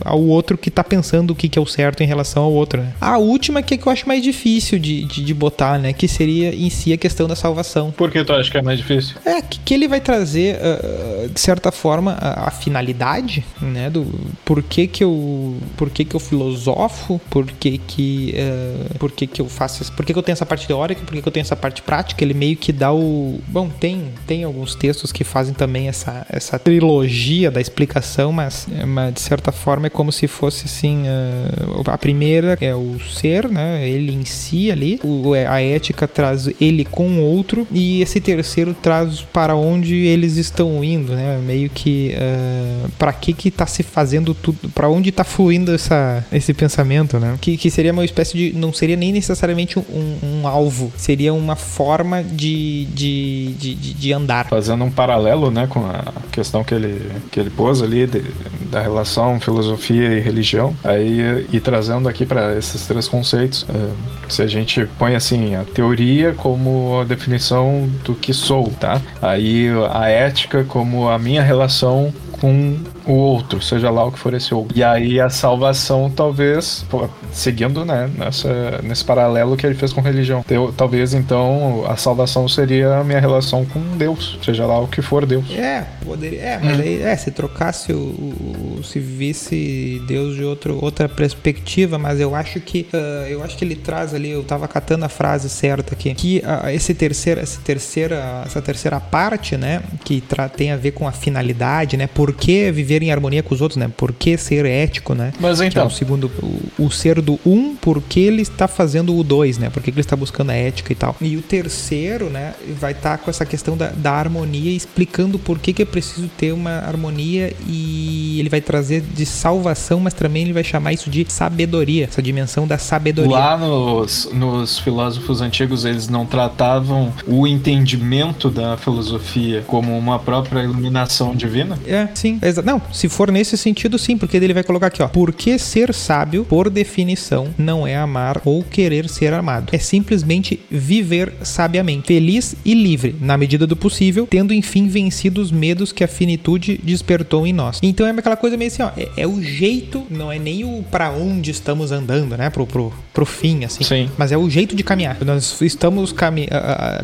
ao 0.04 0.22
outro 0.22 0.58
que 0.58 0.70
tá 0.70 0.84
pensando 0.84 1.30
o 1.30 1.34
que, 1.34 1.48
que 1.48 1.58
é 1.58 1.62
o 1.62 1.66
certo 1.66 2.02
em 2.02 2.06
relação 2.06 2.42
ao 2.42 2.52
outro, 2.52 2.80
né? 2.82 2.92
A 3.00 3.18
última 3.18 3.62
que, 3.62 3.74
é 3.74 3.76
que 3.76 3.86
eu 3.86 3.92
acho 3.92 4.06
mais 4.06 4.22
difícil 4.22 4.78
de, 4.78 5.04
de, 5.04 5.24
de 5.24 5.34
botar, 5.34 5.78
né? 5.78 5.92
Que 5.92 6.08
seria 6.08 6.54
em 6.54 6.70
si 6.70 6.92
a 6.92 6.96
questão 6.96 7.26
da 7.26 7.36
salvação. 7.36 7.90
Por 7.90 8.10
que 8.10 8.22
tu 8.24 8.32
acha 8.32 8.50
que 8.50 8.58
é 8.58 8.62
mais 8.62 8.78
difícil? 8.78 9.16
É, 9.24 9.40
que, 9.42 9.58
que 9.58 9.74
ele 9.74 9.88
vai 9.88 10.00
trazer, 10.06 10.56
ah, 10.62 11.26
de 11.26 11.40
certa 11.40 11.72
forma, 11.72 12.12
a, 12.12 12.46
a 12.46 12.50
finalidade, 12.52 13.44
né? 13.60 13.90
Do 13.90 14.06
por 14.44 14.62
que 14.62 14.86
que 14.86 15.02
eu, 15.02 15.56
por 15.76 15.90
que 15.90 16.04
que 16.04 16.14
eu 16.14 16.20
filosofo, 16.20 17.20
por 17.28 17.44
que 17.44 17.76
que, 17.78 18.32
ah, 18.38 18.94
por 19.00 19.10
que 19.10 19.26
que 19.26 19.42
eu 19.42 19.48
faço, 19.48 19.82
isso, 19.82 19.92
por 19.92 20.06
que 20.06 20.12
que 20.12 20.18
eu 20.18 20.22
tenho 20.22 20.34
essa 20.34 20.46
parte 20.46 20.68
teórica, 20.68 21.02
por 21.04 21.12
que 21.12 21.20
que 21.20 21.28
eu 21.28 21.32
tenho 21.32 21.42
essa 21.42 21.56
parte 21.56 21.82
prática, 21.82 22.22
ele 22.22 22.34
meio 22.34 22.56
que 22.56 22.72
dá 22.72 22.92
o... 22.92 23.40
Bom, 23.48 23.68
tem, 23.68 24.12
tem 24.28 24.44
alguns 24.44 24.76
textos 24.76 25.10
que 25.10 25.24
fazem 25.24 25.52
também 25.52 25.88
essa, 25.88 26.24
essa 26.30 26.56
trilogia 26.56 27.50
da 27.50 27.60
explicação, 27.60 28.30
mas, 28.30 28.68
mas 28.86 29.12
de 29.12 29.20
certa 29.20 29.50
forma 29.50 29.88
é 29.88 29.90
como 29.90 30.12
se 30.12 30.28
fosse 30.28 30.66
assim, 30.66 31.02
ah, 31.08 31.92
a 31.92 31.98
primeira 31.98 32.56
é 32.60 32.74
o 32.76 32.96
ser, 33.00 33.48
né? 33.48 33.88
Ele 33.88 34.12
em 34.12 34.24
si 34.24 34.70
ali, 34.70 35.00
o, 35.02 35.32
a 35.34 35.60
ética 35.60 36.06
traz 36.06 36.48
ele 36.60 36.84
com 36.84 37.08
o 37.08 37.22
outro 37.22 37.66
e 37.72 38.00
esse 38.02 38.20
terceiro 38.20 38.72
traz 38.72 39.20
para 39.20 39.56
onde 39.56 39.95
eles 40.04 40.36
estão 40.36 40.82
indo, 40.82 41.14
né? 41.14 41.38
Meio 41.44 41.70
que 41.70 42.14
uh, 42.16 42.88
para 42.98 43.12
que 43.12 43.32
que 43.32 43.50
tá 43.50 43.66
se 43.66 43.82
fazendo 43.82 44.34
tudo, 44.34 44.68
para 44.70 44.88
onde 44.88 45.10
tá 45.12 45.24
fluindo 45.24 45.72
essa, 45.72 46.24
esse 46.32 46.52
pensamento, 46.52 47.18
né? 47.18 47.36
Que, 47.40 47.56
que 47.56 47.70
seria 47.70 47.92
uma 47.92 48.04
espécie 48.04 48.36
de, 48.36 48.58
não 48.58 48.72
seria 48.72 48.96
nem 48.96 49.12
necessariamente 49.12 49.78
um, 49.78 49.82
um 50.22 50.48
alvo, 50.48 50.92
seria 50.96 51.32
uma 51.32 51.56
forma 51.56 52.22
de, 52.22 52.86
de, 52.86 53.52
de, 53.58 53.74
de, 53.74 54.12
andar. 54.12 54.48
Fazendo 54.48 54.84
um 54.84 54.90
paralelo, 54.90 55.50
né, 55.50 55.66
com 55.66 55.80
a 55.86 56.12
questão 56.30 56.64
que 56.64 56.74
ele, 56.74 57.10
que 57.30 57.40
ele 57.40 57.50
pôs 57.50 57.82
ali 57.82 58.06
de- 58.06 58.24
da 58.70 58.80
relação 58.80 59.38
filosofia 59.40 60.14
e 60.14 60.20
religião, 60.20 60.74
aí 60.82 61.46
e 61.52 61.60
trazendo 61.60 62.08
aqui 62.08 62.26
para 62.26 62.56
esses 62.56 62.86
três 62.86 63.08
conceitos, 63.08 63.66
eh, 63.68 63.90
se 64.28 64.42
a 64.42 64.46
gente 64.46 64.86
põe 64.98 65.14
assim 65.14 65.54
a 65.54 65.64
teoria 65.64 66.32
como 66.32 67.00
a 67.00 67.04
definição 67.04 67.88
do 68.04 68.14
que 68.14 68.32
sou, 68.32 68.70
tá? 68.80 69.00
Aí 69.22 69.68
a 69.92 70.08
ética 70.08 70.64
como 70.64 71.08
a 71.08 71.18
minha 71.18 71.42
relação 71.42 72.12
com 72.40 72.78
o 73.06 73.12
outro, 73.12 73.60
seja 73.62 73.90
lá 73.90 74.04
o 74.04 74.12
que 74.12 74.18
for 74.18 74.34
esse 74.34 74.52
outro. 74.54 74.76
E 74.76 74.82
aí 74.82 75.20
a 75.20 75.28
salvação, 75.28 76.10
talvez, 76.10 76.84
pô, 76.88 77.08
seguindo 77.32 77.84
né, 77.84 78.10
nessa, 78.16 78.80
nesse 78.82 79.04
paralelo 79.04 79.56
que 79.56 79.66
ele 79.66 79.74
fez 79.74 79.92
com 79.92 80.00
religião. 80.00 80.42
Teu- 80.42 80.72
talvez 80.76 81.14
então 81.14 81.84
a 81.88 81.96
salvação 81.96 82.48
seria 82.48 82.96
a 82.98 83.04
minha 83.04 83.20
relação 83.20 83.64
com 83.64 83.80
Deus, 83.96 84.38
seja 84.44 84.66
lá 84.66 84.78
o 84.80 84.88
que 84.88 85.00
for 85.02 85.24
Deus. 85.26 85.44
É, 85.50 85.84
poderia. 86.04 86.40
É, 86.40 86.58
mas 86.62 86.80
aí, 86.80 87.02
é, 87.02 87.16
se 87.16 87.30
trocasse 87.30 87.92
o, 87.92 87.96
o- 87.98 88.80
se 88.82 88.98
visse 88.98 90.02
Deus 90.06 90.34
de 90.36 90.44
outro, 90.44 90.78
outra 90.82 91.08
perspectiva, 91.08 91.98
mas 91.98 92.20
eu 92.20 92.34
acho 92.34 92.60
que 92.60 92.86
ah, 92.92 93.26
eu 93.28 93.42
acho 93.42 93.56
que 93.56 93.64
ele 93.64 93.76
traz 93.76 94.14
ali, 94.14 94.30
eu 94.30 94.42
tava 94.44 94.66
catando 94.68 95.04
a 95.04 95.08
frase 95.08 95.48
certa 95.48 95.94
aqui, 95.94 96.12
que 96.14 96.42
ah, 96.44 96.72
esse 96.72 96.94
terceiro, 96.94 97.40
essa 97.40 97.60
terceira, 97.60 98.42
essa 98.44 98.60
terceira 98.62 98.98
parte, 99.00 99.56
né, 99.56 99.82
que 100.04 100.22
tem 100.56 100.72
a 100.72 100.76
ver 100.76 100.92
com 100.92 101.06
a 101.06 101.12
finalidade, 101.12 101.96
né, 101.96 102.06
por 102.06 102.32
que 102.32 102.70
viver 102.72 102.95
em 103.02 103.10
harmonia 103.10 103.42
com 103.42 103.54
os 103.54 103.60
outros, 103.60 103.76
né, 103.76 103.90
por 103.96 104.12
que 104.12 104.36
ser 104.36 104.64
ético, 104.64 105.14
né, 105.14 105.32
Mas 105.40 105.58
que 105.58 105.64
é 105.64 105.68
então, 105.68 105.86
o 105.86 105.90
segundo, 105.90 106.30
o, 106.78 106.84
o 106.84 106.90
ser 106.90 107.20
do 107.20 107.38
um, 107.44 107.74
por 107.76 108.02
que 108.02 108.20
ele 108.20 108.42
está 108.42 108.66
fazendo 108.68 109.16
o 109.16 109.22
dois, 109.22 109.58
né? 109.58 109.70
Por 109.70 109.82
que 109.82 109.90
que 109.90 109.96
ele 109.96 110.00
está 110.00 110.16
buscando 110.16 110.50
a 110.50 110.54
ética 110.54 110.92
e 110.92 110.96
tal. 110.96 111.16
E 111.20 111.36
o 111.36 111.42
terceiro, 111.42 112.28
né, 112.28 112.54
vai 112.78 112.92
estar 112.92 113.18
com 113.18 113.30
essa 113.30 113.44
questão 113.44 113.76
da, 113.76 113.88
da 113.88 114.12
harmonia, 114.12 114.72
explicando 114.72 115.38
por 115.38 115.58
que, 115.58 115.72
que 115.72 115.82
é 115.82 115.84
preciso 115.84 116.28
ter 116.36 116.52
uma 116.52 116.78
harmonia 116.78 117.54
e 117.66 118.38
ele 118.38 118.48
vai 118.48 118.60
trazer 118.60 119.00
de 119.00 119.26
salvação, 119.26 120.00
mas 120.00 120.14
também 120.14 120.42
ele 120.42 120.52
vai 120.52 120.64
chamar 120.64 120.92
isso 120.92 121.10
de 121.10 121.26
sabedoria, 121.28 122.04
essa 122.04 122.22
dimensão 122.22 122.66
da 122.66 122.78
sabedoria. 122.78 123.32
lá 123.32 123.56
nos, 123.56 124.30
nos 124.32 124.78
filósofos 124.78 125.40
antigos 125.40 125.84
eles 125.84 126.08
não 126.08 126.26
tratavam 126.26 127.12
o 127.26 127.46
entendimento 127.46 128.50
da 128.50 128.76
filosofia 128.76 129.64
como 129.66 129.96
uma 129.96 130.18
própria 130.18 130.62
iluminação 130.62 131.34
divina? 131.34 131.78
É, 131.86 132.08
sim. 132.14 132.38
Exa 132.42 132.62
não, 132.62 132.80
se 132.92 133.08
for 133.08 133.30
nesse 133.30 133.56
sentido, 133.56 133.98
sim, 133.98 134.16
porque 134.16 134.36
ele 134.36 134.54
vai 134.54 134.62
colocar 134.62 134.86
aqui, 134.86 135.02
ó. 135.02 135.08
Porque 135.08 135.58
ser 135.58 135.92
sábio, 135.94 136.44
por 136.44 136.70
definição, 136.70 137.48
não 137.58 137.86
é 137.86 137.96
amar 137.96 138.40
ou 138.44 138.62
querer 138.62 139.08
ser 139.08 139.32
amado. 139.32 139.70
É 139.72 139.78
simplesmente 139.78 140.60
viver 140.70 141.32
sabiamente, 141.42 142.06
feliz 142.06 142.54
e 142.64 142.74
livre, 142.74 143.16
na 143.20 143.36
medida 143.36 143.66
do 143.66 143.76
possível, 143.76 144.26
tendo 144.28 144.54
enfim 144.54 144.88
vencido 144.88 145.40
os 145.40 145.50
medos 145.50 145.92
que 145.92 146.04
a 146.04 146.08
finitude 146.08 146.80
despertou 146.82 147.46
em 147.46 147.52
nós. 147.52 147.80
Então 147.82 148.06
é 148.06 148.10
aquela 148.10 148.36
coisa 148.36 148.56
meio 148.56 148.70
assim, 148.70 148.82
ó. 148.82 148.90
É, 148.96 149.22
é 149.22 149.26
o 149.26 149.42
jeito, 149.42 150.06
não 150.10 150.30
é 150.30 150.38
nem 150.38 150.64
o 150.64 150.84
para 150.90 151.10
onde 151.10 151.50
estamos 151.50 151.92
andando, 151.92 152.36
né? 152.36 152.50
Pro, 152.50 152.66
pro, 152.66 152.92
pro 153.12 153.26
fim, 153.26 153.64
assim. 153.64 153.84
Sim. 153.84 154.10
Mas 154.16 154.32
é 154.32 154.36
o 154.36 154.48
jeito 154.48 154.74
de 154.74 154.82
caminhar. 154.82 155.16
Nós 155.24 155.60
estamos 155.60 156.12
caminhando. 156.12 156.52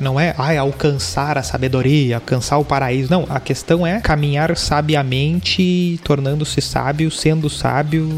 Não 0.01 0.19
é 0.19 0.35
ai, 0.39 0.57
alcançar 0.57 1.39
a 1.39 1.43
sabedoria, 1.43 2.17
alcançar 2.17 2.59
o 2.59 2.65
paraíso. 2.65 3.11
Não, 3.11 3.27
a 3.29 3.41
questão 3.41 3.87
é 3.87 4.01
caminhar 4.01 4.57
sabiamente, 4.57 5.63
tornando-se 6.05 6.61
sábio, 6.61 7.11
sendo 7.11 7.49
sábio, 7.51 8.09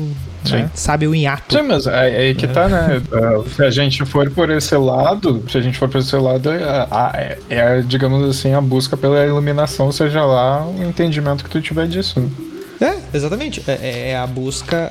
né? 0.50 0.70
sábio 0.74 1.14
em 1.14 1.26
ato. 1.26 1.56
Sim, 1.56 1.62
mas 1.62 1.86
é, 1.86 2.10
é 2.10 2.16
aí 2.28 2.34
que 2.34 2.46
tá, 2.46 2.68
né? 2.68 3.00
É, 3.12 3.48
Se 3.50 3.62
a 3.64 3.70
gente 3.70 4.04
for 4.04 4.30
por 4.30 4.50
esse 4.50 4.76
lado, 4.76 5.42
se 5.50 5.58
a 5.58 5.60
gente 5.60 5.78
for 5.78 5.88
por 5.88 5.98
esse 5.98 6.16
lado, 6.16 6.50
é, 6.50 6.86
é, 7.14 7.38
é, 7.48 7.80
digamos 7.82 8.28
assim, 8.28 8.52
a 8.52 8.60
busca 8.60 8.96
pela 8.96 9.24
iluminação, 9.24 9.90
seja 9.92 10.24
lá 10.24 10.66
o 10.66 10.82
entendimento 10.82 11.44
que 11.44 11.50
tu 11.50 11.60
tiver 11.60 11.86
disso. 11.86 12.20
né? 12.20 12.28
É, 12.80 12.96
exatamente. 13.16 13.62
É, 13.66 13.72
é- 13.82 14.08
é 14.10 14.16
a 14.16 14.26
busca. 14.26 14.90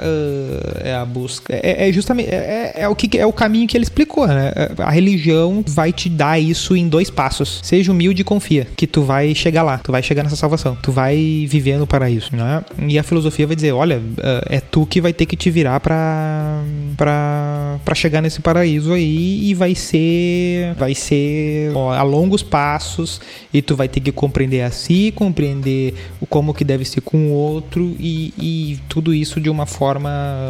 é 0.84 0.94
a 0.96 1.06
busca. 1.06 1.54
É, 1.54 1.90
é 1.90 1.92
justamente. 1.92 2.30
É, 2.30 2.74
é- 2.76 2.82
é 2.84 2.88
o 2.88 2.96
que, 2.96 3.18
é 3.18 3.26
o 3.26 3.34
caminho 3.34 3.68
que 3.68 3.76
ele 3.78 3.84
explicou, 3.84 4.28
né? 4.28 4.52
A 4.80 4.92
religião 4.92 5.64
vai 5.68 5.92
te 5.92 6.10
dar 6.10 6.40
isso 6.40 6.76
em 6.76 6.88
dois 6.88 7.10
passos. 7.10 7.60
Seja 7.64 7.92
humilde 7.92 8.22
e 8.22 8.26
confia. 8.26 8.68
Que 8.76 8.88
tu 8.88 9.04
vai 9.04 9.34
chegar 9.36 9.64
lá. 9.64 9.78
Tu 9.80 9.92
vai 9.92 10.02
chegar 10.02 10.24
nessa 10.24 10.36
salvação. 10.36 10.78
Tu 10.82 10.92
vai 10.92 11.46
viver 11.48 11.78
no 11.78 11.86
paraíso, 11.88 12.30
né? 12.36 12.64
E 12.88 12.98
a 12.98 13.04
filosofia 13.04 13.46
vai 13.48 13.56
dizer: 13.56 13.72
olha, 13.74 14.02
é 14.50 14.60
tu 14.60 14.86
que 14.86 15.02
vai 15.02 15.14
ter 15.14 15.26
que 15.26 15.36
te 15.36 15.50
virar 15.50 15.80
pra. 15.80 16.62
pra, 16.98 17.80
pra 17.84 17.96
chegar 17.96 18.22
nesse 18.22 18.40
paraíso 18.42 18.94
aí. 18.94 19.50
E 19.50 19.54
vai 19.54 19.76
ser. 19.76 20.74
Vai 20.78 20.96
ser 20.96 21.72
ó, 21.76 21.92
a 21.92 22.04
longos 22.04 22.42
passos. 22.44 23.20
E 23.54 23.62
tu 23.62 23.76
vai 23.76 23.88
ter 23.88 24.00
que 24.00 24.12
compreender 24.12 24.62
a 24.62 24.72
si, 24.72 25.12
compreender 25.16 25.94
o 26.20 26.26
como 26.26 26.54
que 26.54 26.64
deve 26.64 26.86
ser 26.86 27.02
com 27.02 27.18
o 27.28 27.32
outro 27.32 27.73
outro 27.74 27.96
e, 28.00 28.34
e 28.38 28.80
tudo 28.88 29.14
isso 29.14 29.42
de 29.42 29.50
uma 29.50 29.66
forma 29.66 30.10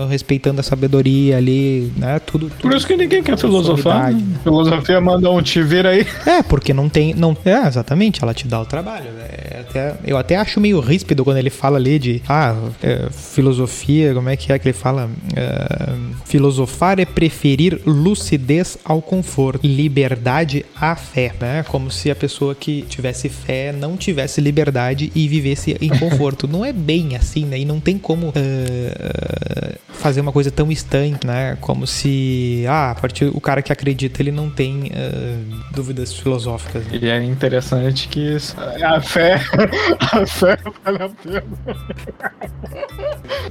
respeitando 0.09 0.59
a 0.59 0.63
sabedoria 0.63 1.37
ali, 1.37 1.91
né? 1.95 2.19
Tudo. 2.19 2.49
tudo 2.49 2.61
Por 2.61 2.75
isso 2.75 2.85
que 2.85 2.95
ninguém 2.95 3.23
quer 3.23 3.37
filosofar. 3.37 4.13
Né? 4.13 4.21
Filosofia 4.43 4.99
manda 4.99 5.29
um 5.31 5.41
te 5.41 5.61
vira 5.61 5.89
aí. 5.89 6.05
É, 6.25 6.43
porque 6.43 6.73
não 6.73 6.89
tem. 6.89 7.13
Não, 7.13 7.35
é, 7.45 7.67
exatamente, 7.67 8.23
ela 8.23 8.33
te 8.33 8.47
dá 8.47 8.59
o 8.59 8.65
trabalho. 8.65 9.07
É, 9.19 9.61
até, 9.61 9.95
eu 10.05 10.17
até 10.17 10.35
acho 10.35 10.59
meio 10.59 10.79
ríspido 10.79 11.23
quando 11.23 11.37
ele 11.37 11.49
fala 11.49 11.77
ali 11.77 11.97
de 11.97 12.21
ah, 12.27 12.55
é, 12.81 13.07
filosofia, 13.11 14.13
como 14.13 14.29
é 14.29 14.35
que 14.35 14.51
é 14.51 14.59
que 14.59 14.67
ele 14.67 14.73
fala? 14.73 15.09
É, 15.35 15.93
filosofar 16.25 16.99
é 16.99 17.05
preferir 17.05 17.79
lucidez 17.85 18.77
ao 18.83 19.01
conforto, 19.01 19.65
liberdade 19.65 20.65
à 20.75 20.95
fé, 20.95 21.33
né? 21.39 21.63
Como 21.67 21.89
se 21.89 22.11
a 22.11 22.15
pessoa 22.15 22.55
que 22.55 22.83
tivesse 22.83 23.29
fé 23.29 23.71
não 23.71 23.95
tivesse 23.95 24.41
liberdade 24.41 25.11
e 25.15 25.27
vivesse 25.27 25.77
em 25.79 25.89
conforto. 25.89 26.47
não 26.47 26.65
é 26.65 26.73
bem 26.73 27.12
assim, 27.15 27.45
né? 27.45 27.59
E 27.59 27.65
não 27.65 27.79
tem 27.79 27.97
como 27.97 28.31
é, 28.35 29.77
fazer 29.89 30.21
uma 30.21 30.31
coisa 30.31 30.51
tão 30.51 30.71
estanque, 30.71 31.25
né? 31.25 31.57
Como 31.61 31.85
se 31.87 32.65
ah, 32.67 32.91
a 32.91 32.95
partir 32.95 33.25
o 33.33 33.39
cara 33.41 33.61
que 33.61 33.71
acredita 33.71 34.21
ele 34.21 34.31
não 34.31 34.49
tem 34.49 34.91
é, 34.93 35.35
dúvidas 35.73 36.13
filosóficas. 36.13 36.85
né? 36.87 36.99
E 37.01 37.07
é 37.09 37.23
interessante 37.23 38.07
que 38.07 38.19
isso- 38.35 38.55
a 38.59 39.01
fé, 39.01 39.39
a 40.11 40.25
fé 40.25 40.57
vale 40.83 41.03
a 41.03 41.09
pena. 41.09 41.43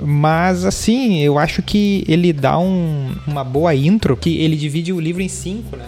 Mas 0.01 0.65
assim, 0.65 1.19
eu 1.21 1.39
acho 1.39 1.63
que 1.63 2.05
ele 2.09 2.33
dá 2.33 2.59
um- 2.59 3.15
uma 3.27 3.45
boa 3.45 3.75
intro, 3.75 4.17
que 4.17 4.39
ele 4.41 4.57
divide 4.57 4.93
o 4.93 5.01
livro 5.01 5.23
em 5.23 5.29
cinco, 5.29 5.77
né? 5.77 5.85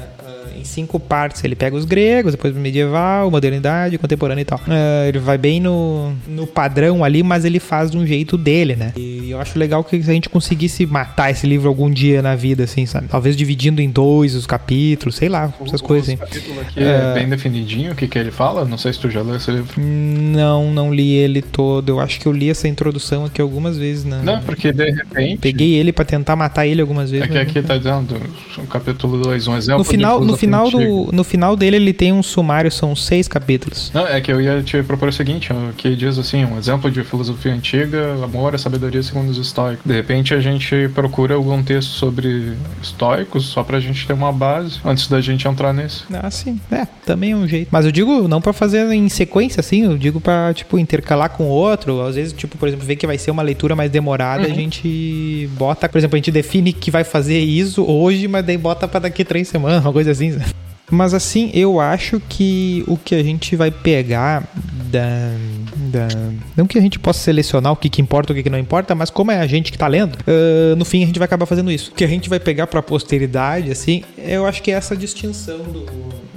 Em 0.57 0.65
cinco 0.65 0.99
partes. 0.99 1.43
Ele 1.45 1.55
pega 1.55 1.77
os 1.77 1.85
gregos, 1.85 2.33
depois 2.33 2.57
o 2.57 2.59
medieval, 2.59 3.31
modernidade, 3.31 3.99
contemporâneo 3.99 4.43
e 4.43 4.45
tal. 4.45 4.61
Ah, 4.69 5.07
ele 5.09 5.19
vai 5.19 5.39
bem 5.39 5.61
no, 5.61 6.13
no 6.27 6.47
padrão 6.47 7.05
ali, 7.05 7.23
mas 7.23 7.45
ele 7.45 7.61
faz 7.61 7.91
de 7.91 7.97
um 7.97 8.07
jeito 8.07 8.37
dele, 8.37 8.77
né? 8.77 8.93
E 8.97 9.31
eu 9.31 9.41
acho 9.41 9.59
legal 9.59 9.83
que 9.83 10.03
se 10.03 10.11
a 10.11 10.15
gente 10.15 10.29
conseguisse 10.29 10.87
matar 10.87 11.31
esse 11.31 11.47
livro 11.47 11.69
algum 11.69 11.91
dia 11.91 12.23
na 12.23 12.35
vida, 12.35 12.65
assim, 12.65 12.87
sabe? 12.87 13.09
Talvez 13.09 13.37
dividindo 13.37 13.81
em 13.81 13.89
dois 13.89 14.35
os 14.35 14.47
capítulos, 14.47 15.17
sei 15.17 15.29
lá, 15.29 15.53
essas 15.65 15.81
coisas 15.81 16.09
assim. 16.09 16.17
O 16.17 16.19
capítulo 16.19 16.61
aqui 16.61 16.81
é 16.81 17.15
bem 17.15 17.29
definidinho 17.29 17.93
o 17.93 17.95
que, 17.95 18.07
que 18.07 18.19
ele 18.19 18.31
fala. 18.31 18.65
Não 18.65 18.79
sei 18.79 18.93
se 18.93 18.99
tu 18.99 19.11
já 19.11 19.23
leu 19.23 19.37
esse 19.37 19.51
livro. 19.51 19.81
Não, 19.81 20.71
não 20.73 20.93
li 20.93 21.13
ele 21.13 21.43
todo. 21.43 21.91
Eu 21.91 22.01
acho 22.01 22.21
que 22.21 22.27
eu 22.27 22.33
li 22.33 22.51
essa 22.51 22.69
introdução 22.69 23.25
aqui 23.25 23.41
algumas 23.41 23.77
vezes, 23.77 24.05
né? 24.05 24.21
Não, 24.23 24.41
porque 24.43 24.73
de 24.73 24.91
repente. 24.91 25.39
Peguei 25.39 25.75
ele 25.75 25.93
pra 25.93 26.05
tentar 26.05 26.37
matar 26.37 26.67
ele 26.67 26.81
algumas 26.81 27.11
vezes. 27.11 27.29
É 27.29 27.31
que 27.31 27.39
aqui 27.39 27.63
tá 27.63 27.77
dizendo 27.77 28.17
o 28.59 28.67
capítulo 28.67 29.23
2, 29.23 29.49
um 29.49 29.57
exemplo. 29.57 29.79
no 29.79 29.85
final, 29.85 30.21
de 30.21 30.34
no 30.35 30.39
final 30.39 30.71
do, 30.71 31.13
no 31.13 31.25
final 31.25 31.57
dele 31.57 31.77
ele 31.77 31.93
tem 31.93 32.13
um 32.13 32.23
sumário, 32.23 32.71
são 32.71 32.95
seis 32.95 33.29
capítulos. 33.29 33.91
Não, 33.95 34.07
é 34.07 34.21
que 34.21 34.33
eu 34.33 34.41
ia 34.41 34.63
te 34.63 34.83
propor 34.83 35.09
o 35.09 35.13
seguinte, 35.13 35.49
que 35.77 35.95
diz 35.95 36.19
assim, 36.19 36.45
um 36.45 36.59
exemplo 36.59 36.91
de 36.91 37.03
filosofia 37.05 37.53
antiga, 37.53 38.15
amor 38.23 38.55
e 38.55 38.59
sabedoria 38.59 39.03
segundo 39.03 39.29
os 39.31 39.39
estoicos. 39.39 39.85
De 39.85 39.93
repente 39.95 40.35
a 40.35 40.41
gente 40.41 40.89
procura 40.95 41.35
algum 41.35 41.63
texto 41.63 41.91
sobre 41.91 42.55
estoicos, 42.83 43.47
só 43.47 43.63
pra 43.63 43.81
gente 43.81 44.07
ter 44.07 44.13
uma 44.13 44.33
base, 44.33 44.79
antes 44.85 45.09
da 45.09 45.21
gente 45.21 45.47
entrar 45.47 45.73
nesse. 45.73 46.03
Ah, 46.13 46.31
sim. 46.31 46.61
É, 46.71 46.87
também 47.05 47.33
é 47.33 47.37
um 47.37 47.47
jeito. 47.47 47.69
Mas 47.71 47.85
eu 47.85 47.93
digo 47.93 48.29
não 48.29 48.41
pra 48.41 48.53
fazer 48.53 48.91
em 48.93 49.09
sequência, 49.09 49.61
assim, 49.61 49.85
eu 49.85 49.97
digo 49.97 50.21
pra, 50.21 50.53
tipo, 50.55 50.79
intercalar 50.79 51.31
com 51.31 51.45
outro. 51.45 52.03
Às 52.03 52.17
vezes, 52.17 52.33
tipo, 52.33 52.57
por 52.57 52.69
exemplo, 52.69 52.87
ver 52.87 52.97
que 52.97 53.07
vai 53.07 53.19
ser 53.19 53.31
uma 53.31 53.43
leitura 53.43 53.75
mais 53.77 53.91
demorada, 53.91 54.47
a 54.47 54.51
gente 54.51 55.49
bota, 55.57 55.89
por 55.89 55.99
exemplo, 55.99 56.17
a 56.17 56.19
gente 56.19 56.31
define 56.31 56.73
que 56.73 56.91
vai 56.91 57.05
fazer 57.05 57.39
isso 57.39 57.85
hoje, 57.85 58.27
mas 58.29 58.45
daí 58.45 58.57
bota 58.57 58.87
pra 58.89 59.01
daqui 59.01 59.25
três 59.25 59.49
semanas, 59.49 59.85
uma 59.85 59.93
coisa 59.93 60.11
assim. 60.11 60.24
Mas 60.91 61.15
assim, 61.15 61.51
eu 61.55 61.81
acho 61.81 62.21
que 62.29 62.85
o 62.87 62.97
que 62.97 63.15
a 63.15 63.23
gente 63.23 63.57
vai 63.57 63.71
pegar 63.71 64.47
da. 64.91 65.31
da 65.91 66.09
não 66.57 66.67
que 66.67 66.79
a 66.79 66.81
gente 66.81 66.99
possa 66.99 67.21
selecionar 67.21 67.73
o 67.73 67.77
que, 67.77 67.89
que 67.89 68.03
importa 68.03 68.33
o 68.33 68.37
que, 68.37 68.43
que 68.43 68.51
não 68.51 68.59
importa, 68.59 68.95
mas 68.95 69.11
como 69.11 69.31
é 69.31 69.39
a 69.39 69.47
gente 69.47 69.73
que 69.73 69.79
tá 69.79 69.89
lendo, 69.89 70.17
ah, 70.27 70.77
no 70.77 70.85
fim 70.85 71.03
a 71.03 71.07
gente 71.07 71.19
vai 71.19 71.27
acabar 71.27 71.47
fazendo 71.47 71.71
isso. 71.71 71.91
O 71.91 71.95
que 71.95 72.05
a 72.05 72.09
gente 72.09 72.29
vai 72.29 72.39
pegar 72.39 72.67
pra 72.67 72.83
posteridade, 72.83 73.71
assim, 73.71 74.05
eu 74.19 74.47
acho 74.47 74.63
que 74.63 74.71
é 74.71 74.75
essa 74.75 74.97
distinção 74.97 75.59
do. 75.59 75.87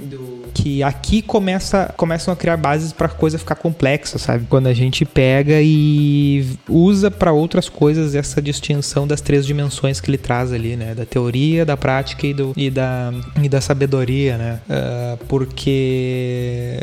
do 0.06 0.27
que 0.52 0.82
aqui 0.82 1.22
começa, 1.22 1.92
começam 1.96 2.32
a 2.32 2.36
criar 2.36 2.56
bases 2.56 2.92
pra 2.92 3.08
coisa 3.08 3.38
ficar 3.38 3.54
complexa, 3.54 4.18
sabe? 4.18 4.46
Quando 4.48 4.66
a 4.66 4.74
gente 4.74 5.04
pega 5.04 5.60
e 5.60 6.46
usa 6.68 7.10
pra 7.10 7.32
outras 7.32 7.68
coisas 7.68 8.14
essa 8.14 8.40
distinção 8.40 9.06
das 9.06 9.20
três 9.20 9.46
dimensões 9.46 10.00
que 10.00 10.10
ele 10.10 10.18
traz 10.18 10.52
ali, 10.52 10.76
né? 10.76 10.94
Da 10.94 11.04
teoria, 11.04 11.64
da 11.64 11.76
prática 11.76 12.26
e, 12.26 12.34
do, 12.34 12.52
e, 12.56 12.70
da, 12.70 13.12
e 13.42 13.48
da 13.48 13.60
sabedoria, 13.60 14.36
né? 14.36 14.60
Ah, 14.68 15.16
porque 15.28 16.78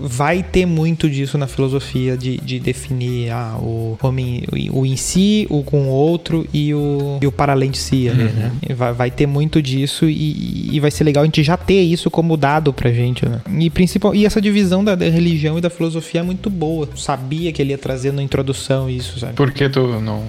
vai 0.00 0.42
ter 0.42 0.66
muito 0.66 1.08
disso 1.08 1.36
na 1.38 1.46
filosofia 1.46 2.16
de, 2.16 2.38
de 2.38 2.58
definir 2.58 3.30
ah, 3.30 3.56
o 3.58 3.98
homem, 4.02 4.44
o, 4.70 4.80
o 4.80 4.86
em 4.86 4.96
si, 4.96 5.46
o 5.50 5.62
com 5.62 5.88
o 5.88 5.88
outro 5.88 6.46
e 6.52 6.74
o, 6.74 7.18
e 7.20 7.26
o 7.26 7.32
para 7.32 7.52
além 7.52 7.70
de 7.70 7.78
si, 7.78 8.08
ali, 8.08 8.24
né? 8.24 8.52
Vai, 8.74 8.92
vai 8.92 9.10
ter 9.10 9.26
muito 9.26 9.60
disso 9.62 10.08
e, 10.08 10.70
e 10.72 10.80
vai 10.80 10.90
ser 10.90 11.04
legal 11.04 11.22
a 11.22 11.26
gente 11.26 11.42
já 11.42 11.56
ter 11.56 11.82
isso 11.82 12.10
como 12.10 12.36
dado 12.36 12.72
pra 12.72 12.90
gente, 12.94 13.26
né? 13.28 13.40
E, 13.58 13.68
principal, 13.70 14.14
e 14.14 14.24
essa 14.24 14.40
divisão 14.40 14.84
da, 14.84 14.94
da 14.94 15.04
religião 15.06 15.58
e 15.58 15.60
da 15.60 15.68
filosofia 15.70 16.20
é 16.20 16.22
muito 16.22 16.48
boa. 16.48 16.88
Eu 16.90 16.96
sabia 16.96 17.52
que 17.52 17.60
ele 17.60 17.70
ia 17.72 17.78
trazer 17.78 18.12
na 18.12 18.22
introdução 18.22 18.88
isso, 18.88 19.18
sabe? 19.18 19.34
Por 19.34 19.50
que 19.52 19.68
tu 19.68 20.00
não, 20.00 20.22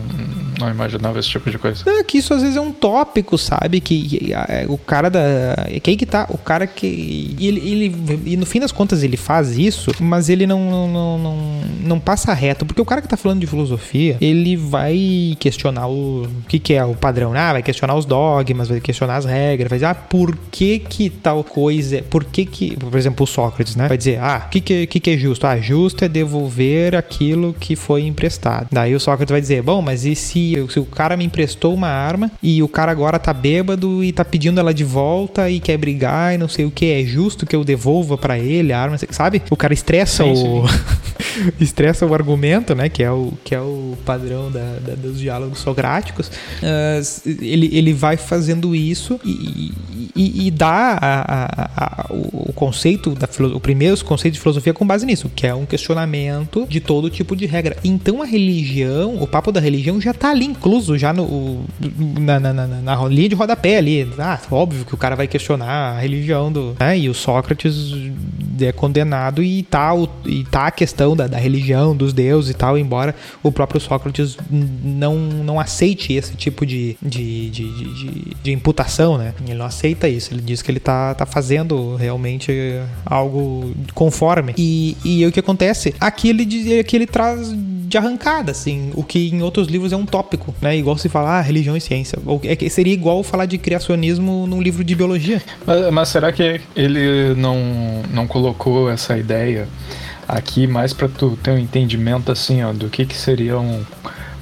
não 0.59 0.69
imaginava 0.69 1.19
esse 1.19 1.29
tipo 1.29 1.49
de 1.49 1.57
coisa? 1.57 1.83
É 1.87 2.03
que 2.03 2.17
isso 2.17 2.33
às 2.33 2.41
vezes 2.41 2.57
é 2.57 2.61
um 2.61 2.71
tópico, 2.71 3.37
sabe? 3.37 3.79
Que, 3.79 4.07
que, 4.07 4.33
é, 4.33 4.65
o 4.67 4.77
cara 4.77 5.09
da. 5.09 5.19
é 5.67 5.79
que 5.79 5.89
aí 5.91 5.97
que 5.97 6.05
tá. 6.05 6.25
O 6.29 6.37
cara 6.37 6.65
que. 6.67 6.85
E, 6.87 7.47
ele, 7.47 7.59
ele- 7.59 8.21
e 8.25 8.37
no 8.37 8.45
fim 8.45 8.59
das 8.59 8.71
contas 8.71 9.03
ele 9.03 9.17
faz 9.17 9.57
isso, 9.57 9.91
mas 9.99 10.29
ele 10.29 10.45
não, 10.47 10.69
não, 10.69 10.87
não, 10.87 11.17
não, 11.19 11.37
não 11.83 11.99
passa 11.99 12.33
reto. 12.33 12.65
Porque 12.65 12.81
o 12.81 12.85
cara 12.85 13.01
que 13.01 13.07
tá 13.07 13.17
falando 13.17 13.39
de 13.41 13.47
filosofia, 13.47 14.17
ele 14.19 14.55
vai 14.55 15.35
questionar 15.39 15.87
o, 15.87 16.23
o 16.23 16.29
que, 16.47 16.59
que 16.59 16.73
é 16.73 16.83
o 16.83 16.95
padrão. 16.95 17.33
Ah, 17.35 17.53
vai 17.53 17.63
questionar 17.63 17.95
os 17.95 18.05
dogmas, 18.05 18.69
vai 18.69 18.79
questionar 18.79 19.17
as 19.17 19.25
regras, 19.25 19.69
vai 19.69 19.77
dizer, 19.77 19.87
ah, 19.87 19.95
por 19.95 20.35
que 20.51 20.79
que 20.79 21.09
tal 21.09 21.43
coisa. 21.43 22.01
Por 22.09 22.23
que 22.23 22.45
que. 22.55 22.75
Por 22.77 22.95
exemplo, 22.97 23.23
o 23.23 23.27
Sócrates, 23.27 23.75
né? 23.75 23.87
Vai 23.87 23.97
dizer, 23.97 24.19
ah, 24.19 24.43
o 24.45 24.49
que, 24.49 24.61
que, 24.61 24.99
que, 24.99 25.09
é 25.11 25.17
justo? 25.17 25.45
Ah, 25.45 25.57
justo 25.59 26.05
é 26.05 26.07
devolver 26.07 26.95
aquilo 26.95 27.53
que 27.59 27.75
foi 27.75 28.03
emprestado. 28.05 28.67
Daí 28.71 28.95
o 28.95 28.99
Sócrates 28.99 29.31
vai 29.31 29.41
dizer, 29.41 29.61
bom, 29.61 29.81
mas 29.81 30.05
e 30.05 30.15
se, 30.15 30.53
se 30.69 30.79
o 30.79 30.85
cara 30.85 31.17
me 31.17 31.25
emprestou 31.25 31.73
uma 31.73 31.87
arma 31.89 32.31
e 32.41 32.63
o 32.63 32.67
cara 32.67 32.91
agora 32.91 33.19
tá 33.19 33.33
bêbado 33.33 34.03
e 34.03 34.11
tá 34.11 34.23
pedindo 34.23 34.59
ela 34.59 34.73
de 34.73 34.83
volta 34.83 35.49
e 35.49 35.59
quer 35.59 35.77
brigar 35.77 36.33
e 36.33 36.37
não 36.37 36.47
sei 36.47 36.65
o 36.65 36.71
que, 36.71 36.85
é 36.91 37.03
justo 37.03 37.45
que 37.45 37.55
eu 37.55 37.63
devolva 37.63 38.17
pra 38.17 38.37
ele 38.39 38.71
a 38.71 38.79
arma, 38.79 38.97
sabe? 39.09 39.41
O 39.49 39.55
cara 39.57 39.73
estressa 39.73 40.23
Sim, 40.23 40.31
o 40.33 40.63
estressa 41.59 42.05
o 42.05 42.13
argumento, 42.13 42.73
né, 42.75 42.89
que 42.89 43.03
é 43.03 43.11
o 43.11 43.33
que 43.43 43.53
é 43.53 43.59
o 43.59 43.97
padrão 44.05 44.49
da, 44.51 44.77
da- 44.79 44.95
dos 44.95 45.19
diálogos 45.19 45.59
socráticos. 45.59 46.31
Ah, 46.63 47.01
ele, 47.25 47.69
ele 47.73 47.93
vai 47.93 48.17
fazendo 48.17 48.75
isso 48.75 49.19
e, 49.25 49.71
e, 50.15 50.47
e 50.47 50.51
dá 50.51 50.97
a- 51.01 51.25
a- 51.27 51.69
a- 51.75 52.05
o 52.13 52.44
o 52.45 52.53
conceito 52.53 53.11
da 53.15 53.27
o 53.53 53.59
primeiro 53.59 54.01
conceito 54.05 54.35
de 54.35 54.39
filosofia 54.39 54.73
com 54.73 54.85
base 54.85 55.05
nisso, 55.05 55.29
que 55.35 55.47
é 55.47 55.53
um 55.55 55.65
questionamento 55.65 56.65
de 56.69 56.79
todo 56.79 57.09
tipo 57.09 57.35
de 57.35 57.45
regra. 57.45 57.75
Então 57.83 58.21
a 58.21 58.25
religião, 58.25 59.21
o 59.21 59.27
papo 59.27 59.51
da 59.51 59.59
religião 59.59 59.99
já 59.99 60.13
tá 60.13 60.29
ali 60.29 60.45
incluso, 60.45 60.97
já 60.97 61.11
no 61.11 61.61
na, 62.19 62.39
na, 62.39 62.53
na, 62.53 62.67
na 62.67 63.07
linha 63.07 63.29
de 63.29 63.35
rodapé 63.35 63.77
ali. 63.77 64.07
Ah, 64.19 64.39
óbvio 64.51 64.85
que 64.85 64.93
o 64.93 64.97
cara 64.97 65.15
vai 65.15 65.27
questionar 65.27 65.95
a 65.95 65.99
religião 65.99 66.51
do. 66.51 66.75
Né? 66.79 66.99
E 66.99 67.09
o 67.09 67.13
Sócrates 67.13 67.93
é 68.61 68.71
condenado 68.71 69.43
e 69.43 69.63
tá, 69.63 69.93
o, 69.93 70.07
e 70.25 70.43
tá 70.45 70.67
a 70.67 70.71
questão 70.71 71.15
da, 71.15 71.27
da 71.27 71.37
religião, 71.37 71.95
dos 71.95 72.13
deuses 72.13 72.51
e 72.51 72.53
tal, 72.53 72.77
embora 72.77 73.13
o 73.43 73.51
próprio 73.51 73.81
Sócrates 73.81 74.37
não, 74.49 75.15
não 75.17 75.59
aceite 75.59 76.13
esse 76.13 76.35
tipo 76.35 76.65
de, 76.65 76.95
de, 77.01 77.49
de, 77.49 77.69
de, 77.73 77.93
de- 77.93 78.35
de 78.43 78.51
imputação, 78.51 79.17
né? 79.17 79.33
Ele 79.45 79.55
não 79.57 79.65
aceita 79.65 80.07
isso. 80.07 80.33
Ele 80.33 80.41
diz 80.41 80.61
que 80.61 80.69
ele 80.71 80.79
tá, 80.79 81.13
tá 81.15 81.25
fazendo 81.25 81.95
realmente 81.95 82.34
algo 83.05 83.73
conforme. 83.93 84.53
E, 84.57 84.97
e 85.03 85.25
o 85.25 85.31
que 85.31 85.39
acontece? 85.39 85.93
Aqui 85.99 86.29
ele, 86.29 86.79
aqui 86.79 86.95
ele 86.95 87.07
traz 87.07 87.53
de 87.87 87.97
arrancada, 87.97 88.51
assim, 88.51 88.91
o 88.95 89.03
que 89.03 89.29
em 89.29 89.41
outros 89.41 89.67
livros 89.67 89.93
é 89.93 89.95
um 89.95 90.05
tópico, 90.05 90.53
né? 90.61 90.75
Igual 90.75 90.97
se 90.97 91.07
falar 91.07 91.39
ah, 91.39 91.41
religião 91.41 91.77
e 91.77 91.81
ciência. 91.81 92.17
Ou 92.25 92.41
é 92.43 92.69
seria 92.69 92.93
igual 92.93 93.23
falar 93.23 93.45
de 93.45 93.57
criacionismo 93.57 94.47
num 94.47 94.61
livro 94.61 94.83
de 94.83 94.95
biologia. 94.95 95.41
Mas, 95.65 95.93
mas 95.93 96.09
será 96.09 96.31
que 96.31 96.59
ele 96.75 97.35
não, 97.35 98.01
não 98.11 98.27
colocou 98.27 98.89
essa 98.89 99.17
ideia 99.17 99.67
aqui 100.27 100.65
mais 100.65 100.93
pra 100.93 101.07
tu 101.07 101.37
ter 101.41 101.51
um 101.51 101.57
entendimento 101.57 102.31
assim, 102.31 102.63
ó, 102.63 102.73
do 102.73 102.89
que 102.89 103.05
que 103.05 103.15
seria 103.15 103.59
um 103.59 103.83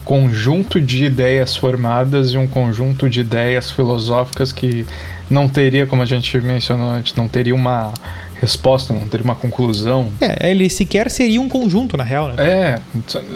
conjunto 0.04 0.82
de 0.82 1.06
ideias 1.06 1.56
formadas 1.56 2.32
e 2.32 2.38
um 2.38 2.48
conjunto 2.48 3.10
de 3.10 3.22
ideias 3.22 3.72
filosóficas 3.72 4.52
que 4.52 4.86
não 5.34 5.50
teria, 5.50 5.86
como 5.86 6.02
a 6.02 6.06
gente 6.06 6.40
mencionou 6.40 6.90
antes, 6.92 7.16
não 7.16 7.28
teria 7.28 7.56
uma 7.56 7.92
resposta, 8.40 8.94
não 8.94 9.08
teria 9.08 9.24
uma 9.24 9.36
conclusão. 9.36 10.12
É, 10.20 10.52
ele 10.52 10.70
sequer 10.70 11.10
seria 11.10 11.42
um 11.42 11.48
conjunto, 11.50 11.96
na 11.98 12.04
real, 12.04 12.28
né? 12.30 12.36
É, 12.38 12.80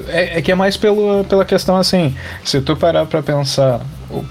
é, 0.09 0.39
é 0.39 0.41
que 0.41 0.51
é 0.51 0.55
mais 0.55 0.77
pelo, 0.77 1.23
pela 1.23 1.45
questão 1.45 1.77
assim, 1.77 2.13
se 2.43 2.61
tu 2.61 2.75
parar 2.75 3.05
pra 3.05 3.23
pensar, 3.23 3.81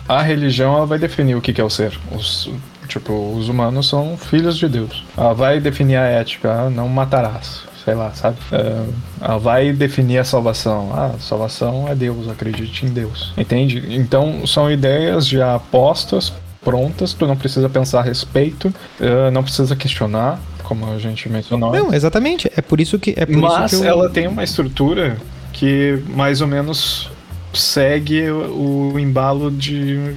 a 0.09 0.23
religião 0.23 0.77
ela 0.77 0.87
vai 0.87 0.99
definir 0.99 1.35
o 1.35 1.41
que, 1.41 1.53
que 1.53 1.61
é 1.61 1.65
o 1.65 1.71
ser. 1.71 1.99
Os, 2.13 2.51
tipo, 2.89 3.13
os 3.37 3.49
humanos 3.49 3.89
são 3.89 4.17
filhos 4.17 4.57
de 4.57 4.69
Deus. 4.69 5.03
Ela 5.17 5.33
vai 5.33 5.61
definir 5.61 5.97
a 5.97 6.05
ética, 6.05 6.53
ah, 6.53 6.71
não 6.71 6.89
matarás. 6.89 7.63
sei 7.87 7.95
lá, 7.95 8.13
sabe? 8.13 8.37
Uh, 8.53 8.93
ela 9.21 9.39
vai 9.39 9.73
definir 9.73 10.19
a 10.19 10.25
salvação. 10.25 10.91
Ah, 10.93 11.13
salvação 11.21 11.89
é 11.89 11.95
Deus, 11.95 12.29
acredite 12.29 12.85
em 12.85 12.89
Deus. 12.91 13.33
Entende? 13.39 13.83
Então 13.91 14.47
são 14.47 14.71
ideias 14.71 15.27
já 15.27 15.59
postas, 15.71 16.33
prontas, 16.67 17.13
tu 17.13 17.29
não 17.29 17.37
precisa 17.37 17.69
pensar 17.69 18.01
a 18.01 18.03
respeito, 18.03 18.75
uh, 19.01 19.31
não 19.31 19.45
precisa 19.45 19.77
questionar, 19.77 20.41
como 20.65 20.93
a 20.93 20.99
gente 20.99 21.29
mencionou. 21.29 21.73
Não, 21.73 21.95
exatamente. 21.95 22.51
É 22.57 22.61
por 22.61 22.81
isso 22.81 22.99
que. 22.99 23.15
É 23.17 23.25
por 23.25 23.37
Mas 23.37 23.71
isso 23.73 23.83
que 23.83 23.87
eu... 23.87 23.91
ela 23.93 24.11
tem 24.11 24.27
uma 24.27 24.43
estrutura 24.43 25.17
que 25.53 26.03
mais 26.09 26.41
ou 26.41 26.49
menos 26.49 27.09
segue 27.55 28.29
o, 28.29 28.99
embalo 28.99 29.49
de 29.49 30.17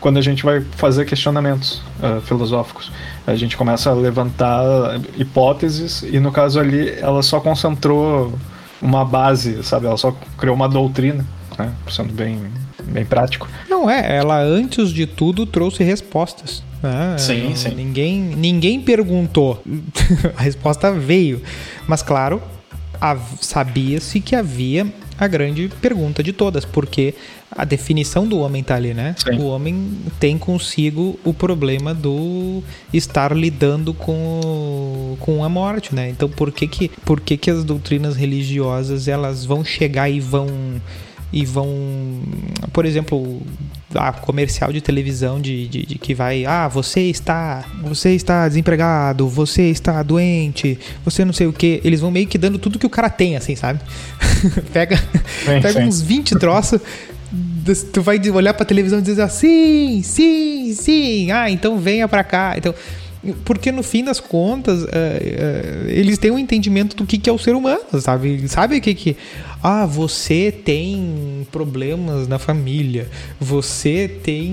quando 0.00 0.18
a 0.18 0.20
gente 0.20 0.42
vai 0.42 0.62
fazer 0.76 1.04
questionamentos 1.04 1.80
uh, 2.02 2.20
filosóficos. 2.22 2.90
A 3.24 3.36
gente 3.36 3.56
começa 3.56 3.88
a 3.88 3.94
levantar 3.94 5.00
hipóteses 5.16 6.02
e 6.02 6.18
no 6.18 6.32
caso 6.32 6.58
ali 6.58 6.90
ela 6.98 7.22
só 7.22 7.38
concentrou 7.38 8.36
uma 8.82 9.04
base, 9.04 9.62
sabe? 9.62 9.86
Ela 9.86 9.96
só 9.96 10.16
criou 10.36 10.56
uma 10.56 10.68
doutrina, 10.68 11.24
né? 11.56 11.72
Sendo 11.88 12.12
bem, 12.12 12.40
bem 12.88 13.04
prático. 13.04 13.48
Não 13.68 13.88
é, 13.88 14.16
ela 14.16 14.40
antes 14.40 14.90
de 14.90 15.06
tudo 15.06 15.46
trouxe 15.46 15.84
respostas. 15.84 16.62
Né? 16.82 17.16
Sim, 17.18 17.54
sim. 17.54 17.74
Ninguém, 17.74 18.20
ninguém 18.20 18.80
perguntou. 18.80 19.62
a 20.36 20.42
resposta 20.42 20.92
veio. 20.92 21.42
Mas 21.86 22.02
claro, 22.02 22.40
sabia-se 23.40 24.20
que 24.20 24.34
havia 24.34 24.86
a 25.18 25.26
grande 25.26 25.68
pergunta 25.80 26.22
de 26.22 26.32
todas, 26.32 26.64
porque 26.64 27.14
a 27.50 27.64
definição 27.64 28.26
do 28.26 28.38
homem 28.38 28.62
está 28.62 28.76
ali, 28.76 28.94
né? 28.94 29.16
Sim. 29.18 29.38
O 29.38 29.46
homem 29.46 29.90
tem 30.20 30.38
consigo 30.38 31.18
o 31.24 31.34
problema 31.34 31.92
do 31.92 32.62
estar 32.92 33.36
lidando 33.36 33.92
com, 33.92 35.16
com 35.18 35.42
a 35.42 35.48
morte, 35.48 35.92
né? 35.92 36.08
Então 36.08 36.28
por 36.28 36.52
que 36.52 36.68
que, 36.68 36.88
por 37.04 37.20
que 37.20 37.36
que 37.36 37.50
as 37.50 37.64
doutrinas 37.64 38.14
religiosas 38.14 39.08
elas 39.08 39.44
vão 39.44 39.64
chegar 39.64 40.08
e 40.08 40.20
vão 40.20 40.46
e 41.32 41.44
vão, 41.44 41.68
por 42.72 42.86
exemplo, 42.86 43.42
a 43.94 44.12
comercial 44.12 44.72
de 44.72 44.80
televisão 44.80 45.40
de, 45.40 45.68
de, 45.68 45.86
de, 45.86 45.98
que 45.98 46.14
vai, 46.14 46.44
ah, 46.44 46.68
você 46.68 47.02
está, 47.02 47.64
você 47.82 48.14
está 48.14 48.48
desempregado, 48.48 49.28
você 49.28 49.64
está 49.70 50.02
doente, 50.02 50.78
você 51.04 51.24
não 51.24 51.32
sei 51.32 51.46
o 51.46 51.52
que, 51.52 51.80
eles 51.84 52.00
vão 52.00 52.10
meio 52.10 52.26
que 52.26 52.38
dando 52.38 52.58
tudo 52.58 52.78
que 52.78 52.86
o 52.86 52.90
cara 52.90 53.10
tem, 53.10 53.36
assim, 53.36 53.54
sabe? 53.56 53.80
pega 54.72 54.96
sim, 54.96 55.60
pega 55.60 55.72
sim. 55.72 55.86
uns 55.86 56.00
20 56.00 56.36
troços, 56.36 56.80
tu 57.92 58.00
vai 58.00 58.18
olhar 58.30 58.54
pra 58.54 58.64
televisão 58.64 58.98
e 58.98 59.02
dizer 59.02 59.22
assim, 59.22 60.02
sim, 60.02 60.72
sim, 60.74 61.30
ah, 61.30 61.50
então 61.50 61.78
venha 61.78 62.08
pra 62.08 62.24
cá, 62.24 62.54
então 62.56 62.74
porque 63.44 63.72
no 63.72 63.82
fim 63.82 64.04
das 64.04 64.20
contas, 64.20 64.82
uh, 64.82 64.86
uh, 64.86 65.88
eles 65.88 66.18
têm 66.18 66.30
um 66.30 66.38
entendimento 66.38 66.96
do 66.96 67.06
que, 67.06 67.18
que 67.18 67.28
é 67.28 67.32
o 67.32 67.38
ser 67.38 67.54
humano, 67.54 68.00
sabe? 68.00 68.48
Sabe 68.48 68.78
o 68.78 68.80
que 68.80 68.94
que. 68.94 69.16
Ah, 69.62 69.86
você 69.86 70.52
tem 70.52 71.46
problemas 71.50 72.28
na 72.28 72.38
família, 72.38 73.08
você 73.40 74.06
tem 74.06 74.52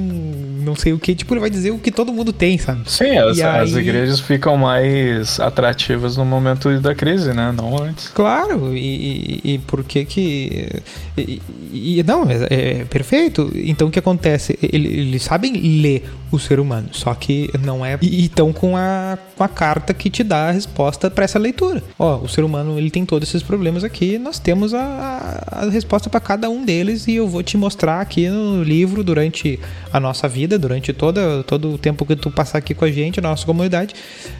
não 0.66 0.76
sei 0.76 0.94
o 0.94 1.00
que. 1.00 1.14
Tipo, 1.14 1.34
ele 1.36 1.42
vai 1.42 1.50
dizer 1.50 1.72
o 1.72 1.78
que 1.78 1.92
todo 1.92 2.12
mundo 2.12 2.34
tem, 2.34 2.58
sabe? 2.58 2.82
Sim, 2.90 3.18
as, 3.18 3.40
aí... 3.40 3.62
as 3.62 3.74
igrejas 3.74 4.20
ficam 4.20 4.58
mais 4.58 5.40
atrativas 5.40 6.18
no 6.18 6.26
momento 6.26 6.80
da 6.82 6.96
crise, 6.96 7.34
né? 7.34 7.54
Não 7.56 7.82
antes. 7.82 8.08
Claro, 8.08 8.76
e, 8.76 9.42
e, 9.44 9.54
e 9.54 9.58
por 9.60 9.84
que 9.84 10.04
que. 10.04 10.70
E, 11.16 11.42
e 11.72 12.04
não, 12.04 12.24
é, 12.30 12.48
é, 12.50 12.86
perfeito. 12.86 13.52
Então 13.54 13.88
o 13.88 13.92
que 13.92 14.00
acontece? 14.00 14.58
Eles, 14.62 14.92
eles 14.92 15.24
sabem 15.24 15.54
ler 15.54 16.04
o 16.32 16.40
ser 16.40 16.60
humano, 16.60 16.90
só 16.92 17.14
que 17.14 17.50
não 17.64 17.86
é. 17.86 17.98
E 18.02 18.26
estão 18.26 18.52
com 18.52 18.65
a, 18.74 19.18
com 19.36 19.44
a 19.44 19.50
carta 19.50 19.94
que 19.94 20.10
te 20.10 20.24
dá 20.24 20.48
a 20.48 20.52
resposta 20.52 21.12
para 21.12 21.26
essa 21.26 21.38
leitura. 21.38 21.84
Ó, 22.00 22.20
o 22.20 22.30
ser 22.30 22.46
humano 22.46 22.78
ele 22.78 22.90
tem 22.90 23.06
todos 23.06 23.28
esses 23.28 23.44
problemas 23.44 23.84
aqui, 23.84 24.18
nós 24.18 24.40
temos 24.40 24.74
a, 24.74 25.44
a 25.52 25.70
resposta 25.70 26.10
para 26.10 26.22
cada 26.22 26.50
um 26.50 26.64
deles 26.64 27.06
e 27.08 27.16
eu 27.16 27.28
vou 27.28 27.44
te 27.44 27.58
mostrar 27.58 28.00
aqui 28.00 28.30
no 28.30 28.64
livro 28.64 29.04
durante 29.04 29.60
a 29.92 30.00
nossa 30.00 30.28
vida, 30.30 30.58
durante 30.58 30.94
toda, 30.94 31.44
todo 31.44 31.74
o 31.74 31.78
tempo 31.78 32.06
que 32.06 32.16
tu 32.16 32.32
passar 32.32 32.60
aqui 32.60 32.74
com 32.74 32.86
a 32.86 32.92
gente, 32.92 33.20
a 33.20 33.22
nossa 33.22 33.46
comunidade, 33.46 33.94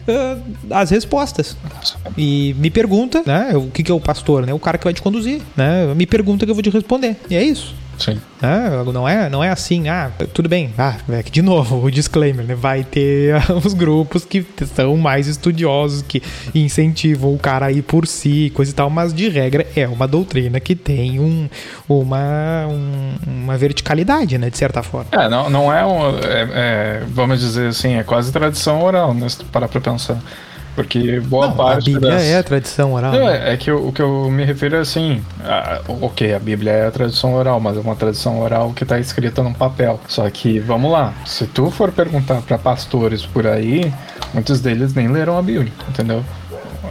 uh, 0.08 0.42
as 0.70 0.90
respostas. 0.90 1.56
E 2.16 2.56
me 2.58 2.70
pergunta, 2.70 3.22
né, 3.26 3.52
o 3.54 3.70
que, 3.70 3.82
que 3.82 3.90
é 3.90 3.94
o 3.94 4.00
pastor, 4.00 4.46
né, 4.46 4.54
o 4.54 4.58
cara 4.58 4.78
que 4.78 4.84
vai 4.84 4.94
te 4.94 5.02
conduzir, 5.02 5.42
né, 5.56 5.92
me 5.94 6.06
pergunta 6.06 6.46
que 6.46 6.50
eu 6.50 6.54
vou 6.54 6.62
te 6.62 6.70
responder. 6.70 7.16
E 7.28 7.36
é 7.36 7.42
isso. 7.42 7.74
Sim. 7.98 8.20
É, 8.42 8.92
não, 8.92 9.08
é, 9.08 9.30
não 9.30 9.42
é 9.42 9.48
assim, 9.48 9.88
ah, 9.88 10.10
tudo 10.32 10.48
bem, 10.48 10.72
ah, 10.76 10.96
é 11.08 11.22
de 11.22 11.40
novo, 11.40 11.82
o 11.82 11.90
disclaimer, 11.90 12.44
né? 12.44 12.54
Vai 12.54 12.84
ter 12.84 13.34
os 13.64 13.72
grupos 13.72 14.24
que 14.24 14.44
são 14.74 14.96
mais 14.96 15.26
estudiosos, 15.26 16.02
que 16.02 16.22
incentivam 16.54 17.34
o 17.34 17.38
cara 17.38 17.66
a 17.66 17.72
ir 17.72 17.82
por 17.82 18.06
si, 18.06 18.52
coisa 18.54 18.70
e 18.70 18.74
tal, 18.74 18.90
mas 18.90 19.14
de 19.14 19.28
regra 19.28 19.66
é 19.74 19.88
uma 19.88 20.06
doutrina 20.06 20.60
que 20.60 20.74
tem 20.74 21.18
um, 21.18 21.48
uma, 21.88 22.66
um, 22.68 23.14
uma 23.26 23.56
verticalidade, 23.56 24.36
né, 24.36 24.50
de 24.50 24.58
certa 24.58 24.82
forma. 24.82 25.08
É, 25.12 25.28
não, 25.28 25.48
não 25.48 25.72
é, 25.72 25.84
um, 25.84 26.08
é, 26.18 26.48
é 26.52 27.02
vamos 27.08 27.40
dizer 27.40 27.68
assim, 27.68 27.94
é 27.94 28.02
quase 28.02 28.30
tradição 28.30 28.82
oral, 28.82 29.14
né, 29.14 29.28
se 29.28 29.42
parar 29.44 29.68
pra 29.68 29.80
pensar. 29.80 30.18
Porque 30.76 31.18
boa 31.20 31.48
não, 31.48 31.56
parte. 31.56 31.90
A 31.90 31.94
Bíblia 31.94 32.12
das... 32.12 32.22
é 32.22 32.38
a 32.38 32.42
tradição 32.42 32.92
oral. 32.92 33.10
Não, 33.10 33.26
né? 33.26 33.54
é 33.54 33.56
que 33.56 33.70
o, 33.70 33.88
o, 33.88 33.92
que 33.92 34.02
eu 34.02 34.30
me 34.30 34.44
refiro 34.44 34.76
é 34.76 34.80
assim. 34.80 35.24
A, 35.42 35.80
ok, 35.88 36.34
a 36.34 36.38
Bíblia 36.38 36.70
é 36.70 36.86
a 36.86 36.90
tradição 36.90 37.34
oral, 37.34 37.58
mas 37.58 37.78
é 37.78 37.80
uma 37.80 37.96
tradição 37.96 38.40
oral 38.40 38.72
que 38.74 38.82
está 38.82 39.00
escrita 39.00 39.42
num 39.42 39.54
papel. 39.54 39.98
Só 40.06 40.28
que, 40.28 40.60
vamos 40.60 40.92
lá, 40.92 41.14
se 41.24 41.46
tu 41.46 41.70
for 41.70 41.90
perguntar 41.90 42.42
para 42.42 42.58
pastores 42.58 43.24
por 43.24 43.46
aí, 43.46 43.90
muitos 44.34 44.60
deles 44.60 44.92
nem 44.92 45.08
leram 45.08 45.38
a 45.38 45.42
Bíblia, 45.42 45.72
entendeu? 45.88 46.22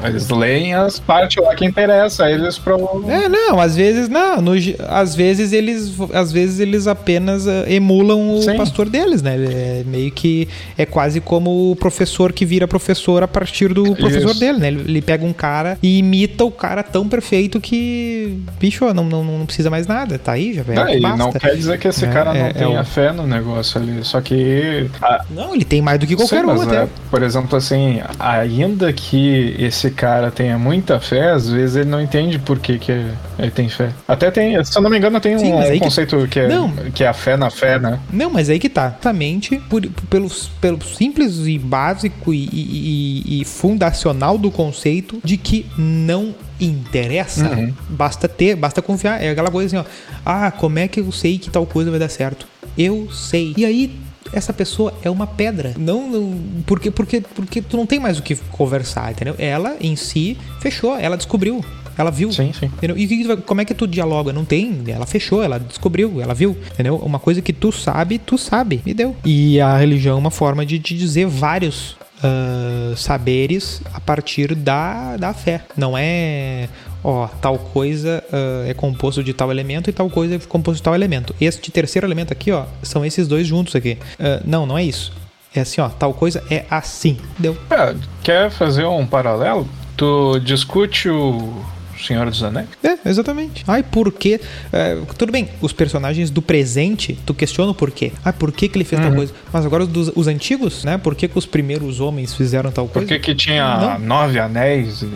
Eles 0.04 0.30
leem 0.30 0.74
as 0.74 1.00
partes 1.00 1.44
lá 1.44 1.56
que 1.56 1.66
interessa, 1.66 2.30
eles 2.30 2.58
pro... 2.58 3.04
É, 3.08 3.28
não, 3.28 3.60
às 3.60 3.76
vezes 3.76 4.10
não, 4.10 4.42
no, 4.42 4.54
às 4.88 5.16
vezes 5.16 5.54
eles 5.54 5.94
às 6.14 6.32
vezes 6.32 6.60
eles 6.60 6.88
apenas 6.88 7.46
uh, 7.46 7.64
emulam 7.68 8.36
o 8.36 8.42
Sim. 8.42 8.58
pastor 8.58 8.90
deles, 8.90 9.22
né? 9.22 9.36
É 9.36 9.84
meio 9.86 10.12
que 10.12 10.48
é 10.78 10.86
quase 10.86 11.20
como 11.20 11.72
o 11.72 11.76
professor 11.76 12.32
que 12.34 12.46
vira 12.46 12.68
professor 12.68 13.24
a 13.24 13.28
partir 13.28 13.74
do 13.74 13.96
professor 13.96 14.32
Isso. 14.32 14.40
dele, 14.40 14.60
né? 14.60 14.68
Ele, 14.68 14.82
ele, 14.82 15.02
pega 15.02 15.26
um 15.26 15.34
cara 15.34 15.78
e 15.82 16.00
imita 16.00 16.44
o 16.44 16.52
cara 16.52 16.84
tão 16.84 17.08
perfeito 17.08 17.60
que 17.60 18.40
bicho, 18.60 18.86
não, 18.94 19.04
não, 19.04 19.24
não 19.24 19.46
precisa 19.46 19.70
mais 19.70 19.88
nada, 19.88 20.18
tá 20.18 20.34
aí, 20.34 20.54
já 20.54 20.62
é, 20.62 20.98
ah, 21.04 21.16
não 21.16 21.32
quer 21.32 21.56
dizer 21.56 21.78
que 21.78 21.88
esse 21.88 22.06
é, 22.06 22.08
cara 22.08 22.34
não 22.34 22.42
é, 22.42 22.50
é 22.50 22.54
tenha 22.54 22.78
é 22.78 22.82
o... 22.82 22.86
fé 22.86 23.12
no 23.12 23.28
negócio 23.28 23.80
ali, 23.80 24.04
só 24.04 24.22
que 24.22 24.90
a... 25.02 25.24
Não, 25.30 25.54
ele 25.54 25.66
tem 25.66 25.82
mais 25.82 26.00
do 26.00 26.08
que 26.08 26.16
qualquer 26.16 26.42
Sim, 26.42 26.46
um 26.46 26.62
até. 26.62 26.84
É, 26.84 26.88
por 27.10 27.22
exemplo, 27.24 27.58
assim, 27.58 28.02
ainda 28.20 28.92
que 28.92 29.56
esse 29.60 29.85
cara 29.92 30.32
tenha 30.32 30.58
muita 30.58 31.00
fé, 31.00 31.32
às 31.32 31.50
vezes 31.50 31.76
ele 31.76 31.90
não 31.90 32.02
entende 32.02 32.40
por 32.40 32.60
que, 32.60 32.80
que 32.80 32.92
ele 32.92 33.52
tem 33.52 33.70
fé. 33.70 33.92
Até 34.08 34.32
tem, 34.32 34.64
se 34.64 34.78
eu 34.78 34.82
não 34.82 34.90
me 34.90 34.98
engano, 34.98 35.20
tem 35.20 35.38
Sim, 35.38 35.54
um, 35.54 35.60
um 35.60 35.80
conceito 35.80 36.18
que... 36.20 36.28
que, 36.28 36.40
é, 36.40 36.48
não. 36.48 36.72
que 36.72 37.04
é 37.04 37.08
a 37.08 37.14
fé 37.14 37.38
na 37.38 37.50
fé, 37.50 37.80
né? 37.80 38.00
Não, 38.12 38.30
mas 38.30 38.50
aí 38.50 38.60
que 38.60 38.70
tá. 38.70 38.88
Exatamente 38.88 39.58
por, 39.70 39.82
pelo, 40.10 40.30
pelo 40.62 40.84
simples 40.84 41.46
e 41.46 41.58
básico 41.58 42.34
e, 42.34 42.50
e, 42.52 43.42
e 43.42 43.46
fundacional 43.46 44.38
do 44.38 44.52
conceito 44.52 45.20
de 45.24 45.38
que 45.38 45.66
não 45.78 46.34
interessa, 46.60 47.50
uhum. 47.50 47.74
basta 47.90 48.28
ter, 48.28 48.56
basta 48.56 48.82
confiar. 48.82 49.22
É 49.22 49.30
aquela 49.30 49.52
coisa 49.52 49.68
assim, 49.80 49.88
ó. 49.88 49.92
Ah, 50.26 50.52
como 50.52 50.80
é 50.80 50.88
que 50.88 51.00
eu 51.00 51.12
sei 51.12 51.38
que 51.38 51.50
tal 51.50 51.66
coisa 51.66 51.90
vai 51.90 52.00
dar 52.00 52.10
certo? 52.10 52.48
Eu 52.78 53.10
sei. 53.12 53.54
E 53.58 53.66
aí 53.66 54.05
essa 54.34 54.54
pessoa 54.54 54.94
é 55.04 55.10
uma 55.10 55.28
pedra. 55.28 55.74
Não, 55.78 56.10
não 56.10 56.40
porque, 56.66 56.92
porque, 56.92 57.22
porque 57.22 57.62
tu 57.62 57.78
não 57.78 57.86
tem 57.86 58.00
mais 58.00 58.18
o 58.18 58.24
que 58.24 58.36
conversar, 58.36 59.12
entendeu? 59.12 59.36
Ela 59.38 59.76
em 59.80 59.96
si 59.96 60.38
fechou, 60.60 60.98
ela 60.98 61.16
descobriu. 61.16 61.64
Ela 61.98 62.12
viu. 62.12 62.32
Sim, 62.32 62.52
sim. 62.52 62.66
Entendeu? 62.66 62.98
E 62.98 63.38
como 63.38 63.62
é 63.62 63.66
que 63.66 63.74
tu 63.74 63.88
dialoga? 63.88 64.34
Não 64.34 64.44
tem. 64.44 64.84
Ela 64.88 65.06
fechou, 65.06 65.42
ela 65.42 65.58
descobriu, 65.58 66.22
ela 66.22 66.34
viu. 66.34 66.58
Entendeu? 66.74 66.98
Uma 66.98 67.20
coisa 67.20 67.42
que 67.42 67.54
tu 67.54 67.72
sabe, 67.72 68.20
tu 68.20 68.38
sabe. 68.38 68.82
E 68.86 68.94
deu. 68.94 69.16
E 69.24 69.62
a 69.62 69.78
religião 69.78 70.18
é 70.18 70.20
uma 70.20 70.32
forma 70.32 70.66
de 70.66 70.78
te 70.78 70.94
dizer 70.94 71.26
vários 71.26 71.96
uh, 72.26 72.96
saberes 72.98 73.82
a 73.94 74.00
partir 74.00 74.56
da, 74.56 75.18
da 75.18 75.34
fé. 75.34 75.62
Não 75.78 75.98
é 75.98 76.68
ó, 77.06 77.28
tal 77.28 77.58
coisa 77.60 78.24
uh, 78.32 78.68
é 78.68 78.74
composto 78.74 79.24
de 79.24 79.32
tal 79.32 79.52
elemento 79.52 79.90
e 79.90 79.94
tal 79.94 80.10
coisa 80.10 80.36
é 80.36 80.40
composto 80.40 80.78
de 80.78 80.84
tal 80.84 80.96
elemento. 80.96 81.36
Este 81.40 81.70
terceiro 81.72 82.08
elemento 82.08 82.34
aqui, 82.34 82.52
ó, 82.52 82.66
são 82.82 83.06
esses 83.06 83.28
dois 83.28 83.46
juntos 83.46 83.76
aqui. 83.76 83.98
Uh, 84.20 84.42
não, 84.44 84.66
não 84.66 84.78
é 84.78 84.84
isso. 84.84 85.14
É 85.54 85.62
assim, 85.62 85.80
ó, 85.80 85.88
tal 85.88 86.14
coisa 86.14 86.44
é 86.50 86.66
assim. 86.70 87.18
Deu. 87.38 87.56
É, 87.70 87.96
quer 88.24 88.50
fazer 88.50 88.86
um 88.86 89.06
paralelo? 89.06 89.68
Tu 89.96 90.40
discute 90.44 91.08
o 91.08 91.64
Senhor 91.98 92.30
dos 92.30 92.44
Anéis? 92.44 92.68
É, 92.84 92.98
exatamente. 93.08 93.64
Ai, 93.68 93.84
por 93.84 94.12
quê? 94.12 94.42
É, 94.74 94.98
tudo 95.18 95.32
bem, 95.32 95.48
os 95.62 95.72
personagens 95.72 96.30
do 96.30 96.42
presente, 96.42 97.18
tu 97.26 97.34
questiona 97.34 97.72
o 97.72 97.76
porquê. 97.76 98.12
Ah, 98.24 98.34
por 98.34 98.52
que, 98.52 98.68
que 98.68 98.78
ele 98.78 98.84
fez 98.84 99.00
uhum. 99.00 99.08
tal 99.08 99.16
coisa? 99.16 99.34
Mas 99.54 99.66
agora 99.66 99.84
os, 99.84 100.12
os 100.14 100.28
antigos, 100.28 100.84
né? 100.84 100.98
Por 100.98 101.16
que, 101.16 101.28
que 101.28 101.38
os 101.38 101.46
primeiros 101.46 102.02
homens 102.02 102.34
fizeram 102.34 102.72
tal 102.72 102.88
coisa? 102.88 103.08
Por 103.08 103.14
que, 103.14 103.20
que 103.20 103.36
tinha 103.36 103.98
Não. 103.98 104.00
nove 104.00 104.40
anéis? 104.40 105.04
E... 105.04 105.10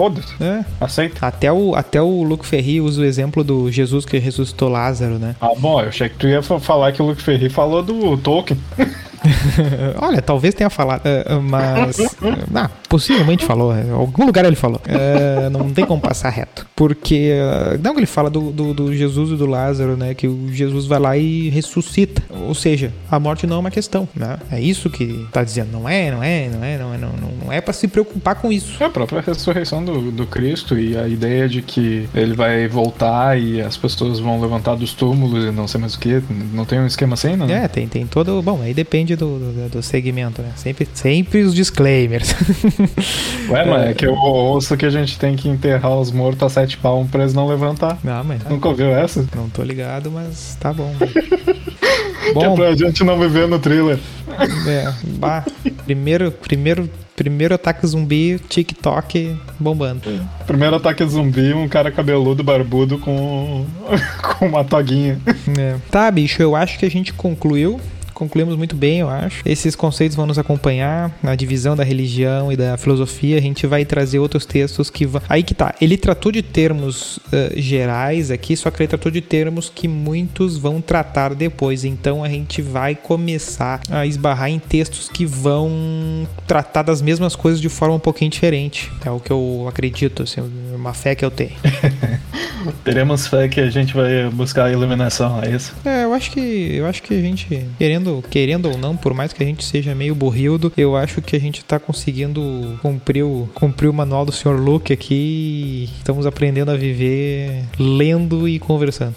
Foda-se. 0.00 0.32
É. 0.42 0.64
Aceita. 0.80 1.26
Até 1.26 1.52
o, 1.52 1.74
até 1.74 2.00
o 2.00 2.22
Luke 2.22 2.46
Ferri 2.46 2.80
usa 2.80 3.02
o 3.02 3.04
exemplo 3.04 3.44
do 3.44 3.70
Jesus 3.70 4.06
que 4.06 4.16
ressuscitou 4.16 4.70
Lázaro, 4.70 5.18
né? 5.18 5.36
Ah, 5.38 5.52
bom, 5.58 5.78
eu 5.78 5.88
achei 5.88 6.08
que 6.08 6.16
tu 6.16 6.26
ia 6.26 6.40
falar 6.40 6.90
que 6.92 7.02
o 7.02 7.04
Luke 7.04 7.20
Ferri 7.20 7.50
falou 7.50 7.82
do 7.82 8.16
Tolkien. 8.16 8.58
Olha, 10.00 10.22
talvez 10.22 10.54
tenha 10.54 10.70
falado, 10.70 11.02
uh, 11.04 11.42
mas. 11.42 11.98
uh, 11.98 12.70
possivelmente 12.90 13.44
falou, 13.44 13.72
em 13.72 13.92
algum 13.92 14.26
lugar 14.26 14.44
ele 14.44 14.56
falou. 14.56 14.80
É, 14.84 15.48
não 15.48 15.70
tem 15.70 15.86
como 15.86 16.02
passar 16.02 16.28
reto. 16.28 16.66
Porque, 16.74 17.30
uh, 17.32 17.80
não 17.80 17.94
que 17.94 18.00
ele 18.00 18.06
fala 18.06 18.28
do, 18.28 18.50
do, 18.50 18.74
do, 18.74 18.92
Jesus 18.92 19.30
e 19.30 19.36
do 19.36 19.46
Lázaro, 19.46 19.96
né? 19.96 20.12
Que 20.12 20.26
o 20.26 20.52
Jesus 20.52 20.86
vai 20.86 20.98
lá 20.98 21.16
e 21.16 21.48
ressuscita. 21.50 22.20
Ou 22.48 22.54
seja, 22.54 22.92
a 23.08 23.20
morte 23.20 23.46
não 23.46 23.56
é 23.56 23.58
uma 23.60 23.70
questão, 23.70 24.08
né? 24.14 24.38
É 24.50 24.60
isso 24.60 24.90
que 24.90 25.24
tá 25.30 25.44
dizendo. 25.44 25.70
Não 25.70 25.88
é, 25.88 26.10
não 26.10 26.20
é, 26.20 26.48
não 26.48 26.64
é, 26.64 26.78
não 26.78 26.94
é, 26.94 26.98
não, 26.98 27.12
não, 27.44 27.52
é 27.52 27.60
para 27.60 27.72
se 27.72 27.86
preocupar 27.86 28.34
com 28.34 28.50
isso. 28.50 28.82
É 28.82 28.86
a 28.86 28.90
própria 28.90 29.20
ressurreição 29.20 29.84
do, 29.84 30.10
do 30.10 30.26
Cristo 30.26 30.76
e 30.76 30.96
a 30.98 31.06
ideia 31.06 31.48
de 31.48 31.62
que 31.62 32.08
ele 32.12 32.34
vai 32.34 32.66
voltar 32.66 33.38
e 33.38 33.60
as 33.60 33.76
pessoas 33.76 34.18
vão 34.18 34.40
levantar 34.40 34.74
dos 34.74 34.94
túmulos 34.94 35.44
e 35.44 35.52
não 35.52 35.68
sei 35.68 35.80
mais 35.80 35.94
o 35.94 36.00
que. 36.00 36.20
Não 36.52 36.64
tem 36.64 36.80
um 36.80 36.86
esquema 36.86 37.14
assim, 37.14 37.36
não? 37.36 37.48
É, 37.48 37.68
tem, 37.68 37.86
tem 37.86 38.04
todo. 38.04 38.42
Bom, 38.42 38.60
aí 38.62 38.74
depende 38.74 39.14
do, 39.14 39.38
do, 39.38 39.68
do 39.68 39.82
segmento, 39.82 40.42
né? 40.42 40.50
Sempre, 40.56 40.88
sempre 40.92 41.42
os 41.42 41.54
disclaimers. 41.54 42.34
Ué, 43.48 43.64
mas 43.64 43.90
é 43.90 43.94
que 43.94 44.06
eu 44.06 44.14
ouço 44.14 44.76
que 44.76 44.86
a 44.86 44.90
gente 44.90 45.18
tem 45.18 45.36
que 45.36 45.48
enterrar 45.48 45.98
os 45.98 46.10
mortos 46.10 46.42
a 46.42 46.48
sete 46.48 46.76
palmos 46.76 47.10
pra 47.10 47.22
eles 47.22 47.34
não 47.34 47.46
levantar. 47.46 47.98
Não, 48.02 48.22
mas. 48.24 48.42
Nunca 48.44 48.68
ouviu 48.68 48.90
essa? 48.90 49.26
Não 49.34 49.48
tô 49.48 49.62
ligado, 49.62 50.10
mas 50.10 50.56
tá 50.60 50.72
bom. 50.72 50.94
bom 52.34 52.40
que 52.40 52.46
é 52.46 52.54
pra 52.54 52.76
gente 52.76 53.04
não 53.04 53.18
viver 53.18 53.48
no 53.48 53.58
thriller. 53.58 53.98
É, 54.66 54.92
bah, 55.18 55.44
primeiro, 55.84 56.30
primeiro, 56.30 56.88
primeiro 57.16 57.54
ataque 57.54 57.86
zumbi, 57.86 58.38
TikTok 58.48 59.36
bombando. 59.58 60.02
Primeiro 60.46 60.76
ataque 60.76 61.04
zumbi, 61.04 61.52
um 61.52 61.68
cara 61.68 61.90
cabeludo, 61.90 62.42
barbudo 62.42 62.98
com, 62.98 63.66
com 64.38 64.46
uma 64.46 64.64
toguinha. 64.64 65.18
É. 65.58 65.76
Tá, 65.90 66.10
bicho, 66.10 66.42
eu 66.42 66.54
acho 66.56 66.78
que 66.78 66.86
a 66.86 66.90
gente 66.90 67.12
concluiu 67.12 67.80
concluímos 68.20 68.54
muito 68.54 68.76
bem, 68.76 68.98
eu 68.98 69.08
acho. 69.08 69.42
Esses 69.46 69.74
conceitos 69.74 70.14
vão 70.14 70.26
nos 70.26 70.38
acompanhar 70.38 71.10
na 71.22 71.34
divisão 71.34 71.74
da 71.74 71.82
religião 71.82 72.52
e 72.52 72.56
da 72.56 72.76
filosofia. 72.76 73.38
A 73.38 73.40
gente 73.40 73.66
vai 73.66 73.86
trazer 73.86 74.18
outros 74.18 74.44
textos 74.44 74.90
que. 74.90 75.08
Aí 75.26 75.42
que 75.42 75.54
tá. 75.54 75.74
Ele 75.80 75.96
tratou 75.96 76.30
de 76.30 76.42
termos 76.42 77.16
uh, 77.16 77.20
gerais 77.56 78.30
aqui, 78.30 78.54
só 78.56 78.70
que 78.70 78.82
ele 78.82 78.88
tratou 78.88 79.10
de 79.10 79.22
termos 79.22 79.72
que 79.74 79.88
muitos 79.88 80.58
vão 80.58 80.82
tratar 80.82 81.34
depois. 81.34 81.82
Então 81.84 82.22
a 82.22 82.28
gente 82.28 82.60
vai 82.60 82.94
começar 82.94 83.80
a 83.90 84.04
esbarrar 84.04 84.50
em 84.50 84.58
textos 84.58 85.08
que 85.08 85.24
vão 85.24 86.28
tratar 86.46 86.82
das 86.82 87.00
mesmas 87.00 87.34
coisas 87.34 87.60
de 87.60 87.70
forma 87.70 87.94
um 87.94 88.00
pouquinho 88.00 88.30
diferente. 88.30 88.92
É 89.04 89.10
o 89.10 89.18
que 89.18 89.30
eu 89.30 89.66
acredito, 89.66 90.24
assim, 90.24 90.42
uma 90.74 90.92
fé 90.92 91.14
que 91.14 91.24
eu 91.24 91.30
tenho. 91.30 91.52
Teremos 92.84 93.26
fé 93.26 93.48
que 93.48 93.60
a 93.60 93.70
gente 93.70 93.94
vai 93.94 94.28
buscar 94.30 94.66
a 94.66 94.72
iluminação, 94.72 95.42
é 95.42 95.50
isso? 95.50 95.74
É, 95.84 96.04
eu 96.04 96.12
acho 96.12 96.30
que 96.30 96.40
eu 96.74 96.86
acho 96.86 97.02
que 97.02 97.14
a 97.14 97.20
gente, 97.20 97.66
querendo, 97.78 98.09
querendo 98.30 98.70
ou 98.70 98.76
não, 98.76 98.96
por 98.96 99.14
mais 99.14 99.32
que 99.32 99.42
a 99.42 99.46
gente 99.46 99.64
seja 99.64 99.94
meio 99.94 100.14
burrildo, 100.14 100.72
eu 100.76 100.96
acho 100.96 101.22
que 101.22 101.36
a 101.36 101.40
gente 101.40 101.64
tá 101.64 101.78
conseguindo 101.78 102.78
cumprir 102.82 103.22
o, 103.24 103.48
cumprir 103.54 103.88
o 103.88 103.92
manual 103.92 104.24
do 104.24 104.32
Sr. 104.32 104.60
Luke 104.60 104.92
aqui. 104.92 105.88
Estamos 105.98 106.26
aprendendo 106.26 106.70
a 106.70 106.76
viver 106.76 107.64
lendo 107.78 108.48
e 108.48 108.58
conversando. 108.58 109.14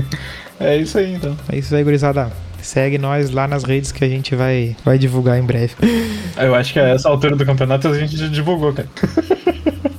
é 0.58 0.76
isso 0.76 0.98
aí, 0.98 1.14
então. 1.14 1.36
É 1.50 1.58
isso 1.58 1.74
aí, 1.74 1.84
gurizada. 1.84 2.32
Segue 2.60 2.96
nós 2.96 3.30
lá 3.30 3.48
nas 3.48 3.64
redes 3.64 3.90
que 3.90 4.04
a 4.04 4.08
gente 4.08 4.36
vai, 4.36 4.76
vai 4.84 4.96
divulgar 4.96 5.38
em 5.38 5.42
breve. 5.42 5.74
Eu 6.38 6.54
acho 6.54 6.72
que 6.72 6.78
a 6.78 6.88
essa 6.88 7.08
altura 7.08 7.36
do 7.36 7.44
campeonato 7.44 7.88
a 7.88 7.98
gente 7.98 8.16
divulgou, 8.28 8.72
cara. 8.72 8.88